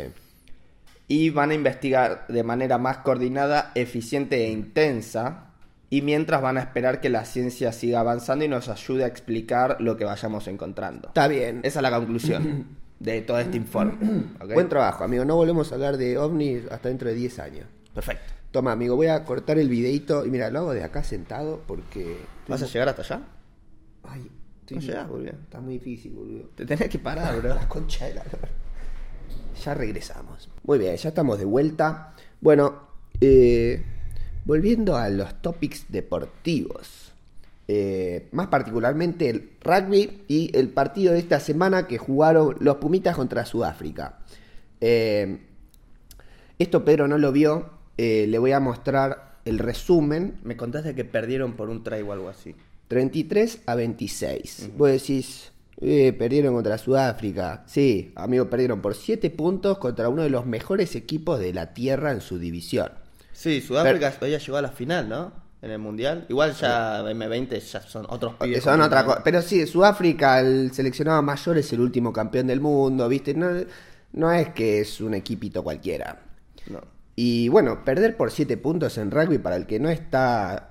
Y 1.12 1.30
van 1.30 1.52
a 1.52 1.54
investigar 1.56 2.26
de 2.30 2.41
manera 2.43 2.78
más 2.78 3.00
coordinada, 3.00 3.71
eficiente 3.76 4.45
e 4.45 4.50
intensa. 4.50 5.47
Y 5.89 6.02
mientras 6.04 6.41
van 6.41 6.58
a 6.58 6.62
esperar 6.62 7.02
que 7.02 7.10
la 7.10 7.26
ciencia 7.26 7.74
siga 7.74 8.00
avanzando 8.00 8.45
y 8.45 8.47
nos 8.47 8.69
ayude 8.69 9.04
a 9.04 9.08
explicar 9.08 9.76
lo 9.82 9.97
que 9.97 10.06
vayamos 10.06 10.47
encontrando. 10.47 11.10
Está 11.10 11.28
bien. 11.28 11.60
Esa 11.63 11.80
es 11.80 11.84
la 11.84 11.91
conclusión 11.93 12.65
de 13.00 13.21
todo 13.24 13.39
este 13.39 13.58
informe. 13.58 13.97
Buen 14.54 14.69
trabajo, 14.69 15.04
amigo. 15.04 15.26
No 15.26 15.36
volvemos 15.36 15.69
a 15.71 15.76
hablar 15.76 15.97
de 15.97 16.17
ovnis 16.17 16.63
hasta 16.71 16.88
dentro 16.88 17.10
de 17.10 17.15
10 17.15 17.39
años. 17.39 17.65
Perfecto. 17.93 18.32
Toma, 18.52 18.71
amigo, 18.71 18.95
voy 18.95 19.08
a 19.08 19.26
cortar 19.26 19.60
el 19.60 19.67
videito. 19.67 20.26
Y 20.26 20.30
mira, 20.32 20.50
lo 20.50 20.60
hago 20.60 20.74
de 20.74 20.86
acá 20.86 21.04
sentado 21.04 21.62
porque. 21.67 22.19
¿Vas 22.47 22.63
a 22.63 22.67
llegar 22.67 22.88
hasta 22.88 23.02
allá? 23.02 23.21
Ay, 24.04 24.30
estoy- 24.65 24.93
No 24.95 25.08
boludo. 25.10 25.32
Está 25.43 25.60
muy 25.60 25.74
difícil, 25.74 26.13
boludo. 26.13 26.50
Te 26.56 26.65
tenés 26.65 26.88
que 26.88 27.00
parar, 27.00 27.36
bro. 27.41 27.50
La 27.56 27.67
concha 27.67 28.06
de 28.06 28.13
la. 28.13 28.24
Ya 29.63 29.73
regresamos. 29.73 30.49
Muy 30.63 30.79
bien, 30.79 30.95
ya 30.95 31.09
estamos 31.09 31.39
de 31.39 31.45
vuelta. 31.45 32.13
Bueno, 32.39 32.87
eh, 33.19 33.83
volviendo 34.45 34.95
a 34.97 35.09
los 35.09 35.41
topics 35.41 35.85
deportivos. 35.89 37.11
Eh, 37.67 38.27
más 38.31 38.47
particularmente 38.47 39.29
el 39.29 39.51
rugby 39.61 40.23
y 40.27 40.51
el 40.57 40.69
partido 40.69 41.13
de 41.13 41.19
esta 41.19 41.39
semana 41.39 41.87
que 41.87 41.97
jugaron 41.97 42.57
los 42.59 42.77
Pumitas 42.77 43.15
contra 43.15 43.45
Sudáfrica. 43.45 44.19
Eh, 44.81 45.39
esto 46.59 46.83
Pedro 46.83 47.07
no 47.07 47.17
lo 47.17 47.31
vio. 47.31 47.81
le 47.97 48.37
voy 48.39 48.51
a 48.51 48.59
mostrar 48.59 49.39
el 49.45 49.59
resumen. 49.59 50.39
Me 50.43 50.57
contaste 50.57 50.95
que 50.95 51.05
perdieron 51.05 51.53
por 51.53 51.69
un 51.69 51.83
try 51.83 52.01
o 52.01 52.11
algo 52.11 52.29
así. 52.29 52.55
33 52.87 53.61
a 53.67 53.75
26. 53.75 54.71
Vos 54.75 54.91
decís, 54.91 55.51
eh, 55.81 56.13
perdieron 56.13 56.53
contra 56.53 56.77
Sudáfrica. 56.77 57.63
Sí, 57.65 58.13
amigo, 58.15 58.49
perdieron 58.49 58.81
por 58.81 58.93
7 58.93 59.31
puntos 59.31 59.79
contra 59.79 60.09
uno 60.09 60.21
de 60.21 60.29
los 60.29 60.45
mejores 60.45 60.95
equipos 60.95 61.39
de 61.39 61.53
la 61.53 61.73
Tierra 61.73 62.11
en 62.11 62.21
su 62.21 62.37
división. 62.37 62.91
Sí, 63.33 63.61
Sudáfrica 63.61 64.13
había 64.21 64.37
llegado 64.37 64.57
a 64.57 64.61
la 64.61 64.71
final, 64.71 65.09
¿no? 65.09 65.33
En 65.63 65.71
el 65.71 65.79
Mundial. 65.79 66.25
Igual 66.29 66.53
ya 66.53 67.01
M20 67.01 67.59
ya 67.59 67.81
son 67.81 68.05
otros 68.09 68.35
pibes. 68.35 68.63
Son 68.63 68.79
otra 68.81 69.03
cosa. 69.03 69.23
Pero 69.23 69.41
sí, 69.41 69.65
Sudáfrica, 69.65 70.39
el 70.39 70.71
seleccionado 70.71 71.23
mayor, 71.23 71.57
es 71.57 71.73
el 71.73 71.81
último 71.81 72.13
campeón 72.13 72.45
del 72.45 72.61
mundo, 72.61 73.07
¿viste? 73.09 73.33
No, 73.33 73.49
no 74.13 74.31
es 74.31 74.49
que 74.49 74.81
es 74.81 75.01
un 75.01 75.15
equipito 75.15 75.63
cualquiera. 75.63 76.19
No. 76.67 76.81
Y 77.15 77.49
bueno, 77.49 77.83
perder 77.83 78.17
por 78.17 78.29
7 78.29 78.55
puntos 78.57 78.99
en 78.99 79.09
rugby 79.09 79.39
para 79.39 79.55
el 79.55 79.65
que 79.65 79.79
no 79.79 79.89
está 79.89 80.70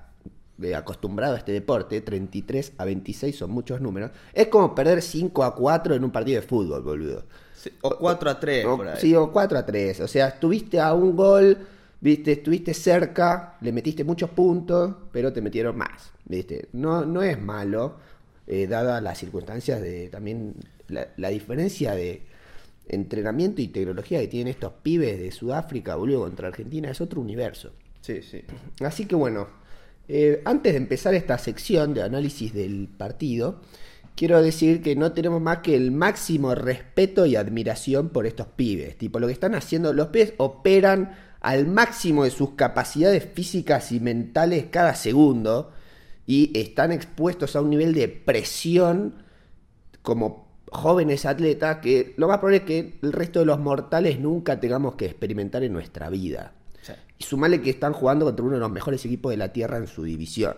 acostumbrado 0.75 1.35
a 1.35 1.37
este 1.37 1.51
deporte, 1.51 2.01
33 2.01 2.73
a 2.77 2.85
26 2.85 3.35
son 3.35 3.51
muchos 3.51 3.81
números, 3.81 4.11
es 4.33 4.47
como 4.47 4.73
perder 4.75 5.01
5 5.01 5.43
a 5.43 5.55
4 5.55 5.95
en 5.95 6.03
un 6.03 6.11
partido 6.11 6.39
de 6.41 6.47
fútbol, 6.47 6.81
boludo. 6.81 7.23
Sí, 7.55 7.71
o 7.81 7.97
4 7.97 8.29
a 8.29 8.39
3 8.39 8.65
O- 8.65 8.77
por 8.77 8.87
ahí. 8.87 8.97
sí, 8.99 9.15
o 9.15 9.31
4 9.31 9.57
a 9.57 9.65
3. 9.65 9.99
O 10.01 10.07
sea, 10.07 10.29
estuviste 10.29 10.79
a 10.79 10.93
un 10.93 11.15
gol, 11.15 11.57
viste, 11.99 12.31
estuviste 12.31 12.73
cerca, 12.73 13.57
le 13.61 13.71
metiste 13.71 14.03
muchos 14.03 14.29
puntos, 14.31 14.95
pero 15.11 15.31
te 15.31 15.41
metieron 15.41 15.77
más. 15.77 16.11
¿Viste? 16.25 16.69
No, 16.73 17.05
no 17.05 17.21
es 17.21 17.39
malo, 17.41 17.95
eh, 18.47 18.65
dadas 18.67 19.01
las 19.03 19.17
circunstancias 19.19 19.81
de 19.81 20.09
también 20.09 20.55
la, 20.87 21.07
la 21.17 21.29
diferencia 21.29 21.93
de 21.93 22.23
entrenamiento 22.87 23.61
y 23.61 23.67
tecnología 23.67 24.19
que 24.19 24.27
tienen 24.27 24.51
estos 24.53 24.73
pibes 24.81 25.19
de 25.19 25.31
Sudáfrica, 25.31 25.95
boludo, 25.95 26.21
contra 26.21 26.47
Argentina, 26.47 26.89
es 26.89 26.99
otro 26.99 27.21
universo. 27.21 27.71
Sí, 28.01 28.21
sí. 28.23 28.41
Así 28.83 29.05
que 29.05 29.15
bueno, 29.15 29.47
eh, 30.13 30.41
antes 30.45 30.73
de 30.73 30.77
empezar 30.77 31.13
esta 31.13 31.37
sección 31.37 31.93
de 31.93 32.03
análisis 32.03 32.53
del 32.53 32.89
partido, 32.89 33.61
quiero 34.15 34.41
decir 34.41 34.81
que 34.81 34.95
no 34.95 35.13
tenemos 35.13 35.41
más 35.41 35.59
que 35.59 35.75
el 35.75 35.91
máximo 35.91 36.53
respeto 36.53 37.25
y 37.25 37.37
admiración 37.37 38.09
por 38.09 38.25
estos 38.25 38.47
pibes. 38.47 38.97
Tipo, 38.97 39.19
lo 39.19 39.27
que 39.27 39.33
están 39.33 39.55
haciendo, 39.55 39.93
los 39.93 40.07
pibes 40.07 40.33
operan 40.37 41.15
al 41.39 41.65
máximo 41.67 42.25
de 42.25 42.31
sus 42.31 42.51
capacidades 42.51 43.27
físicas 43.33 43.91
y 43.91 43.99
mentales 43.99 44.65
cada 44.69 44.95
segundo 44.95 45.71
y 46.27 46.51
están 46.59 46.91
expuestos 46.91 47.55
a 47.55 47.61
un 47.61 47.69
nivel 47.69 47.93
de 47.93 48.09
presión 48.09 49.15
como 50.01 50.51
jóvenes 50.71 51.25
atletas 51.25 51.77
que 51.77 52.13
lo 52.17 52.27
más 52.27 52.37
probable 52.37 52.57
es 52.57 52.63
que 52.63 52.99
el 53.01 53.11
resto 53.11 53.39
de 53.39 53.45
los 53.45 53.59
mortales 53.59 54.19
nunca 54.19 54.59
tengamos 54.59 54.95
que 54.95 55.05
experimentar 55.05 55.63
en 55.63 55.73
nuestra 55.73 56.09
vida. 56.09 56.53
Y 57.21 57.23
sumale 57.23 57.61
que 57.61 57.69
están 57.69 57.93
jugando 57.93 58.25
contra 58.25 58.43
uno 58.43 58.55
de 58.55 58.61
los 58.61 58.71
mejores 58.71 59.05
equipos 59.05 59.29
de 59.29 59.37
la 59.37 59.53
Tierra 59.53 59.77
en 59.77 59.85
su 59.85 60.01
división. 60.01 60.55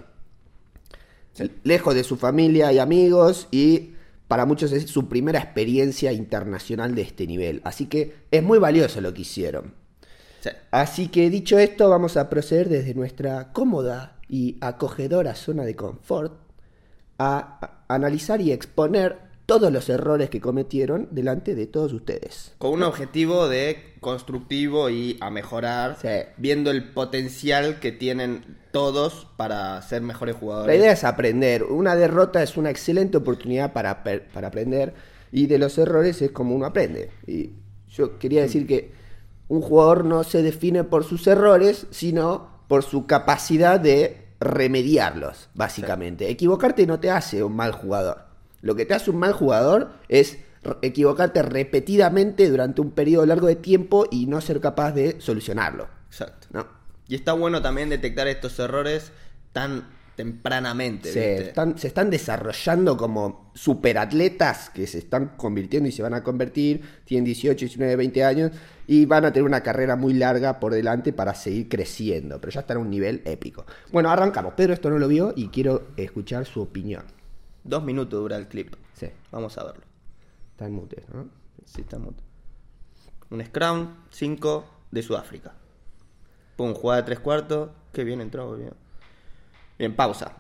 Lejos 1.65 1.93
de 1.93 2.05
su 2.05 2.15
familia 2.15 2.71
y 2.71 2.79
amigos 2.79 3.49
y 3.51 3.95
para 4.29 4.45
muchos 4.45 4.71
es 4.71 4.89
su 4.89 5.09
primera 5.09 5.39
experiencia 5.39 6.13
internacional 6.13 6.95
de 6.95 7.01
este 7.01 7.27
nivel. 7.27 7.59
Así 7.65 7.87
que 7.87 8.15
es 8.31 8.41
muy 8.41 8.59
valioso 8.59 9.01
lo 9.01 9.13
que 9.13 9.23
hicieron. 9.23 9.73
Sí. 10.39 10.51
Así 10.71 11.09
que 11.09 11.29
dicho 11.29 11.59
esto, 11.59 11.89
vamos 11.89 12.15
a 12.15 12.29
proceder 12.29 12.69
desde 12.69 12.93
nuestra 12.93 13.51
cómoda 13.51 14.15
y 14.29 14.57
acogedora 14.61 15.35
zona 15.35 15.65
de 15.65 15.75
confort 15.75 16.33
a 17.19 17.83
analizar 17.89 18.39
y 18.39 18.53
exponer 18.53 19.32
todos 19.45 19.71
los 19.71 19.89
errores 19.89 20.29
que 20.29 20.39
cometieron 20.39 21.07
delante 21.11 21.55
de 21.55 21.67
todos 21.67 21.91
ustedes. 21.93 22.53
Con 22.57 22.71
un 22.71 22.83
objetivo 22.83 23.47
de 23.49 23.95
constructivo 23.99 24.89
y 24.89 25.17
a 25.21 25.29
mejorar, 25.29 25.97
Sí. 26.01 26.07
viendo 26.37 26.71
el 26.71 26.91
potencial 26.93 27.79
que 27.79 27.91
tienen 27.91 28.57
todos 28.71 29.27
para 29.37 29.81
ser 29.81 30.01
mejores 30.01 30.35
jugadores. 30.35 30.75
La 30.75 30.81
idea 30.81 30.93
es 30.93 31.03
aprender. 31.03 31.63
Una 31.63 31.95
derrota 31.95 32.41
es 32.41 32.57
una 32.57 32.69
excelente 32.69 33.17
oportunidad 33.17 33.73
para, 33.73 34.03
para 34.03 34.47
aprender 34.47 34.93
y 35.31 35.47
de 35.47 35.57
los 35.57 35.77
errores 35.77 36.21
es 36.21 36.31
como 36.31 36.55
uno 36.55 36.65
aprende. 36.65 37.11
Y 37.27 37.51
yo 37.89 38.17
quería 38.19 38.41
decir 38.41 38.65
que 38.65 38.91
un 39.47 39.61
jugador 39.61 40.05
no 40.05 40.23
se 40.23 40.41
define 40.41 40.83
por 40.83 41.03
sus 41.03 41.27
errores, 41.27 41.85
sino 41.91 42.49
por 42.67 42.83
su 42.83 43.05
capacidad 43.05 43.79
de 43.79 44.25
remediarlos, 44.39 45.49
básicamente. 45.53 46.29
Equivocarte 46.29 46.87
no 46.87 46.99
te 46.99 47.11
hace 47.11 47.43
un 47.43 47.55
mal 47.55 47.71
jugador. 47.73 48.32
Lo 48.63 48.75
que 48.75 48.85
te 48.85 48.93
hace 48.95 49.11
un 49.11 49.17
mal 49.17 49.33
jugador 49.33 49.91
es 50.07 50.39
equivocarte 50.81 51.43
repetidamente 51.43 52.49
durante 52.49 52.79
un 52.79 52.91
periodo 52.91 53.25
largo 53.25 53.47
de 53.47 53.57
tiempo 53.57 54.07
y 54.09 54.25
no 54.25 54.39
ser 54.39 54.61
capaz 54.61 54.93
de 54.93 55.19
solucionarlo. 55.19 55.89
Exacto. 56.07 56.47
¿no? 56.51 56.65
Y 57.09 57.15
está 57.15 57.33
bueno 57.33 57.61
también 57.61 57.89
detectar 57.89 58.27
estos 58.29 58.57
errores 58.59 59.11
tan 59.51 59.85
tempranamente. 60.15 61.11
se 61.11 61.47
están, 61.47 61.77
se 61.77 61.87
están 61.87 62.09
desarrollando 62.09 62.95
como 62.95 63.51
superatletas 63.53 64.69
que 64.69 64.87
se 64.87 64.99
están 64.99 65.33
convirtiendo 65.35 65.89
y 65.89 65.91
se 65.91 66.01
van 66.01 66.13
a 66.13 66.23
convertir, 66.23 66.81
tienen 67.03 67.25
18, 67.25 67.57
19, 67.65 67.95
20 67.97 68.23
años 68.23 68.51
y 68.87 69.05
van 69.05 69.25
a 69.25 69.33
tener 69.33 69.45
una 69.45 69.61
carrera 69.61 69.97
muy 69.97 70.13
larga 70.13 70.61
por 70.61 70.73
delante 70.73 71.11
para 71.11 71.33
seguir 71.33 71.67
creciendo, 71.67 72.39
pero 72.39 72.51
ya 72.51 72.61
están 72.61 72.77
a 72.77 72.79
un 72.79 72.89
nivel 72.89 73.21
épico. 73.25 73.65
Bueno, 73.91 74.09
arrancamos. 74.09 74.53
Pedro 74.53 74.73
esto 74.73 74.89
no 74.89 74.99
lo 74.99 75.09
vio 75.09 75.33
y 75.35 75.49
quiero 75.49 75.87
escuchar 75.97 76.45
su 76.45 76.61
opinión. 76.61 77.03
Dos 77.63 77.83
minutos 77.83 78.19
dura 78.19 78.37
el 78.37 78.47
clip. 78.47 78.75
Sí, 78.93 79.07
Vamos 79.31 79.57
a 79.57 79.63
verlo. 79.63 79.83
está 80.51 80.65
en 80.65 80.73
mute, 80.73 81.05
¿no? 81.13 81.29
Sí, 81.65 81.81
está 81.81 81.97
muto. 81.97 82.21
Un 83.29 83.43
Scrum 83.45 83.95
5 84.11 84.65
de 84.91 85.01
Sudáfrica. 85.01 85.53
Pum, 86.55 86.73
jugada 86.73 87.01
de 87.01 87.05
tres 87.05 87.19
cuartos. 87.19 87.69
Qué 87.91 88.03
bien 88.03 88.21
entró, 88.21 88.55
bien. 88.55 88.73
Bien, 89.79 89.95
pausa. 89.95 90.33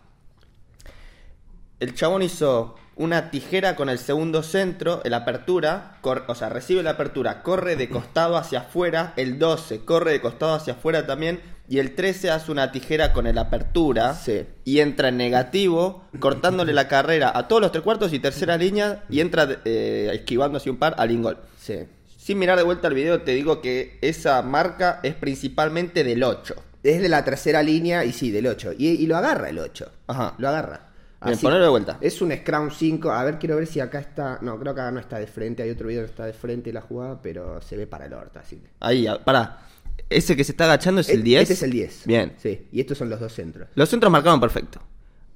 El 1.79 1.95
chabón 1.95 2.21
hizo 2.21 2.75
una 2.95 3.31
tijera 3.31 3.75
con 3.75 3.89
el 3.89 3.97
segundo 3.97 4.43
centro, 4.43 5.01
el 5.03 5.13
apertura, 5.13 5.97
o 6.03 6.35
sea, 6.35 6.49
recibe 6.49 6.83
la 6.83 6.91
apertura, 6.91 7.41
corre 7.41 7.75
de 7.75 7.89
costado 7.89 8.37
hacia 8.37 8.59
afuera, 8.59 9.13
el 9.15 9.39
12 9.39 9.79
corre 9.85 10.11
de 10.11 10.21
costado 10.21 10.53
hacia 10.53 10.73
afuera 10.73 11.05
también, 11.07 11.41
y 11.67 11.79
el 11.79 11.95
13 11.95 12.29
hace 12.29 12.51
una 12.51 12.71
tijera 12.71 13.13
con 13.13 13.25
el 13.25 13.37
apertura 13.37 14.13
Sí. 14.15 14.45
y 14.65 14.79
entra 14.79 15.07
en 15.07 15.17
negativo, 15.17 16.03
cortándole 16.19 16.73
la 16.73 16.87
carrera 16.87 17.31
a 17.33 17.47
todos 17.47 17.61
los 17.61 17.71
tres 17.71 17.83
cuartos 17.83 18.13
y 18.13 18.19
tercera 18.19 18.57
línea, 18.57 19.03
y 19.09 19.21
entra 19.21 19.47
eh, 19.65 20.11
esquivando 20.13 20.57
así 20.57 20.69
un 20.69 20.77
par 20.77 20.93
al 20.97 21.09
ingol. 21.11 21.37
Sí. 21.57 21.79
Sin 22.17 22.37
mirar 22.39 22.57
de 22.57 22.63
vuelta 22.63 22.87
el 22.87 22.93
video, 22.93 23.21
te 23.23 23.31
digo 23.31 23.59
que 23.61 23.97
esa 24.01 24.41
marca 24.43 24.99
es 25.03 25.13
principalmente 25.15 26.03
del 26.03 26.23
8. 26.23 26.55
Es 26.83 27.01
de 27.01 27.09
la 27.09 27.25
tercera 27.25 27.63
línea 27.63 28.05
y 28.05 28.13
sí, 28.13 28.29
del 28.31 28.47
8. 28.47 28.73
Y, 28.77 28.89
y 28.89 29.07
lo 29.07 29.17
agarra 29.17 29.49
el 29.49 29.59
8. 29.59 29.91
Ajá. 30.07 30.35
Lo 30.37 30.47
agarra. 30.49 30.92
Bien, 31.25 31.37
ponelo 31.39 31.63
de 31.63 31.69
vuelta. 31.69 31.97
Es 32.01 32.21
un 32.21 32.31
Scrum 32.31 32.69
5. 32.71 33.11
A 33.11 33.23
ver, 33.23 33.39
quiero 33.39 33.55
ver 33.55 33.67
si 33.67 33.79
acá 33.79 33.99
está. 33.99 34.39
No, 34.41 34.59
creo 34.59 34.73
que 34.75 34.81
acá 34.81 34.91
no 34.91 34.99
está 34.99 35.19
de 35.19 35.27
frente. 35.27 35.63
Hay 35.63 35.69
otro 35.69 35.87
video 35.87 36.01
que 36.03 36.09
está 36.09 36.25
de 36.25 36.33
frente 36.33 36.71
la 36.73 36.81
jugada, 36.81 37.21
pero 37.21 37.61
se 37.61 37.77
ve 37.77 37.87
para 37.87 38.05
el 38.05 38.13
orto. 38.13 38.39
Así 38.39 38.57
que. 38.57 38.67
Ahí, 38.79 39.07
pará. 39.23 39.67
Ese 40.09 40.35
que 40.35 40.43
se 40.43 40.51
está 40.53 40.65
agachando 40.65 41.01
es 41.01 41.09
el 41.09 41.19
E- 41.21 41.23
10. 41.23 41.41
Este 41.43 41.53
es 41.53 41.63
el 41.63 41.71
10. 41.71 42.01
Bien. 42.05 42.33
Sí. 42.37 42.67
Y 42.71 42.79
estos 42.81 42.97
son 42.97 43.09
los 43.09 43.19
dos 43.19 43.33
centros. 43.33 43.69
Los 43.75 43.89
centros 43.89 44.11
marcaron 44.11 44.39
perfecto. 44.39 44.79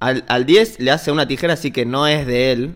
Al, 0.00 0.24
al 0.28 0.46
10 0.46 0.80
le 0.80 0.90
hace 0.90 1.10
una 1.10 1.26
tijera, 1.26 1.54
así 1.54 1.70
que 1.72 1.84
no 1.84 2.06
es 2.06 2.26
de 2.26 2.52
él. 2.52 2.74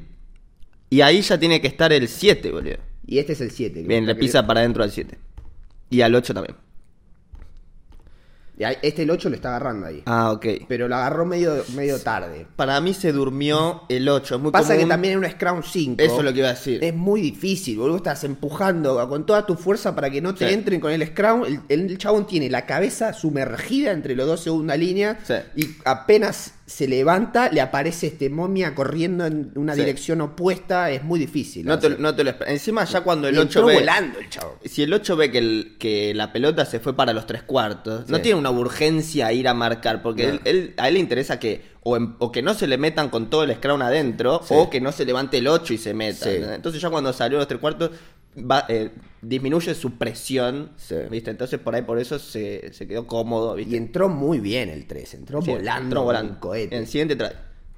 Y 0.91 1.01
ahí 1.01 1.23
ya 1.23 1.39
tiene 1.39 1.61
que 1.61 1.69
estar 1.69 1.93
el 1.93 2.09
7, 2.09 2.51
boludo. 2.51 2.77
Y 3.07 3.19
este 3.19 3.33
es 3.33 3.41
el 3.41 3.51
7. 3.51 3.83
Bien, 3.83 4.07
le 4.07 4.15
pisa 4.15 4.47
para 4.47 4.61
adentro 4.61 4.83
al 4.83 4.91
7. 4.91 5.19
Y 5.91 6.01
al 6.03 6.15
8 6.15 6.35
también. 6.35 6.57
Este 8.71 9.03
el 9.03 9.11
8 9.11 9.29
lo 9.29 9.35
está 9.35 9.49
agarrando 9.51 9.87
ahí. 9.87 10.03
Ah, 10.07 10.31
ok. 10.33 10.47
Pero 10.69 10.89
lo 10.89 10.95
agarró 10.97 11.27
medio, 11.27 11.65
medio 11.75 11.99
tarde. 12.01 12.47
Para 12.57 12.81
mí 12.81 12.95
se 12.95 13.13
durmió 13.13 13.83
el 13.89 14.09
8. 14.09 14.37
Es 14.37 14.41
muy 14.41 14.53
Pasa 14.53 14.77
que 14.77 14.87
también 14.87 15.15
en 15.15 15.19
un 15.25 15.31
Scrum 15.31 15.63
5. 15.63 16.03
Eso 16.03 16.19
es 16.19 16.25
lo 16.25 16.33
que 16.33 16.39
iba 16.39 16.49
a 16.49 16.53
decir. 16.55 16.83
Es 16.85 16.95
muy 16.95 17.21
difícil, 17.21 17.79
boludo. 17.79 17.97
Estás 17.97 18.25
empujando 18.25 19.09
con 19.09 19.27
toda 19.27 19.45
tu 19.47 19.55
fuerza 19.57 19.95
para 19.95 20.11
que 20.11 20.21
no 20.21 20.35
te 20.35 20.47
Sí. 20.49 20.55
entren 20.55 20.81
con 20.81 20.93
el 20.93 21.07
Scrum. 21.07 21.45
El, 21.45 21.61
el 21.69 21.99
chabón 21.99 22.27
tiene 22.27 22.49
la 22.51 22.65
cabeza 22.67 23.13
sumergida 23.13 23.91
entre 23.93 24.15
los 24.15 24.27
dos 24.27 24.41
segunda 24.41 24.77
línea. 24.77 25.19
Sí. 25.25 25.35
Y 25.57 25.67
apenas 25.85 26.55
se 26.67 26.87
levanta, 26.89 27.51
le 27.51 27.61
aparece 27.61 28.07
este 28.07 28.31
momia 28.31 28.75
corriendo 28.75 29.27
en 29.27 29.53
una 29.57 29.75
Sí. 29.75 29.81
dirección 29.81 30.21
opuesta. 30.21 30.91
Es 30.91 31.03
muy 31.03 31.19
difícil. 31.19 31.67
No 31.67 31.79
te, 31.79 31.91
no 31.91 32.15
te 32.15 32.25
lo 32.25 32.31
esperas. 32.31 32.53
Encima 32.53 32.85
ya 32.85 33.01
cuando 33.03 33.29
el 33.29 33.35
Y 33.35 33.39
8 33.39 33.43
entró 33.61 33.67
ve... 33.67 33.75
volando 33.75 34.19
el 34.21 34.29
chabón. 34.31 34.55
Si 34.65 34.83
el 34.83 34.93
8 34.93 35.17
ve 35.17 35.31
que, 35.31 35.39
el- 35.39 35.77
que 35.79 36.15
la 36.15 36.33
pelota 36.33 36.65
se 36.65 36.79
fue 36.81 36.95
para 36.95 37.13
los 37.13 37.27
tres 37.27 37.43
cuartos, 37.43 38.09
no 38.09 38.21
tiene 38.21 38.39
una 38.39 38.51
urgencia 38.51 39.27
a 39.27 39.33
ir 39.33 39.49
a 39.49 39.55
marcar, 39.55 40.03
porque 40.03 40.27
No. 40.29 40.33
él, 40.35 40.41
él- 40.45 40.75
a 40.79 40.89
él 40.89 40.95
le 40.95 41.01
interesa 41.01 41.39
que 41.39 41.72
o, 41.85 41.97
en- 41.97 42.15
o 42.19 42.31
que 42.33 42.43
no 42.43 42.55
se 42.55 42.67
le 42.67 42.79
metan 42.79 43.09
con 43.11 43.29
todo 43.31 43.45
el 43.45 43.55
scrum 43.55 43.83
adentro, 43.83 44.41
Sí. 44.45 44.55
o 44.57 44.71
que 44.71 44.81
no 44.81 44.93
se 44.93 45.05
levante 45.05 45.39
el 45.39 45.49
8 45.49 45.75
y 45.75 45.79
se 45.79 45.95
meta. 45.95 46.27
Sí. 46.27 46.37
Entonces 46.37 46.81
ya 46.81 46.91
cuando 46.91 47.13
salió 47.13 47.39
los 47.39 47.49
tres 47.49 47.61
cuartos, 47.61 47.91
va, 48.39 48.65
eh, 48.69 48.91
disminuye 49.21 49.75
su 49.75 49.99
presión, 49.99 50.71
Sí. 50.77 50.95
¿viste? 51.11 51.31
Entonces 51.31 51.59
por 51.61 51.75
ahí 51.75 51.83
por 51.83 51.99
eso 51.99 52.19
se, 52.19 52.73
se 52.73 52.87
quedó 52.87 53.07
cómodo, 53.07 53.55
¿viste? 53.57 53.73
Y 53.75 53.77
entró 53.77 54.09
muy 54.09 54.39
bien 54.41 54.69
el 54.69 54.87
3. 54.87 55.15
Entró 55.15 55.41
volando. 55.41 55.83
entró 55.85 56.03
volando. 56.05 56.33
Un 56.35 56.39
cohete. 56.39 56.75
En 56.77 56.83
el 56.83 56.87
siguiente 56.89 57.17
trae. 57.17 57.35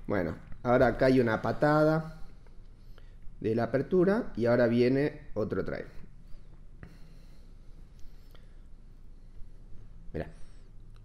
Bueno, 0.07 0.37
ahora 0.63 0.87
acá 0.89 1.07
hay 1.07 1.19
una 1.21 1.41
patada 1.43 2.21
de 3.41 3.55
la 3.55 3.65
apertura 3.65 4.33
y 4.37 4.47
ahora 4.47 4.67
viene 4.67 5.23
otro 5.35 5.65
try. 5.65 5.85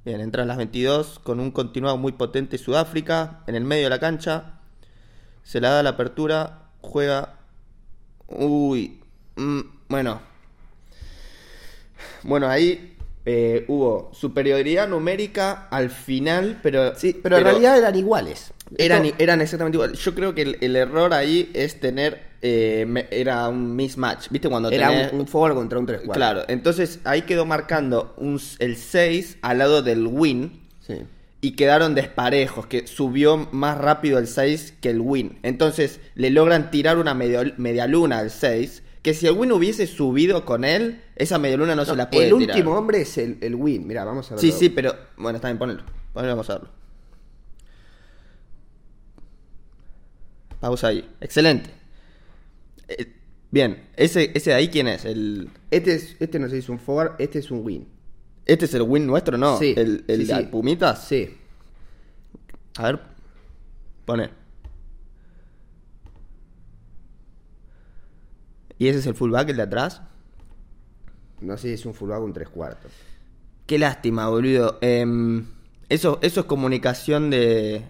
Bien, 0.10 0.22
entra 0.22 0.42
a 0.42 0.46
las 0.48 0.58
22 0.58 1.20
con 1.20 1.40
un 1.40 1.52
continuado 1.52 1.96
muy 1.96 2.14
potente 2.14 2.58
Sudáfrica 2.58 3.42
en 3.46 3.54
el 3.54 3.64
medio 3.64 3.84
de 3.84 3.92
la 3.92 4.00
cancha. 4.00 4.54
Se 5.44 5.62
la 5.62 5.70
da 5.70 5.84
la 5.84 5.92
apertura, 5.92 6.64
juega. 6.82 7.38
Uy, 8.26 9.02
mm, 9.36 9.60
bueno. 9.88 10.20
Bueno, 12.24 12.50
ahí 12.50 12.98
eh, 13.24 13.66
hubo 13.68 14.10
superioridad 14.12 14.88
numérica 14.88 15.68
al 15.70 15.92
final, 15.92 16.60
pero. 16.64 16.96
sí, 16.96 17.14
pero, 17.14 17.38
en 17.38 17.44
realidad 17.44 17.78
eran 17.78 17.96
iguales. 17.96 18.52
Eran, 18.80 19.14
eran 19.20 19.42
exactamente 19.42 19.76
igual. 19.76 19.94
Yo 19.94 20.16
creo 20.16 20.34
que 20.34 20.42
el, 20.42 20.58
el 20.62 20.76
error 20.76 21.14
ahí 21.14 21.52
es 21.54 21.80
tener. 21.80 22.29
Eh, 22.42 22.86
me- 22.88 23.08
era 23.12 23.48
un 23.50 23.76
mismatch. 23.76 24.30
¿Viste 24.30 24.50
cuando 24.50 24.70
era 24.70 24.92
tenés- 24.92 25.14
un, 25.14 25.22
un 25.22 25.28
forward 25.28 25.56
contra 25.56 25.80
un 25.80 25.86
3 25.86 26.02
4 26.06 26.14
Claro, 26.14 26.44
entonces 26.48 27.00
ahí 27.04 27.24
quedó 27.24 27.46
marcando 27.46 28.14
un 28.18 28.40
el 28.60 28.76
6 28.78 29.38
al 29.42 29.58
lado 29.58 29.82
del 29.82 30.08
win 30.08 30.62
Sí. 30.80 30.96
y 31.42 31.52
quedaron 31.52 31.96
desparejos, 31.96 32.66
que 32.68 32.88
subió 32.88 33.38
más 33.52 33.78
rápido 33.78 34.18
el 34.20 34.28
6 34.28 34.74
que 34.82 34.90
el 34.90 35.02
win. 35.02 35.40
Entonces 35.44 36.00
le 36.16 36.30
logran 36.30 36.72
tirar 36.72 36.98
una 36.98 37.14
medio- 37.14 37.54
media 37.58 37.88
luna 37.88 38.20
al 38.20 38.30
6, 38.32 38.84
que 39.02 39.14
si 39.14 39.28
el 39.28 39.34
win 39.34 39.52
hubiese 39.54 39.88
subido 39.88 40.44
con 40.46 40.66
él, 40.66 41.02
esa 41.16 41.38
media 41.38 41.58
luna 41.58 41.76
no, 41.76 41.86
se 41.86 41.92
No, 41.92 41.98
la 41.98 42.10
puede 42.10 42.28
el 42.30 42.38
tirar. 42.38 42.56
último 42.58 42.76
hombre 42.78 43.02
es 43.02 43.18
el, 43.18 43.38
el 43.42 43.56
win. 43.56 43.88
Mira, 43.88 44.04
vamos 44.04 44.28
a 44.32 44.36
verlo. 44.36 44.42
Sí, 44.42 44.52
sí, 44.58 44.70
pero 44.70 44.94
bueno, 45.18 45.38
está 45.38 45.48
bien, 45.48 45.58
ponelo. 45.58 45.84
Ponelo, 46.14 46.34
vamos 46.34 46.50
a 46.50 46.54
verlo. 46.56 46.70
Pausa 50.60 50.88
ahí. 50.88 51.10
Excelente. 51.22 51.70
Eh, 52.90 53.14
bien, 53.52 53.88
ese, 53.96 54.32
ese 54.34 54.50
de 54.50 54.56
ahí, 54.56 54.68
¿quién 54.70 54.88
es? 54.88 55.06
El... 55.06 55.50
Este, 55.72 55.96
es, 55.96 56.16
este 56.20 56.40
no 56.40 56.50
se 56.50 56.58
hizo 56.58 56.72
un 56.72 56.80
forward, 56.80 57.16
este 57.20 57.40
es 57.40 57.52
un 57.52 57.64
win. 57.64 57.88
¿Este 58.46 58.66
es 58.66 58.74
el 58.74 58.82
win 58.82 59.06
nuestro 59.06 59.38
no? 59.38 59.58
Sí, 59.60 59.74
¿El, 59.78 60.04
el 60.08 60.26
sí, 60.26 60.34
de 60.34 60.40
sí. 60.40 60.48
Pumitas? 60.48 61.08
Sí. 61.08 61.38
A 62.78 62.84
ver. 62.84 63.00
Pone. 64.06 64.32
¿Y 68.80 68.88
ese 68.88 69.00
es 69.00 69.06
el 69.06 69.14
fullback, 69.14 69.50
el 69.50 69.58
de 69.58 69.64
atrás? 69.64 70.02
No 71.42 71.58
sé 71.58 71.68
si 71.68 71.74
es 71.74 71.86
un 71.86 71.94
fullback 71.94 72.22
o 72.22 72.26
un 72.26 72.34
3 72.34 72.50
cuartos. 72.50 72.92
Qué 73.66 73.78
lástima, 73.78 74.28
boludo. 74.30 74.80
Em, 74.82 75.46
eso, 75.90 76.18
eso 76.22 76.40
es 76.40 76.46
comunicación 76.48 77.30
de. 77.30 77.84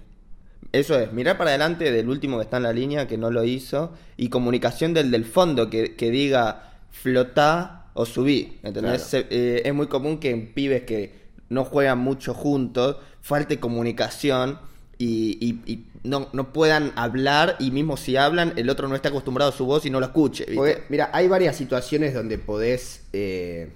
Eso 0.72 1.00
es, 1.00 1.12
mirar 1.14 1.38
para 1.38 1.50
adelante 1.50 1.92
del 1.92 2.10
último 2.10 2.38
que 2.38 2.44
está 2.44 2.58
en 2.58 2.64
la 2.64 2.74
línea, 2.74 3.08
que 3.08 3.18
no 3.18 3.32
lo 3.32 3.44
hizo, 3.44 3.92
y 4.18 4.30
comunicación 4.30 4.94
del 4.94 5.10
del 5.12 5.26
fondo, 5.26 5.70
que, 5.70 5.96
que 5.96 6.12
diga 6.12 6.74
flotá 6.92 7.86
o 7.94 8.06
subí. 8.06 8.58
¿Entendés? 8.64 9.04
Claro. 9.04 9.28
Se- 9.28 9.28
eh, 9.30 9.62
es 9.66 9.74
muy 9.74 9.88
común 9.88 10.20
que 10.20 10.30
en 10.30 10.54
pibes 10.54 10.84
que 10.84 11.14
no 11.50 11.66
juegan 11.66 11.98
mucho 11.98 12.34
juntos 12.34 12.98
falte 13.22 13.60
comunicación 13.60 14.60
y, 14.98 15.38
y- 15.40 15.72
y 15.72 15.86
no, 16.04 16.30
no 16.34 16.54
puedan 16.54 16.92
hablar, 16.96 17.56
y 17.60 17.72
mismo 17.72 17.98
si 17.98 18.16
hablan, 18.18 18.54
el 18.56 18.70
otro 18.70 18.88
no 18.88 18.96
está 18.96 19.10
acostumbrado 19.10 19.52
a 19.52 19.54
su 19.56 19.66
voz 19.66 19.86
y 19.86 19.90
no 19.90 20.00
lo 20.00 20.06
escuche. 20.06 20.46
mira, 20.90 21.10
hay 21.14 21.28
varias 21.28 21.56
situaciones 21.56 22.14
donde 22.14 22.38
podés, 22.38 23.06
eh, 23.14 23.70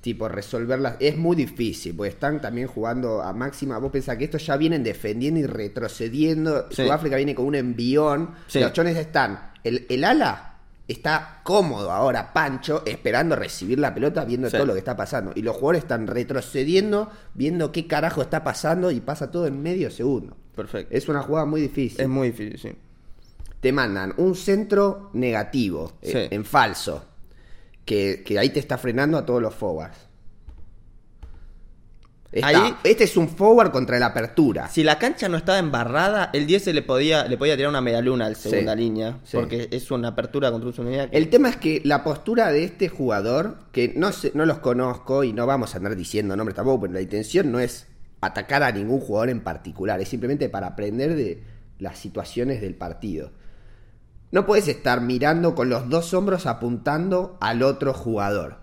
tipo, 0.00 0.28
resolverlas. 0.28 0.96
Es 1.00 1.16
muy 1.16 1.36
difícil, 1.36 1.94
porque 1.96 2.10
están 2.10 2.40
también 2.40 2.66
jugando 2.68 3.20
a 3.22 3.32
máxima. 3.32 3.78
Vos 3.78 3.90
pensás 3.92 4.16
que 4.16 4.24
estos 4.24 4.44
ya 4.46 4.56
vienen 4.56 4.82
defendiendo 4.82 5.40
y 5.40 5.46
retrocediendo. 5.46 6.66
Sí. 6.70 6.84
Sudáfrica 6.84 7.16
viene 7.16 7.34
con 7.34 7.46
un 7.46 7.54
envión. 7.54 8.30
Sí. 8.46 8.60
Los 8.60 8.72
chones 8.72 8.96
están. 8.96 9.52
El, 9.64 9.86
el 9.88 10.04
ala 10.04 10.44
está 10.86 11.40
cómodo 11.44 11.90
ahora, 11.90 12.32
Pancho, 12.32 12.82
esperando 12.86 13.36
recibir 13.36 13.78
la 13.78 13.92
pelota, 13.92 14.24
viendo 14.24 14.48
Sí. 14.48 14.56
todo 14.56 14.66
lo 14.66 14.72
que 14.72 14.78
está 14.78 14.96
pasando. 14.96 15.32
Y 15.34 15.42
los 15.42 15.54
jugadores 15.56 15.82
están 15.82 16.06
retrocediendo, 16.06 17.10
viendo 17.34 17.72
qué 17.72 17.86
carajo 17.86 18.22
está 18.22 18.42
pasando 18.42 18.90
y 18.90 19.00
pasa 19.00 19.30
todo 19.30 19.46
en 19.46 19.60
medio 19.62 19.90
segundo. 19.90 20.36
Perfecto. 20.56 20.94
Es 20.96 21.08
una 21.08 21.22
jugada 21.22 21.44
muy 21.46 21.60
difícil 21.60 22.00
Es 22.00 22.08
muy 22.08 22.30
difícil, 22.30 22.58
sí. 22.58 22.76
te 23.60 23.70
mandan 23.72 24.14
un 24.16 24.34
centro 24.34 25.10
negativo, 25.12 25.92
eh, 26.02 26.28
en 26.30 26.44
falso, 26.44 27.04
que, 27.88 28.22
que 28.22 28.38
ahí 28.38 28.50
te 28.50 28.60
está 28.60 28.76
frenando 28.76 29.16
a 29.16 29.24
todos 29.24 29.40
los 29.40 29.54
forwards. 29.54 29.96
Está- 32.30 32.48
Ahí- 32.48 32.74
este 32.84 33.04
es 33.04 33.16
un 33.16 33.26
forward 33.28 33.70
contra 33.70 33.98
la 33.98 34.06
apertura. 34.06 34.68
Si 34.68 34.84
la 34.84 34.98
cancha 34.98 35.30
no 35.30 35.38
estaba 35.38 35.58
embarrada, 35.58 36.28
el 36.34 36.46
10 36.46 36.62
se 36.64 36.74
le 36.74 36.82
podía, 36.82 37.24
le 37.24 37.38
podía 37.38 37.56
tirar 37.56 37.70
una 37.70 37.80
media 37.80 38.02
luna 38.02 38.26
al 38.26 38.36
segunda 38.36 38.74
Sí, 38.74 38.78
línea. 38.80 39.18
sí. 39.24 39.38
Porque 39.38 39.68
es 39.70 39.90
una 39.90 40.08
apertura 40.08 40.50
contra 40.50 40.68
un 40.68 40.90
que- 40.92 41.08
El 41.16 41.30
tema 41.30 41.48
es 41.48 41.56
que 41.56 41.80
la 41.86 42.04
postura 42.04 42.52
de 42.52 42.64
este 42.64 42.90
jugador, 42.90 43.56
que 43.72 43.94
no, 43.96 44.12
sé, 44.12 44.32
no 44.34 44.44
los 44.44 44.58
conozco 44.58 45.24
y 45.24 45.32
no 45.32 45.46
vamos 45.46 45.72
a 45.72 45.78
andar 45.78 45.96
diciendo 45.96 46.36
nombres 46.36 46.54
tampoco, 46.54 46.82
pero 46.82 46.92
la 46.92 47.00
intención 47.00 47.50
no 47.50 47.60
es 47.60 47.86
atacar 48.20 48.62
a 48.62 48.72
ningún 48.72 49.00
jugador 49.00 49.30
en 49.30 49.40
particular, 49.40 49.98
es 50.02 50.08
simplemente 50.10 50.50
para 50.50 50.66
aprender 50.66 51.16
de 51.16 51.42
las 51.78 51.96
situaciones 51.98 52.60
del 52.60 52.74
partido. 52.74 53.32
No 54.30 54.46
puedes 54.46 54.68
estar 54.68 55.00
mirando 55.00 55.54
con 55.54 55.70
los 55.70 55.88
dos 55.88 56.12
hombros 56.12 56.46
apuntando 56.46 57.36
al 57.40 57.62
otro 57.62 57.94
jugador. 57.94 58.56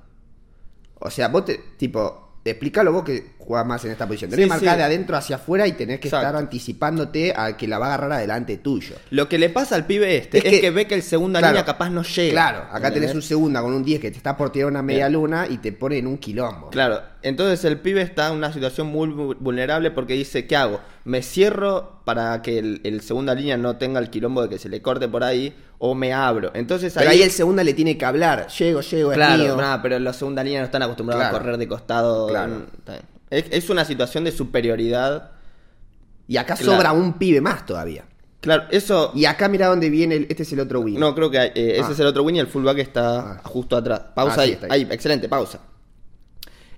O 1.00 1.10
sea, 1.10 1.28
vos 1.30 1.46
te, 1.46 1.58
tipo, 1.78 2.25
explícalo 2.52 2.94
vos 2.94 3.04
que 3.04 3.36
jugás 3.40 3.66
más 3.66 3.84
en 3.86 3.92
esta 3.92 4.08
posición. 4.08 4.30
Tenés 4.32 4.46
Sí, 4.46 4.50
que 4.50 4.56
marcar 4.56 4.74
sí. 4.74 4.78
de 4.78 4.84
adentro 4.84 5.18
hacia 5.18 5.36
afuera 5.38 5.68
y 5.68 5.74
tenés 5.74 6.00
que 6.00 6.08
Exacto. 6.08 6.28
estar 6.28 6.40
anticipándote 6.42 7.34
a 7.36 7.58
que 7.58 7.68
la 7.68 7.78
va 7.80 7.86
a 7.88 7.94
agarrar 7.96 8.12
adelante 8.14 8.58
tuyo. 8.58 8.96
Lo 9.12 9.28
que 9.30 9.38
le 9.38 9.50
pasa 9.50 9.76
al 9.76 9.86
pibe 9.86 10.18
este 10.18 10.38
Es 10.40 10.46
es, 10.46 10.52
que- 10.52 10.62
que, 10.62 10.72
ve 10.72 10.88
que 10.88 10.96
el 10.96 11.04
segunda 11.04 11.40
Claro. 11.40 11.54
línea 11.54 11.66
capaz 11.66 11.90
no 11.90 12.04
llega. 12.04 12.32
Claro, 12.32 12.66
acá 12.72 12.92
tenés 12.92 13.14
un 13.14 13.22
segunda 13.22 13.62
con 13.62 13.74
un 13.74 13.84
10 13.84 14.00
que 14.00 14.12
te 14.12 14.18
está 14.18 14.36
por 14.38 14.52
tirar 14.52 14.70
una 14.70 14.82
media 14.82 15.10
luna 15.10 15.48
y 15.50 15.58
te 15.58 15.72
pone 15.72 15.98
en 15.98 16.08
un 16.08 16.18
quilombo. 16.18 16.70
Claro, 16.70 17.02
Entonces 17.22 17.66
el 17.66 17.80
pibe 17.80 18.02
está 18.04 18.28
en 18.30 18.36
una 18.36 18.54
situación 18.54 18.86
muy 18.88 19.10
vu- 19.10 19.36
vulnerable 19.40 19.90
porque 19.90 20.14
dice, 20.14 20.46
¿qué 20.46 20.56
hago? 20.56 20.80
¿Me 21.06 21.24
cierro 21.24 22.02
para 22.06 22.42
que 22.44 22.60
el, 22.60 22.82
el 22.84 23.02
segunda 23.02 23.34
línea 23.34 23.58
no 23.58 23.78
tenga 23.78 24.00
el 24.00 24.12
quilombo 24.12 24.44
de 24.44 24.50
que 24.50 24.60
se 24.60 24.70
le 24.70 24.82
corte 24.84 25.08
por 25.08 25.24
ahí? 25.24 25.56
¿O 25.78 25.94
me 25.94 26.14
abro? 26.14 26.52
Entonces 26.54 26.94
Pero 26.98 27.10
ahí 27.10 27.22
el 27.22 27.32
segunda 27.32 27.64
le 27.64 27.74
tiene 27.74 27.98
que 27.98 28.06
hablar. 28.06 28.48
Llego, 28.48 28.82
llego, 28.82 29.12
es 29.12 29.16
Claro, 29.18 29.44
mío. 29.44 29.80
pero 29.82 30.00
los 30.00 30.16
segunda 30.16 30.44
línea 30.44 30.60
no 30.60 30.66
están 30.66 30.82
acostumbrados 30.84 31.22
Claro. 31.24 31.36
a 31.36 31.40
correr 31.40 31.58
de 31.58 31.68
costado. 31.68 32.28
Claro. 32.28 32.66
Es, 33.30 33.46
es 33.52 33.70
una 33.70 33.84
situación 33.86 34.24
de 34.24 34.32
superioridad. 34.32 35.32
Y 36.28 36.38
acá 36.38 36.56
Claro. 36.56 36.72
sobra 36.78 36.92
un 36.94 37.14
pibe 37.14 37.42
más 37.42 37.66
todavía. 37.66 38.06
Claro, 38.40 38.64
eso... 38.72 39.12
Y 39.16 39.26
acá 39.26 39.48
mira 39.50 39.68
dónde 39.68 39.90
viene, 39.90 40.16
el- 40.16 40.28
este 40.30 40.44
es 40.44 40.54
el 40.54 40.60
otro 40.60 40.80
win. 40.80 41.00
No, 41.00 41.14
creo 41.16 41.30
que 41.32 41.38
eh, 41.38 41.52
ese 41.80 41.82
Ah. 41.84 41.92
es 41.92 42.00
el 42.00 42.06
otro 42.08 42.24
win 42.24 42.36
y 42.36 42.40
el 42.40 42.48
fullback 42.48 42.78
está 42.78 43.20
Ah. 43.34 43.42
justo 43.44 43.76
atrás. 43.76 44.02
Pausa 44.16 44.42
Ah, 44.42 44.44
ahí. 44.44 44.58
ahí. 44.70 44.82
ahí. 44.84 44.88
excelente, 44.92 45.28
pausa. 45.28 45.60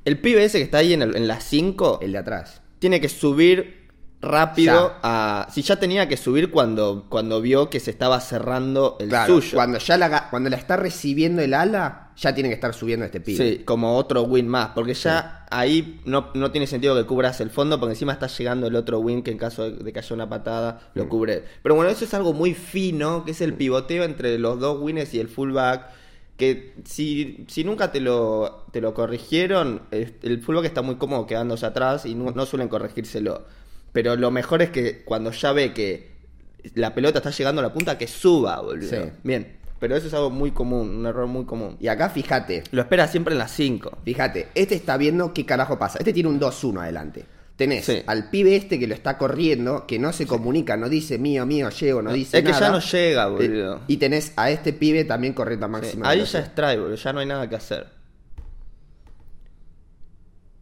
El 0.06 0.20
pibe 0.20 0.44
ese 0.44 0.58
que 0.60 0.64
está 0.64 0.78
ahí 0.80 0.94
en, 0.94 1.02
el- 1.02 1.16
en 1.16 1.28
las 1.28 1.44
5 1.44 2.00
El 2.02 2.14
de 2.14 2.18
atrás. 2.20 2.62
tiene 2.80 3.00
que 3.02 3.10
subir 3.10 3.77
rápido 4.22 4.90
Ya. 4.90 5.00
a... 5.04 5.48
Si 5.52 5.62
ya 5.62 5.76
tenía 5.80 6.08
que 6.08 6.18
subir 6.18 6.50
cuando, 6.52 7.06
cuando 7.10 7.40
vio 7.42 7.70
que 7.70 7.80
se 7.80 7.92
estaba 7.92 8.20
cerrando 8.20 8.98
el 9.00 9.10
Claro, 9.10 9.36
suyo. 9.36 9.56
cuando 9.56 9.78
ya 9.78 9.98
la, 9.98 10.30
cuando 10.30 10.50
la 10.50 10.58
está 10.58 10.76
recibiendo 10.76 11.42
el 11.42 11.54
ala, 11.54 12.12
ya 12.18 12.34
tiene 12.34 12.50
que 12.50 12.56
estar 12.56 12.74
subiendo 12.74 13.06
este 13.06 13.20
pibe. 13.22 13.58
Sí, 13.58 13.64
como 13.64 13.96
otro 13.96 14.24
win 14.24 14.48
más, 14.48 14.70
porque 14.70 14.96
ya 14.96 15.46
ahí 15.52 16.02
no, 16.06 16.32
no 16.34 16.50
tiene 16.52 16.66
sentido 16.66 16.96
que 16.96 17.06
cubras 17.06 17.40
el 17.42 17.52
fondo, 17.52 17.80
porque 17.80 17.94
encima 17.94 18.14
está 18.14 18.26
llegando 18.28 18.66
el 18.68 18.76
otro 18.76 19.00
win 19.00 19.22
que 19.22 19.30
en 19.32 19.38
caso 19.38 19.70
de, 19.70 19.84
de 19.84 19.94
que 19.94 20.00
haya 20.00 20.16
una 20.16 20.28
patada 20.28 20.90
lo 20.96 21.08
cubre. 21.08 21.44
Pero 21.62 21.76
bueno, 21.76 21.92
eso 21.92 22.04
es 22.06 22.14
algo 22.16 22.34
muy 22.34 22.56
fino, 22.56 23.24
que 23.24 23.32
es 23.32 23.42
el 23.42 23.54
pivoteo 23.54 24.04
entre 24.04 24.40
los 24.40 24.60
dos 24.60 24.80
wins 24.82 25.14
y 25.14 25.20
el 25.20 25.28
fullback, 25.28 25.90
que 26.38 26.74
si, 26.86 27.46
si 27.48 27.64
nunca 27.64 27.92
te 27.92 28.00
lo, 28.00 28.66
te 28.72 28.82
lo 28.82 28.96
corrigieron, 28.96 29.84
el, 29.92 30.16
el 30.24 30.42
fullback 30.42 30.66
está 30.66 30.82
muy 30.82 30.96
cómodo 30.96 31.28
quedándose 31.28 31.68
atrás 31.68 32.06
y 32.08 32.16
no, 32.16 32.32
no 32.32 32.46
suelen 32.48 32.68
corregírselo. 32.68 33.46
Pero 33.98 34.16
lo 34.16 34.30
mejor 34.30 34.62
es 34.62 34.70
que 34.70 35.02
cuando 35.04 35.32
ya 35.32 35.54
ve 35.54 35.74
que 35.74 36.12
la 36.76 36.94
pelota 36.94 37.18
está 37.18 37.32
llegando 37.32 37.62
a 37.62 37.64
la 37.64 37.74
punta, 37.74 37.98
que 37.98 38.06
suba, 38.06 38.62
boludo. 38.62 38.88
Sí. 38.90 38.98
Bien, 39.24 39.58
pero 39.80 39.96
eso 39.96 40.06
es 40.06 40.14
algo 40.14 40.30
muy 40.30 40.52
común, 40.52 40.98
un 40.98 41.06
error 41.08 41.26
muy 41.26 41.46
común. 41.46 41.78
Y 41.80 41.88
acá 41.88 42.10
fíjate, 42.12 42.64
Lo 42.70 42.82
espera 42.84 43.08
siempre 43.08 43.34
en 43.34 43.40
las 43.40 43.50
5. 43.54 43.98
fíjate, 44.06 44.50
este 44.54 44.76
está 44.76 44.98
viendo 44.98 45.34
qué 45.34 45.48
carajo 45.48 45.80
pasa. 45.80 45.98
Este 45.98 46.14
tiene 46.14 46.30
un 46.30 46.40
2-1 46.40 46.80
adelante. 46.80 47.26
Tenés 47.56 47.86
Sí. 47.86 48.04
al 48.06 48.30
pibe 48.30 48.56
este 48.56 48.78
que 48.78 48.86
lo 48.86 48.94
está 48.94 49.18
corriendo, 49.18 49.88
que 49.88 49.98
no 49.98 50.14
se 50.14 50.28
comunica, 50.28 50.78
no 50.78 50.90
dice 50.90 51.18
mío, 51.18 51.48
mío, 51.48 51.70
llego, 51.72 52.04
no 52.04 52.14
dice 52.14 52.38
Es 52.38 52.44
que 52.44 52.52
nada. 52.52 52.68
ya 52.68 52.72
no 52.72 52.80
llega, 52.80 53.24
Eh, 53.26 53.30
boludo. 53.32 53.80
y 53.88 53.98
tenés 53.98 54.32
a 54.36 54.52
este 54.52 54.74
pibe 54.74 55.06
también 55.06 55.34
corriendo 55.34 55.66
a 55.66 55.70
Sí, 55.70 55.72
máxima 55.74 56.08
Ahí 56.10 56.18
ya 56.20 56.24
velocidad. 56.24 56.44
es 56.44 56.54
try, 56.54 56.78
boludo. 56.80 56.96
Ya 56.98 57.14
no 57.14 57.20
hay 57.22 57.26
nada 57.26 57.50
que 57.50 57.56
hacer. 57.56 57.97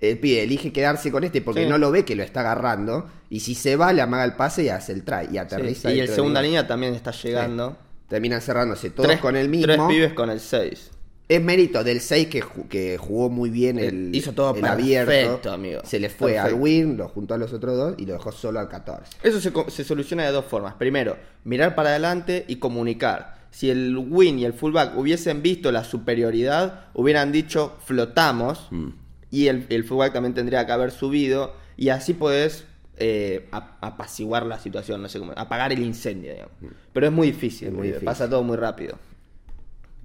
El 0.02 0.20
pibe 0.20 0.44
elige 0.44 0.72
quedarse 0.74 1.12
con 1.12 1.24
este 1.24 1.42
porque 1.42 1.64
Sí. 1.64 1.70
no 1.70 1.78
lo 1.78 1.90
ve 1.92 2.04
que 2.06 2.16
lo 2.16 2.24
está 2.24 2.42
agarrando. 2.42 3.10
Y 3.30 3.40
si 3.40 3.56
se 3.56 3.76
va, 3.76 3.94
le 3.94 4.02
amaga 4.02 4.24
el 4.26 4.34
pase 4.34 4.64
y 4.64 4.70
hace 4.70 4.92
el 4.92 5.04
try. 5.04 5.26
Y 5.30 5.32
Sí, 5.32 5.38
aterriza. 5.38 5.92
Y 5.94 6.00
el 6.00 6.10
segunda 6.10 6.42
línea 6.42 6.68
también 6.68 6.94
está 6.94 7.12
llegando. 7.12 7.78
Terminan 8.10 8.42
cerrándose 8.42 8.92
todos 8.92 9.08
Tres- 9.08 9.20
con 9.20 9.36
el 9.36 9.50
mismo. 9.50 9.66
Tres 9.66 9.80
pibes 9.88 10.14
con 10.14 10.30
el 10.30 10.40
6. 10.40 10.92
Es 11.28 11.42
mérito 11.42 11.84
del 11.84 12.02
6 12.02 12.28
que, 12.28 12.44
que 12.70 12.98
jugó 13.00 13.32
muy 13.32 13.50
bien 13.50 13.80
el, 13.80 14.14
Hizo 14.16 14.34
todo 14.34 14.54
el 14.54 14.62
perfecto, 14.62 14.84
abierto. 15.02 15.52
amigo. 15.54 15.82
Se 15.84 16.00
le 16.00 16.10
fue 16.12 16.34
Perfecto. 16.34 16.56
al 16.56 16.62
win, 16.62 16.98
lo 16.98 17.08
juntó 17.10 17.34
a 17.34 17.38
los 17.40 17.52
otros 17.52 17.76
dos 17.76 17.96
y 17.98 18.06
lo 18.06 18.14
dejó 18.14 18.32
solo 18.32 18.60
al 18.60 18.70
14. 18.70 19.18
Eso 19.24 19.40
se, 19.42 19.52
se 19.72 19.84
soluciona 19.84 20.24
de 20.24 20.32
dos 20.32 20.46
formas. 20.46 20.76
Primero, 20.76 21.18
mirar 21.44 21.74
para 21.74 21.90
adelante 21.90 22.46
y 22.48 22.58
comunicar. 22.58 23.34
Si 23.50 23.72
el 23.72 23.98
win 23.98 24.38
y 24.38 24.46
el 24.46 24.54
fullback 24.54 24.96
hubiesen 24.98 25.42
visto 25.42 25.72
la 25.72 25.84
superioridad, 25.84 26.86
hubieran 26.94 27.32
dicho 27.32 27.76
flotamos. 27.86 28.68
Mm. 28.70 28.90
Y 29.36 29.48
el, 29.48 29.66
el 29.70 29.84
fullback 29.84 30.14
también 30.14 30.34
tendría 30.34 30.66
que 30.66 30.72
haber 30.72 30.92
subido. 30.92 31.54
Y 31.78 31.90
así 31.90 32.14
podés 32.14 32.66
eh, 32.98 33.48
ap- 33.52 33.78
apaciguar 33.82 34.46
la 34.46 34.58
situación, 34.60 35.02
no 35.02 35.10
sé 35.10 35.20
cómo. 35.20 35.34
Apagar 35.36 35.74
el 35.74 35.80
incendio, 35.84 36.32
digamos. 36.32 36.54
Pero 36.94 37.08
es 37.08 37.12
muy 37.12 37.28
difícil, 37.28 37.68
Mm. 37.68 37.72
Es 37.72 37.78
muy 37.78 37.88
difícil. 37.88 38.06
pasa 38.06 38.30
todo 38.30 38.44
muy 38.44 38.56
rápido. 38.58 38.98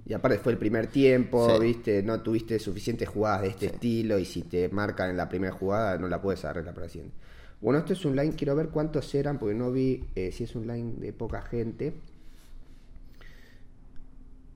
Y 0.05 0.13
aparte 0.13 0.39
fue 0.39 0.51
el 0.51 0.57
primer 0.57 0.87
tiempo, 0.87 1.47
Sí. 1.55 1.61
viste, 1.61 2.03
no 2.03 2.19
tuviste 2.21 2.59
suficientes 2.59 3.07
jugadas 3.07 3.43
de 3.43 3.47
este 3.49 3.67
estilo 3.67 4.17
y 4.19 4.25
si 4.25 4.41
te 4.41 4.67
marcan 4.69 5.09
en 5.11 5.17
la 5.17 5.29
primera 5.29 5.53
jugada 5.53 5.97
no 5.97 6.07
la 6.09 6.21
puedes 6.21 6.43
arreglar 6.43 6.73
para 6.73 6.87
la 6.87 6.91
siguiente. 6.91 7.15
Bueno, 7.61 7.79
esto 7.79 7.93
es 7.93 8.03
un 8.05 8.15
line, 8.15 8.33
quiero 8.35 8.55
ver 8.55 8.69
cuántos 8.69 9.13
eran 9.13 9.37
porque 9.37 9.53
no 9.55 9.71
vi 9.71 10.03
eh, 10.15 10.31
si 10.31 10.43
es 10.43 10.55
un 10.55 10.65
line 10.67 10.95
de 10.97 11.13
poca 11.13 11.43
gente. 11.43 11.93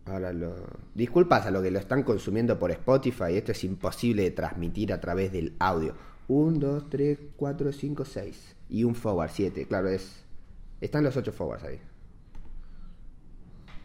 Ahora 0.06 0.32
lo... 0.32 0.56
Disculpas 0.94 1.46
a 1.46 1.52
los 1.52 1.64
que 1.64 1.72
lo 1.72 1.80
están 1.80 2.04
consumiendo 2.04 2.60
por 2.60 2.72
Spotify, 2.72 3.36
esto 3.36 3.52
es 3.52 3.64
imposible 3.64 4.24
de 4.24 4.32
transmitir 4.32 4.94
a 4.94 5.02
través 5.02 5.32
del 5.32 5.56
audio. 5.60 5.96
1, 6.28 6.60
2, 6.60 6.90
3, 6.90 7.20
4, 7.36 7.72
5, 7.72 8.06
6. 8.06 8.56
Y 8.70 8.84
un 8.84 8.96
forward, 8.96 9.32
7, 9.34 9.66
claro, 9.68 9.90
es... 9.90 10.24
Están 10.82 11.04
los 11.04 11.18
8 11.18 11.32
forwards 11.32 11.64
ahí. 11.64 11.80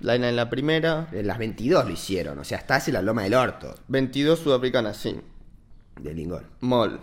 Laina 0.00 0.28
en 0.28 0.36
la 0.36 0.48
primera, 0.48 1.08
En 1.12 1.26
las 1.26 1.38
22 1.38 1.84
lo 1.84 1.90
hicieron, 1.90 2.38
o 2.38 2.44
sea, 2.44 2.58
estás 2.58 2.88
en 2.88 2.94
la 2.94 3.02
loma 3.02 3.22
del 3.22 3.34
orto 3.34 3.74
22 3.88 4.38
sudafricanas, 4.38 4.96
sí. 4.96 5.20
de 6.00 6.14
Lingol. 6.14 6.46
Mol. 6.60 7.00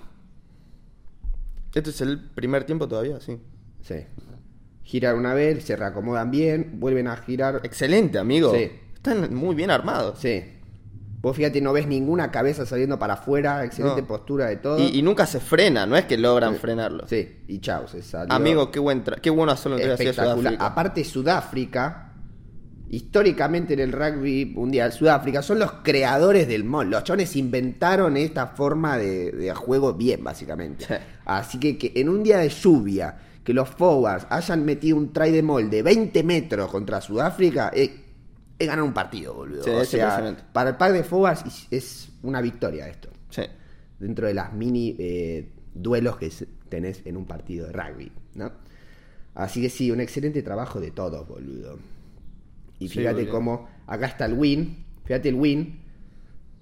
Este 1.76 1.92
es 1.92 2.02
el 2.02 2.20
primer 2.20 2.64
tiempo 2.64 2.88
todavía, 2.88 3.20
sí. 3.20 3.40
Sí. 3.82 4.06
Giran 4.82 5.16
una 5.16 5.36
vez, 5.36 5.64
se 5.64 5.76
reacomodan 5.76 6.32
bien, 6.32 6.80
vuelven 6.80 7.08
a 7.08 7.18
girar. 7.18 7.62
Excelente, 7.64 8.18
amigo. 8.18 8.52
Sí. 8.52 8.72
Están 9.08 9.34
muy 9.36 9.56
bien 9.56 9.72
armados. 9.72 10.20
Sí. 10.20 10.44
Vos 11.20 11.36
fíjate, 11.36 11.60
no 11.62 11.74
ves 11.74 11.88
ninguna 11.88 12.30
cabeza 12.32 12.66
saliendo 12.66 13.00
para 13.00 13.16
afuera, 13.16 13.66
excelente 13.66 14.02
No. 14.02 14.08
postura 14.08 14.46
de 14.48 14.58
todo. 14.58 14.80
Y, 14.80 15.00
y 15.00 15.02
nunca 15.02 15.26
se 15.26 15.40
frena, 15.40 15.86
no 15.86 15.98
es 15.98 16.06
que 16.06 16.16
logran 16.18 16.54
Sí. 16.54 16.60
frenarlo. 16.60 17.08
Sí, 17.08 17.40
y 17.48 17.60
chao, 17.60 17.88
se 17.88 18.02
salió. 18.04 18.32
Amigo, 18.34 18.70
qué 18.72 18.80
buen 18.80 19.04
qué 19.22 19.30
bueno 19.32 19.54
en 19.54 19.58
espectacular. 19.92 20.38
Sudáfrica. 20.38 20.66
Aparte, 20.66 21.04
Sudáfrica, 21.04 22.14
históricamente 22.90 23.74
en 23.74 23.80
el 23.80 23.92
rugby 23.92 24.46
mundial, 24.46 24.94
Sudáfrica 24.94 25.42
son 25.42 25.60
los 25.60 25.72
creadores 25.84 26.48
del 26.48 26.64
mall. 26.64 26.90
Los 26.90 27.04
chones 27.04 27.36
inventaron 27.36 28.16
esta 28.16 28.48
forma 28.48 28.98
de, 28.98 29.32
de 29.32 29.54
juego 29.54 29.94
bien, 29.94 30.24
básicamente. 30.24 30.86
Sí. 30.86 30.94
Así 31.26 31.60
que, 31.60 31.78
que 31.78 31.92
en 31.96 32.10
un 32.10 32.24
día 32.24 32.38
de 32.38 32.50
lluvia, 32.50 33.18
que 33.44 33.54
los 33.54 33.70
forwards 33.70 34.28
hayan 34.30 34.64
metido 34.66 34.98
un 34.98 35.12
try 35.12 35.32
de 35.32 35.42
mall 35.42 35.70
de 35.70 35.82
20 35.82 36.24
metros 36.24 36.70
contra 36.72 37.02
Sudáfrica, 37.02 37.70
es, 37.74 37.90
es 38.60 38.68
ganar 38.68 38.84
un 38.84 38.94
partido, 38.94 39.34
boludo. 39.34 39.64
Sí, 39.64 39.70
o 39.70 39.86
sea, 39.86 40.36
para 40.54 40.72
el 40.72 40.76
pack 40.78 40.92
de 40.94 41.04
forwards 41.04 41.68
es- 41.72 42.10
una 42.24 42.42
victoria 42.42 42.88
esto 42.88 43.10
Sí. 43.30 43.44
dentro 44.00 44.28
de 44.28 44.34
las 44.34 44.52
mini 44.54 44.96
eh, 44.98 45.50
duelos 45.74 46.18
que 46.18 46.32
tenés 46.70 47.02
en 47.06 47.16
un 47.18 47.26
partido 47.26 47.68
de 47.68 47.74
rugby, 47.74 48.12
¿no? 48.36 48.52
Así 49.36 49.62
que 49.62 49.70
sí, 49.70 49.92
un 49.92 50.02
excelente 50.02 50.42
trabajo 50.42 50.80
de 50.80 50.90
todos, 50.92 51.28
boludo. 51.28 51.78
Y 52.80 52.88
fíjate 52.90 53.28
cómo 53.28 53.68
acá 53.86 54.08
está 54.08 54.26
el 54.26 54.34
win, 54.34 54.84
fíjate 55.06 55.30
el 55.30 55.36
win, 55.36 55.80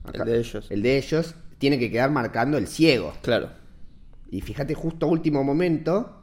acá- 0.04 0.24
El 0.24 0.30
de 0.30 0.38
ellos. 0.40 0.68
el 0.72 0.82
de 0.82 0.98
ellos 0.98 1.36
tiene 1.58 1.80
que 1.80 1.90
quedar 1.90 2.12
marcando 2.12 2.58
el 2.58 2.68
ciego. 2.68 3.14
Claro. 3.22 3.50
Y 4.30 4.42
fíjate 4.42 4.74
justo 4.74 5.06
a 5.06 5.10
último 5.10 5.44
momento, 5.44 6.22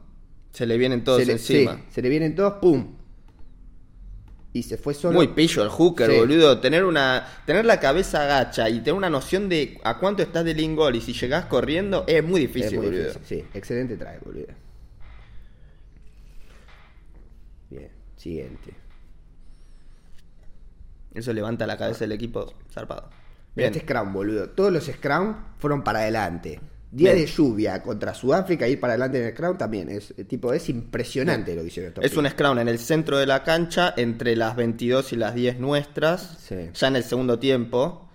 Se 0.51 0.67
le 0.67 0.77
vienen 0.77 1.03
todos 1.03 1.19
se, 1.21 1.25
le, 1.25 1.31
encima. 1.33 1.75
sí, 1.77 1.81
se 1.89 2.01
le 2.03 2.09
vienen 2.09 2.35
todos, 2.35 2.53
pum. 2.61 2.95
Y 4.55 4.61
se 4.63 4.77
fue 4.77 4.93
solo. 4.93 5.15
Muy 5.15 5.29
pillo 5.29 5.63
el 5.63 5.69
hooker, 5.69 6.11
Sí. 6.11 6.17
boludo. 6.17 6.59
Tener 6.59 6.83
una 6.85 7.27
tener 7.45 7.65
la 7.65 7.79
cabeza 7.79 8.23
agacha 8.23 8.69
y 8.69 8.79
tener 8.79 8.93
una 8.93 9.09
noción 9.09 9.49
de 9.49 9.79
a 9.83 9.97
cuánto 9.97 10.21
estás 10.21 10.45
del 10.45 10.59
ingol 10.59 10.95
y 10.95 11.01
si 11.01 11.13
llegás 11.13 11.45
corriendo 11.45 12.03
es 12.07 12.23
muy 12.23 12.43
Es 12.43 12.53
difícil, 12.53 12.77
muy 12.77 12.87
boludo. 12.87 13.07
difícil, 13.13 13.25
Sí, 13.41 13.45
excelente 13.55 13.97
trae, 13.97 14.19
boludo. 14.19 14.45
Bien, 17.69 17.89
siguiente. 18.17 18.73
Eso 21.13 21.33
levanta 21.33 21.65
la 21.67 21.77
cabeza 21.77 21.99
del 22.01 22.11
equipo 22.11 22.53
zarpado. 22.71 23.09
Mira 23.55 23.69
Bien. 23.69 23.73
este 23.73 23.79
Scrum, 23.81 24.13
boludo. 24.13 24.49
Todos 24.49 24.71
los 24.71 24.85
Scrum 24.85 25.35
fueron 25.59 25.83
para 25.83 25.99
adelante. 25.99 26.59
Día 26.95 27.13
Bien. 27.13 27.25
de 27.25 27.31
lluvia 27.31 27.81
contra 27.81 28.13
Sudáfrica, 28.13 28.67
ir 28.67 28.79
para 28.79 28.93
adelante 28.93 29.17
en 29.19 29.25
el 29.25 29.33
Scrum 29.33 29.57
también. 29.57 29.89
Es, 29.89 30.13
eh, 30.15 30.25
tipo, 30.25 30.53
es 30.53 30.69
impresionante 30.69 31.55
lo 31.55 31.61
que 31.63 31.67
hicieron 31.69 31.89
estos 31.89 32.05
Es 32.05 32.15
un 32.15 32.29
scrum 32.29 32.59
en 32.59 32.67
el 32.67 32.77
centro 32.77 33.17
de 33.17 33.25
la 33.25 33.43
cancha, 33.43 33.95
entre 33.97 34.35
las 34.35 34.55
22 34.55 35.11
y 35.11 35.15
las 35.15 35.33
10 35.33 35.59
nuestras, 35.59 36.37
Sí. 36.47 36.69
ya 36.71 36.87
en 36.87 36.95
el 36.95 37.03
segundo 37.03 37.39
tiempo, 37.39 38.07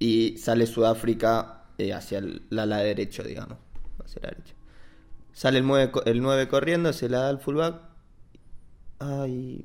y 0.00 0.36
sale 0.38 0.66
Sudáfrica 0.66 1.62
eh, 1.78 1.92
hacia 1.92 2.18
el 2.18 2.42
la 2.50 2.64
ala 2.64 2.78
derecho, 2.78 3.22
digamos. 3.22 3.56
Hacia 4.04 4.20
la 4.22 4.28
derecha. 4.30 4.54
Sale 5.32 5.58
el 5.58 5.66
9, 5.66 5.92
co- 5.92 6.04
el 6.04 6.20
9 6.20 6.48
corriendo, 6.48 6.92
se 6.92 7.08
la 7.08 7.20
da 7.20 7.28
al 7.28 7.38
fullback. 7.38 7.76
Ay. 8.98 9.64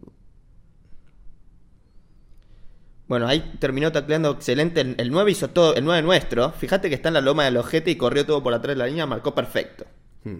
Bueno, 3.08 3.28
ahí 3.28 3.54
terminó 3.60 3.91
tacleando 3.91 4.32
excelente. 4.32 4.82
El 4.82 4.96
el 4.98 5.12
9 5.12 5.32
hizo 5.32 5.50
todo, 5.50 5.76
el 5.76 5.86
9 5.86 6.02
nuestro. 6.02 6.52
Fíjate 6.52 6.89
que 6.89 6.96
está 6.96 7.08
en 7.10 7.13
la 7.15 7.22
loma 7.22 7.46
del 7.46 7.58
ojete 7.58 7.92
y 7.92 7.96
corrió 7.96 8.25
todo 8.25 8.44
por 8.44 8.54
atrás 8.54 8.75
de 8.75 8.79
la 8.79 8.88
línea, 8.88 9.06
marcó 9.06 9.34
perfecto. 9.34 9.86
Hmm. 10.23 10.40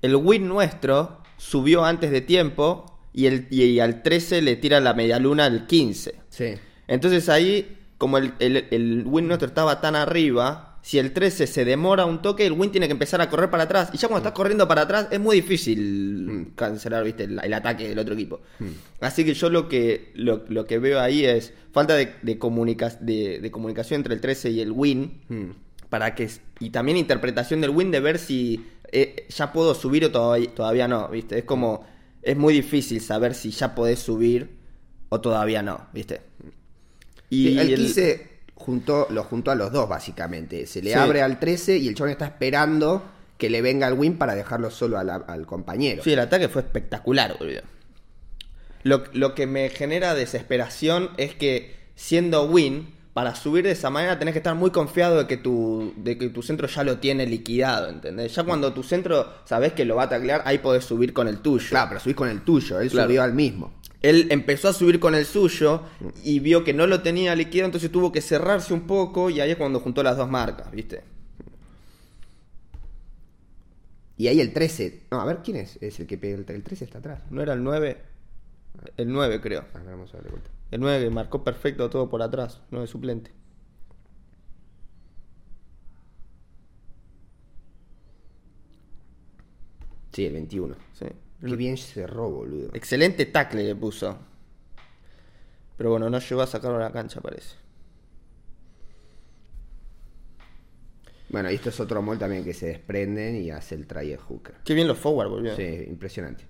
El 0.00 0.16
win 0.16 0.48
nuestro 0.48 1.22
subió 1.36 1.84
antes 1.84 2.10
de 2.10 2.20
tiempo 2.20 2.98
y, 3.12 3.26
el, 3.26 3.46
y 3.50 3.80
al 3.80 4.02
13 4.02 4.42
le 4.42 4.56
tira 4.56 4.80
la 4.80 4.94
medialuna 4.94 5.44
al 5.46 5.66
15. 5.66 6.14
Sí. 6.30 6.54
Entonces 6.86 7.28
ahí, 7.28 7.76
como 7.98 8.16
el, 8.18 8.32
el- 8.38 8.66
el 8.70 9.02
win 9.06 9.26
nuestro 9.28 9.48
estaba 9.48 9.80
tan 9.80 9.94
arriba, 9.96 10.67
si 10.88 10.98
el 10.98 11.12
13 11.12 11.46
se 11.46 11.66
demora 11.66 12.06
un 12.06 12.22
toque, 12.22 12.46
el 12.46 12.52
win 12.52 12.70
tiene 12.70 12.86
que 12.86 12.92
empezar 12.92 13.20
a 13.20 13.28
correr 13.28 13.50
para 13.50 13.64
atrás. 13.64 13.90
Y 13.92 13.98
ya 13.98 14.08
cuando 14.08 14.26
estás 14.26 14.32
corriendo 14.32 14.66
para 14.66 14.82
atrás, 14.82 15.08
es 15.10 15.20
muy 15.20 15.36
difícil 15.36 16.52
cancelar 16.54 17.04
¿viste? 17.04 17.24
El, 17.24 17.38
el 17.42 17.52
ataque 17.52 17.88
del 17.90 17.98
otro 17.98 18.14
equipo. 18.14 18.40
Así 19.00 19.22
que 19.22 19.34
yo 19.34 19.50
lo 19.50 19.68
que, 19.68 20.12
lo, 20.14 20.44
lo 20.48 20.64
que 20.64 20.78
veo 20.78 20.98
ahí 20.98 21.26
es 21.26 21.52
falta 21.72 21.94
de, 21.94 22.14
de, 22.22 22.38
comunica- 22.38 22.98
de, 23.00 23.38
de 23.38 23.50
comunicación 23.50 23.98
entre 23.98 24.14
el 24.14 24.22
13 24.22 24.50
y 24.50 24.60
el 24.60 24.72
win. 24.72 25.20
Mm. 25.28 25.50
Para 25.90 26.14
que, 26.14 26.26
y 26.60 26.70
también 26.70 26.96
interpretación 26.96 27.60
del 27.60 27.70
win 27.70 27.90
de 27.90 28.00
ver 28.00 28.18
si 28.18 28.64
eh, 28.90 29.26
ya 29.28 29.52
puedo 29.52 29.74
subir 29.74 30.06
o 30.06 30.10
todavía, 30.10 30.54
todavía 30.54 30.88
no, 30.88 31.08
¿viste? 31.08 31.36
Es 31.38 31.44
como, 31.44 31.84
es 32.22 32.36
muy 32.36 32.54
difícil 32.54 33.00
saber 33.02 33.34
si 33.34 33.50
ya 33.50 33.74
podés 33.74 33.98
subir 33.98 34.50
o 35.10 35.20
todavía 35.20 35.62
no, 35.62 35.86
¿viste? 35.92 36.22
Y 37.30 37.58
el- 37.58 37.76
15 37.86 38.37
juntó, 38.58 39.06
lo 39.10 39.24
juntó 39.24 39.50
a 39.50 39.54
los 39.54 39.72
dos, 39.72 39.88
básicamente. 39.88 40.66
Se 40.66 40.82
le 40.82 40.90
Sí. 40.90 40.96
abre 40.98 41.22
al 41.22 41.38
13 41.38 41.78
y 41.78 41.88
el 41.88 41.94
chabón 41.94 42.10
está 42.10 42.26
esperando 42.26 43.02
que 43.38 43.48
le 43.48 43.62
venga 43.62 43.86
el 43.86 43.94
win 43.94 44.18
para 44.18 44.34
dejarlo 44.34 44.70
solo 44.70 45.02
la- 45.02 45.14
al 45.14 45.46
compañero. 45.46 46.02
Sí, 46.02 46.12
el 46.12 46.18
ataque 46.18 46.48
fue 46.48 46.62
espectacular, 46.62 47.36
boludo. 47.38 47.60
Lo, 48.82 49.04
lo 49.12 49.34
que 49.34 49.46
me 49.46 49.68
genera 49.70 50.14
desesperación 50.14 51.10
es 51.16 51.34
que 51.34 51.74
siendo 51.94 52.44
win, 52.46 52.94
para 53.12 53.34
subir 53.34 53.64
de 53.64 53.72
esa 53.72 53.90
manera 53.90 54.16
tenés 54.20 54.32
que 54.32 54.38
estar 54.38 54.54
muy 54.54 54.70
confiado 54.70 55.18
de 55.18 55.26
que 55.26 55.36
tu, 55.36 55.92
de 55.96 56.16
que 56.18 56.28
tu 56.28 56.40
centro 56.42 56.68
ya 56.68 56.84
lo 56.84 56.98
tiene 56.98 57.26
liquidado, 57.26 57.88
¿entendés? 57.88 58.32
Ya 58.36 58.44
cuando 58.44 58.72
tu 58.72 58.84
centro 58.84 59.28
sabés 59.44 59.72
que 59.72 59.84
lo 59.84 59.96
va 59.96 60.04
a 60.04 60.08
taclear, 60.08 60.42
ahí 60.44 60.58
podés 60.58 60.84
subir 60.84 61.12
con 61.12 61.26
el 61.26 61.38
tuyo. 61.40 61.66
Claro, 61.70 61.88
pero 61.88 62.00
subís 62.00 62.14
con 62.14 62.28
el 62.28 62.42
tuyo, 62.42 62.78
él 62.80 62.88
Claro. 62.90 63.08
subió 63.08 63.22
al 63.24 63.34
mismo. 63.34 63.72
Él 64.00 64.28
empezó 64.30 64.68
a 64.68 64.72
subir 64.72 65.00
con 65.00 65.14
el 65.14 65.24
suyo 65.24 65.82
y 66.22 66.38
vio 66.38 66.62
que 66.62 66.72
no 66.72 66.86
lo 66.86 67.02
tenía 67.02 67.34
liquidado, 67.34 67.66
entonces 67.66 67.90
tuvo 67.90 68.12
que 68.12 68.20
cerrarse 68.20 68.72
un 68.72 68.86
poco 68.86 69.28
y 69.30 69.40
ahí 69.40 69.50
es 69.50 69.56
cuando 69.56 69.80
juntó 69.80 70.02
las 70.02 70.16
dos 70.16 70.30
marcas, 70.30 70.70
¿viste? 70.70 71.02
Y 74.16 74.26
ahí 74.26 74.40
el 74.40 74.52
13. 74.52 75.04
No, 75.10 75.20
a 75.20 75.24
ver, 75.24 75.38
¿quién 75.44 75.56
es? 75.58 75.78
Es 75.80 75.98
el 76.00 76.06
que 76.06 76.18
pega 76.18 76.36
el, 76.36 76.44
el 76.48 76.62
13 76.62 76.84
está 76.84 76.98
atrás. 76.98 77.22
¿No 77.30 77.40
era 77.40 77.54
el 77.54 77.62
9? 77.62 78.02
El 78.96 79.12
9 79.12 79.40
creo. 79.40 79.64
A 79.74 79.78
ver, 79.78 79.92
vamos 79.92 80.12
a 80.12 80.16
darle 80.16 80.30
vuelta. 80.30 80.50
El 80.70 80.80
9 80.80 81.04
que 81.04 81.10
marcó 81.10 81.44
perfecto 81.44 81.88
todo 81.88 82.08
por 82.08 82.22
atrás, 82.22 82.60
9 82.70 82.86
suplente. 82.86 83.32
Sí, 90.18 90.26
el 90.26 90.32
21. 90.32 90.74
Sí. 90.94 91.06
Qué 91.46 91.54
bien 91.54 91.76
cerró, 91.76 92.28
boludo. 92.28 92.70
Excelente 92.74 93.24
tackle 93.24 93.62
le 93.62 93.76
puso. 93.76 94.18
Pero 95.76 95.90
bueno, 95.90 96.10
no 96.10 96.18
llegó 96.18 96.42
a 96.42 96.46
sacarlo 96.48 96.78
a 96.78 96.80
la 96.80 96.90
cancha, 96.90 97.20
parece. 97.20 97.54
Bueno, 101.28 101.52
y 101.52 101.54
esto 101.54 101.68
es 101.68 101.78
otro 101.78 102.02
mol 102.02 102.18
también 102.18 102.42
que 102.42 102.52
se 102.52 102.66
desprenden 102.66 103.36
y 103.36 103.52
hace 103.52 103.76
el 103.76 103.86
try 103.86 104.08
de 104.08 104.16
Hooker. 104.16 104.56
Qué 104.64 104.74
bien 104.74 104.88
los 104.88 104.98
forward, 104.98 105.28
volvió. 105.28 105.54
Sí, 105.54 105.84
impresionante. 105.86 106.46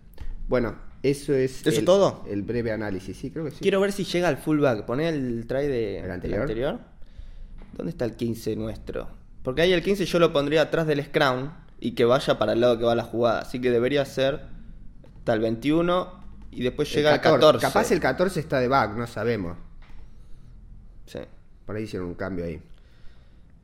Bueno, 0.48 0.78
eso 1.02 1.34
es. 1.34 1.66
¿Eso 1.66 1.80
el, 1.80 1.84
todo? 1.84 2.24
El 2.26 2.44
breve 2.44 2.72
análisis, 2.72 3.18
sí, 3.18 3.30
creo 3.30 3.44
que 3.44 3.50
sí. 3.50 3.58
Quiero 3.60 3.82
ver 3.82 3.92
si 3.92 4.04
llega 4.04 4.28
al 4.28 4.38
fullback. 4.38 4.86
Poné 4.86 5.10
el 5.10 5.46
try 5.46 5.66
de, 5.66 5.98
¿El 5.98 6.10
anterior? 6.10 6.38
del 6.38 6.48
anterior. 6.48 6.80
¿Dónde 7.76 7.90
está 7.90 8.06
el 8.06 8.16
15 8.16 8.56
nuestro? 8.56 9.10
Porque 9.42 9.60
ahí 9.60 9.74
el 9.74 9.82
15 9.82 10.06
yo 10.06 10.18
lo 10.18 10.32
pondría 10.32 10.62
atrás 10.62 10.86
del 10.86 11.04
scrum 11.04 11.50
y 11.80 11.92
que 11.92 12.04
vaya 12.04 12.38
para 12.38 12.52
el 12.52 12.60
lado 12.60 12.78
que 12.78 12.84
va 12.84 12.94
la 12.94 13.04
jugada. 13.04 13.40
Así 13.40 13.60
que 13.60 13.70
debería 13.70 14.04
ser 14.04 14.42
hasta 15.16 15.32
el 15.32 15.40
21 15.40 16.12
y 16.50 16.62
después 16.62 16.92
llega 16.92 17.14
el 17.14 17.20
14. 17.20 17.60
Capaz 17.60 17.90
el 17.92 18.00
14 18.00 18.40
está 18.40 18.60
de 18.60 18.68
back, 18.68 18.96
no 18.96 19.06
sabemos. 19.06 19.56
Sí. 21.06 21.20
Por 21.66 21.76
ahí 21.76 21.84
hicieron 21.84 22.08
un 22.08 22.14
cambio 22.14 22.44
ahí. 22.44 22.62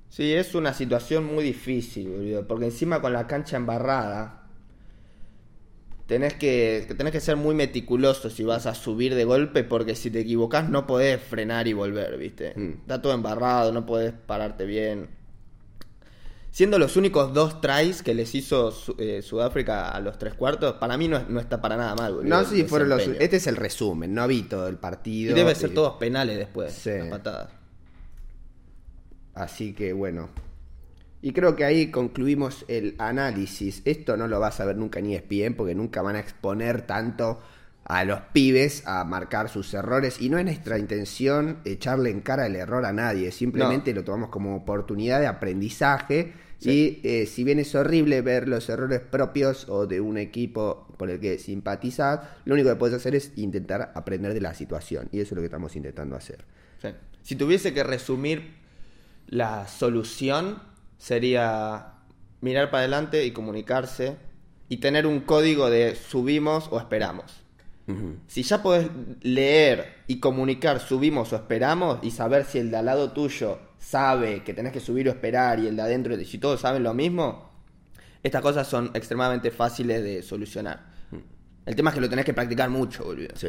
Sí, 0.08 0.32
es 0.32 0.54
una 0.54 0.72
situación 0.74 1.24
muy 1.24 1.42
difícil, 1.42 2.08
boludo, 2.08 2.46
porque 2.46 2.66
encima 2.66 3.00
con 3.00 3.12
la 3.12 3.26
cancha 3.26 3.56
embarrada, 3.56 4.44
tenés 6.06 6.34
que, 6.34 6.86
tenés 6.96 7.12
que 7.12 7.20
ser 7.20 7.36
muy 7.36 7.54
meticuloso 7.54 8.30
si 8.30 8.44
vas 8.44 8.66
a 8.66 8.74
subir 8.74 9.14
de 9.16 9.24
golpe, 9.24 9.64
porque 9.64 9.96
si 9.96 10.10
te 10.10 10.20
equivocás 10.20 10.68
no 10.68 10.86
podés 10.86 11.20
frenar 11.20 11.66
y 11.66 11.72
volver, 11.72 12.16
¿viste? 12.16 12.52
Mm. 12.54 12.82
Está 12.82 13.02
todo 13.02 13.12
embarrado, 13.12 13.72
no 13.72 13.86
podés 13.86 14.12
pararte 14.12 14.66
bien. 14.66 15.08
Siendo 16.54 16.78
los 16.78 16.96
únicos 16.96 17.34
dos 17.34 17.60
tries 17.60 18.04
que 18.04 18.14
les 18.14 18.32
hizo 18.36 18.72
eh, 18.98 19.22
Sudáfrica 19.22 19.88
a 19.88 19.98
los 19.98 20.20
tres 20.20 20.34
cuartos, 20.34 20.74
para 20.74 20.96
mí 20.96 21.08
no, 21.08 21.18
no 21.28 21.40
está 21.40 21.60
para 21.60 21.76
nada 21.76 21.96
mal, 21.96 22.14
boludo. 22.14 22.28
No, 22.28 22.44
sí, 22.44 22.62
fueron 22.62 22.90
los. 22.90 23.02
Este 23.02 23.38
es 23.38 23.48
el 23.48 23.56
resumen, 23.56 24.14
no 24.14 24.28
vi 24.28 24.44
todo 24.44 24.68
el 24.68 24.74
Y 24.74 24.76
partido. 24.76 25.34
debe 25.34 25.52
ser 25.56 25.70
eh, 25.70 25.74
todos 25.74 25.94
penales 25.94 26.38
después, 26.38 26.72
Sí. 26.72 26.90
las 26.90 27.08
patadas. 27.08 27.48
Así 29.34 29.72
que 29.72 29.92
bueno. 29.92 30.28
Y 31.22 31.32
creo 31.32 31.56
que 31.56 31.64
ahí 31.64 31.90
concluimos 31.90 32.64
el 32.68 32.94
análisis. 32.98 33.82
Esto 33.84 34.16
no 34.16 34.28
lo 34.28 34.38
vas 34.38 34.60
a 34.60 34.64
ver 34.64 34.76
nunca 34.76 35.00
ni 35.00 35.16
ESPN 35.16 35.54
porque 35.56 35.74
nunca 35.74 36.02
van 36.02 36.14
a 36.14 36.20
exponer 36.20 36.82
tanto 36.82 37.40
a 37.82 38.04
los 38.04 38.20
pibes 38.32 38.86
a 38.86 39.02
marcar 39.02 39.48
sus 39.48 39.74
errores. 39.74 40.20
Y 40.20 40.30
no 40.30 40.38
es 40.38 40.44
nuestra 40.44 40.78
intención 40.78 41.58
echarle 41.64 42.10
en 42.10 42.20
cara 42.20 42.46
el 42.46 42.54
error 42.54 42.86
a 42.86 42.92
nadie. 42.92 43.32
Simplemente 43.32 43.92
lo 43.92 44.04
tomamos 44.04 44.28
como 44.28 44.54
oportunidad 44.54 45.18
de 45.18 45.26
aprendizaje. 45.26 46.43
Y 46.60 47.00
eh, 47.02 47.26
si 47.26 47.44
bien 47.44 47.58
es 47.58 47.74
horrible 47.74 48.22
ver 48.22 48.48
los 48.48 48.68
errores 48.68 49.00
propios 49.00 49.68
o 49.68 49.86
de 49.86 50.00
un 50.00 50.16
equipo 50.16 50.86
por 50.96 51.10
el 51.10 51.20
que 51.20 51.38
simpatizas, 51.38 52.20
lo 52.44 52.54
único 52.54 52.70
que 52.70 52.76
puedes 52.76 52.96
hacer 52.96 53.14
es 53.14 53.32
intentar 53.36 53.92
aprender 53.94 54.32
de 54.32 54.40
la 54.40 54.54
situación. 54.54 55.08
Y 55.12 55.20
eso 55.20 55.34
es 55.34 55.36
lo 55.36 55.40
que 55.42 55.46
estamos 55.46 55.76
intentando 55.76 56.16
hacer. 56.16 56.44
Sí. 56.80 56.88
Si 57.22 57.36
tuviese 57.36 57.74
que 57.74 57.82
resumir 57.84 58.54
la 59.28 59.66
solución, 59.66 60.62
sería 60.98 61.94
mirar 62.40 62.70
para 62.70 62.80
adelante 62.80 63.24
y 63.24 63.32
comunicarse 63.32 64.16
y 64.68 64.78
tener 64.78 65.06
un 65.06 65.20
código 65.20 65.70
de 65.70 65.96
subimos 65.96 66.68
o 66.70 66.78
esperamos. 66.78 67.40
Si 68.28 68.42
ya 68.42 68.62
podés 68.62 68.88
leer 69.20 69.92
y 70.06 70.18
comunicar 70.18 70.80
subimos 70.80 71.34
o 71.34 71.36
esperamos 71.36 71.98
y 72.02 72.12
saber 72.12 72.46
si 72.46 72.58
el 72.58 72.70
de 72.70 72.78
al 72.78 72.86
lado 72.86 73.12
tuyo 73.12 73.58
sabe 73.84 74.42
que 74.42 74.54
tenés 74.54 74.72
que 74.72 74.80
subir 74.80 75.08
o 75.08 75.10
esperar 75.10 75.58
y 75.60 75.66
el 75.66 75.76
de 75.76 75.82
adentro, 75.82 76.16
si 76.24 76.38
todos 76.38 76.60
saben 76.60 76.82
lo 76.82 76.94
mismo, 76.94 77.50
estas 78.22 78.40
cosas 78.42 78.66
son 78.66 78.90
extremadamente 78.94 79.50
fáciles 79.50 80.02
de 80.02 80.22
solucionar. 80.22 80.92
El 81.66 81.76
tema 81.76 81.90
es 81.90 81.94
que 81.94 82.00
lo 82.00 82.08
tenés 82.10 82.24
que 82.24 82.34
practicar 82.34 82.68
mucho, 82.70 83.04
boludo. 83.04 83.28
Sí. 83.36 83.48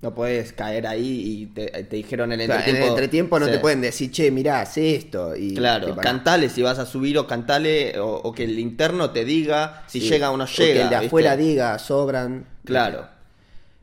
No 0.00 0.14
puedes 0.14 0.52
caer 0.52 0.86
ahí 0.86 1.22
y 1.42 1.46
te, 1.46 1.66
te 1.84 1.96
dijeron 1.96 2.32
en 2.32 2.40
el 2.40 2.50
O 2.50 2.52
sea, 2.54 2.62
en 2.62 2.68
entretiempo. 2.68 2.84
el 2.86 2.90
entretiempo 2.90 3.38
no 3.40 3.46
Sí. 3.46 3.52
te 3.52 3.58
pueden 3.58 3.80
decir, 3.80 4.10
che, 4.12 4.30
mirá, 4.30 4.60
hace 4.60 4.94
esto. 4.94 5.34
Y 5.36 5.54
Claro, 5.54 5.96
cantale 5.96 6.48
si 6.50 6.62
vas 6.62 6.78
a 6.78 6.86
subir 6.86 7.18
o 7.18 7.26
cantale 7.26 7.98
o, 7.98 8.06
o 8.16 8.32
que 8.32 8.44
el 8.44 8.58
interno 8.58 9.10
te 9.10 9.24
diga 9.24 9.82
si 9.86 10.00
Sí. 10.00 10.08
llega 10.08 10.30
o 10.30 10.36
no 10.36 10.44
O 10.44 10.46
llega. 10.46 10.72
que 10.74 10.82
el 10.82 10.88
de 10.90 10.94
¿viste? 10.96 11.06
afuera 11.06 11.36
diga, 11.36 11.78
sobran. 11.78 12.46
Claro. 12.64 13.06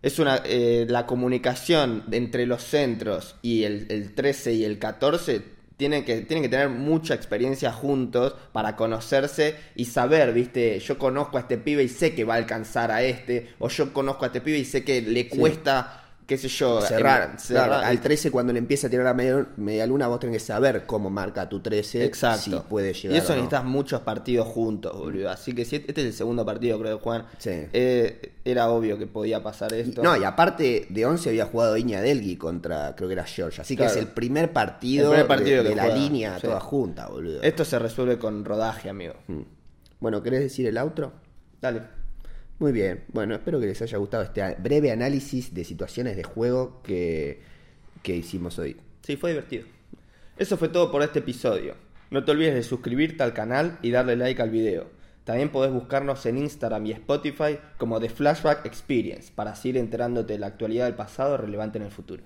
Es 0.01 0.19
una 0.19 0.41
eh, 0.45 0.86
la 0.88 1.05
comunicación 1.05 2.03
entre 2.11 2.45
los 2.45 2.63
centros 2.63 3.36
y 3.41 3.63
el, 3.63 3.88
el 3.89 4.13
13 4.13 4.53
y 4.53 4.63
el 4.63 4.77
14 4.79 5.55
tienen 5.78 6.05
que, 6.05 6.21
tienen 6.21 6.43
que 6.43 6.49
tener 6.49 6.69
mucha 6.69 7.13
experiencia 7.13 7.71
juntos 7.71 8.36
para 8.53 8.76
conocerse 8.76 9.55
y 9.76 9.86
saber, 9.86 10.34
viste, 10.34 10.80
yo 10.80 10.97
conozco 10.97 11.38
a 11.38 11.41
este 11.41 11.57
pibe 11.57 11.84
y 11.84 11.89
sé 11.89 12.15
que 12.15 12.23
va 12.23 12.36
a 12.36 12.38
alcanzar 12.38 12.91
a 12.91 13.03
este, 13.03 13.49
o 13.59 13.67
yo 13.67 13.91
conozco 13.93 14.23
a 14.23 14.28
este 14.28 14.41
pibe 14.41 14.57
y 14.57 14.65
sé 14.65 14.84
que 14.84 15.01
le 15.01 15.28
cuesta, 15.28 16.05
qué 16.28 16.38
sé 16.38 16.47
yo, 16.47 16.82
Cerrar. 16.82 17.38
al 17.84 18.01
13 18.01 18.32
cuando 18.32 18.51
le 18.53 18.59
empieza 18.59 18.88
a 18.88 18.89
tirar 18.89 19.05
la 19.05 19.13
media, 19.13 19.45
media 19.57 19.86
luna, 19.86 20.07
vos 20.07 20.19
tenés 20.19 20.38
que 20.41 20.45
saber 20.47 20.86
cómo 20.86 21.09
marca 21.09 21.47
tu 21.47 21.59
13. 21.59 22.03
Exacto. 22.05 22.41
Si 22.43 22.69
puede 22.69 22.93
llegar 22.93 23.15
y 23.15 23.19
eso 23.19 23.28
o 23.34 23.36
no. 23.36 23.41
necesitas 23.43 23.63
muchos 23.63 24.01
partidos 24.01 24.47
juntos, 24.47 24.97
boludo. 24.97 25.30
Así 25.30 25.53
que 25.53 25.65
si 25.65 25.76
este 25.78 25.91
es 26.01 26.07
el 26.07 26.13
segundo 26.13 26.45
partido, 26.45 26.80
creo, 26.80 26.99
Juan. 26.99 27.26
Sí. 27.38 27.51
eh, 27.73 28.32
era 28.43 28.69
obvio 28.69 28.97
que 28.97 29.07
podía 29.07 29.41
pasar 29.43 29.71
Y- 29.73 29.80
esto. 29.82 30.03
no, 30.03 30.15
y 30.17 30.23
aparte 30.23 30.88
de 30.89 31.05
11 31.05 31.30
había 31.30 31.45
jugado 31.45 31.78
Iña 31.78 32.01
Delgui 32.01 32.38
contra, 32.38 32.95
creo 32.95 33.07
que 33.09 33.13
era 33.13 33.23
Georgia. 33.26 33.61
Así 33.61 33.76
que 33.76 33.84
Claro. 33.84 33.93
es 33.93 33.97
el 33.99 34.07
primer 34.07 34.51
partido, 34.53 35.05
El 35.13 35.21
primer 35.23 35.28
partido 35.28 35.57
de, 35.57 35.63
que 35.63 35.69
de 35.69 35.76
la 35.76 35.88
línea 35.95 36.36
sí. 36.36 36.47
toda 36.47 36.59
junta, 36.59 37.07
boludo. 37.07 37.41
Esto 37.41 37.65
se 37.65 37.78
resuelve 37.80 38.17
con 38.19 38.45
rodaje, 38.45 38.89
amigo. 38.89 39.13
Mm. 39.28 39.41
Bueno, 39.99 40.21
¿querés 40.21 40.41
decir 40.41 40.67
el 40.67 40.78
outro? 40.78 41.13
Dale. 41.61 41.82
Muy 42.58 42.72
bien, 42.72 43.03
bueno, 43.10 43.36
espero 43.36 43.60
que 43.60 43.66
les 43.66 43.82
haya 43.82 43.97
gustado 43.97 44.24
este 44.24 44.56
breve 44.60 44.89
análisis 44.91 45.53
de 45.53 45.66
situaciones 45.66 46.16
de 46.16 46.24
juego 46.24 46.82
que, 46.84 47.41
que 48.01 48.16
hicimos 48.16 48.58
hoy. 48.60 48.78
Sí, 49.01 49.18
fue 49.18 49.32
divertido. 49.32 49.66
Eso 50.38 50.56
fue 50.56 50.70
todo 50.70 50.89
por 50.89 51.03
este 51.03 51.20
episodio. 51.20 51.76
No 52.12 52.24
te 52.24 52.32
olvides 52.32 52.53
de 52.53 52.64
suscribirte 52.64 53.24
al 53.24 53.34
canal 53.34 53.78
y 53.82 53.91
darle 53.91 54.16
like 54.16 54.41
al 54.41 54.51
video. 54.51 54.88
También 55.26 55.51
podés 55.51 55.74
buscarnos 55.74 56.26
en 56.28 56.38
Instagram 56.38 56.86
y 56.86 56.91
Spotify 56.91 57.58
como 57.78 57.99
The 57.99 58.10
Flashback 58.10 58.66
Experience 58.66 59.34
para 59.34 59.56
seguir 59.56 59.78
enterándote 59.78 60.34
de 60.34 60.39
la 60.39 60.47
actualidad 60.47 60.86
del 60.86 60.95
pasado 60.95 61.36
relevante 61.36 61.78
en 61.78 61.84
el 61.84 61.91
futuro. 61.91 62.24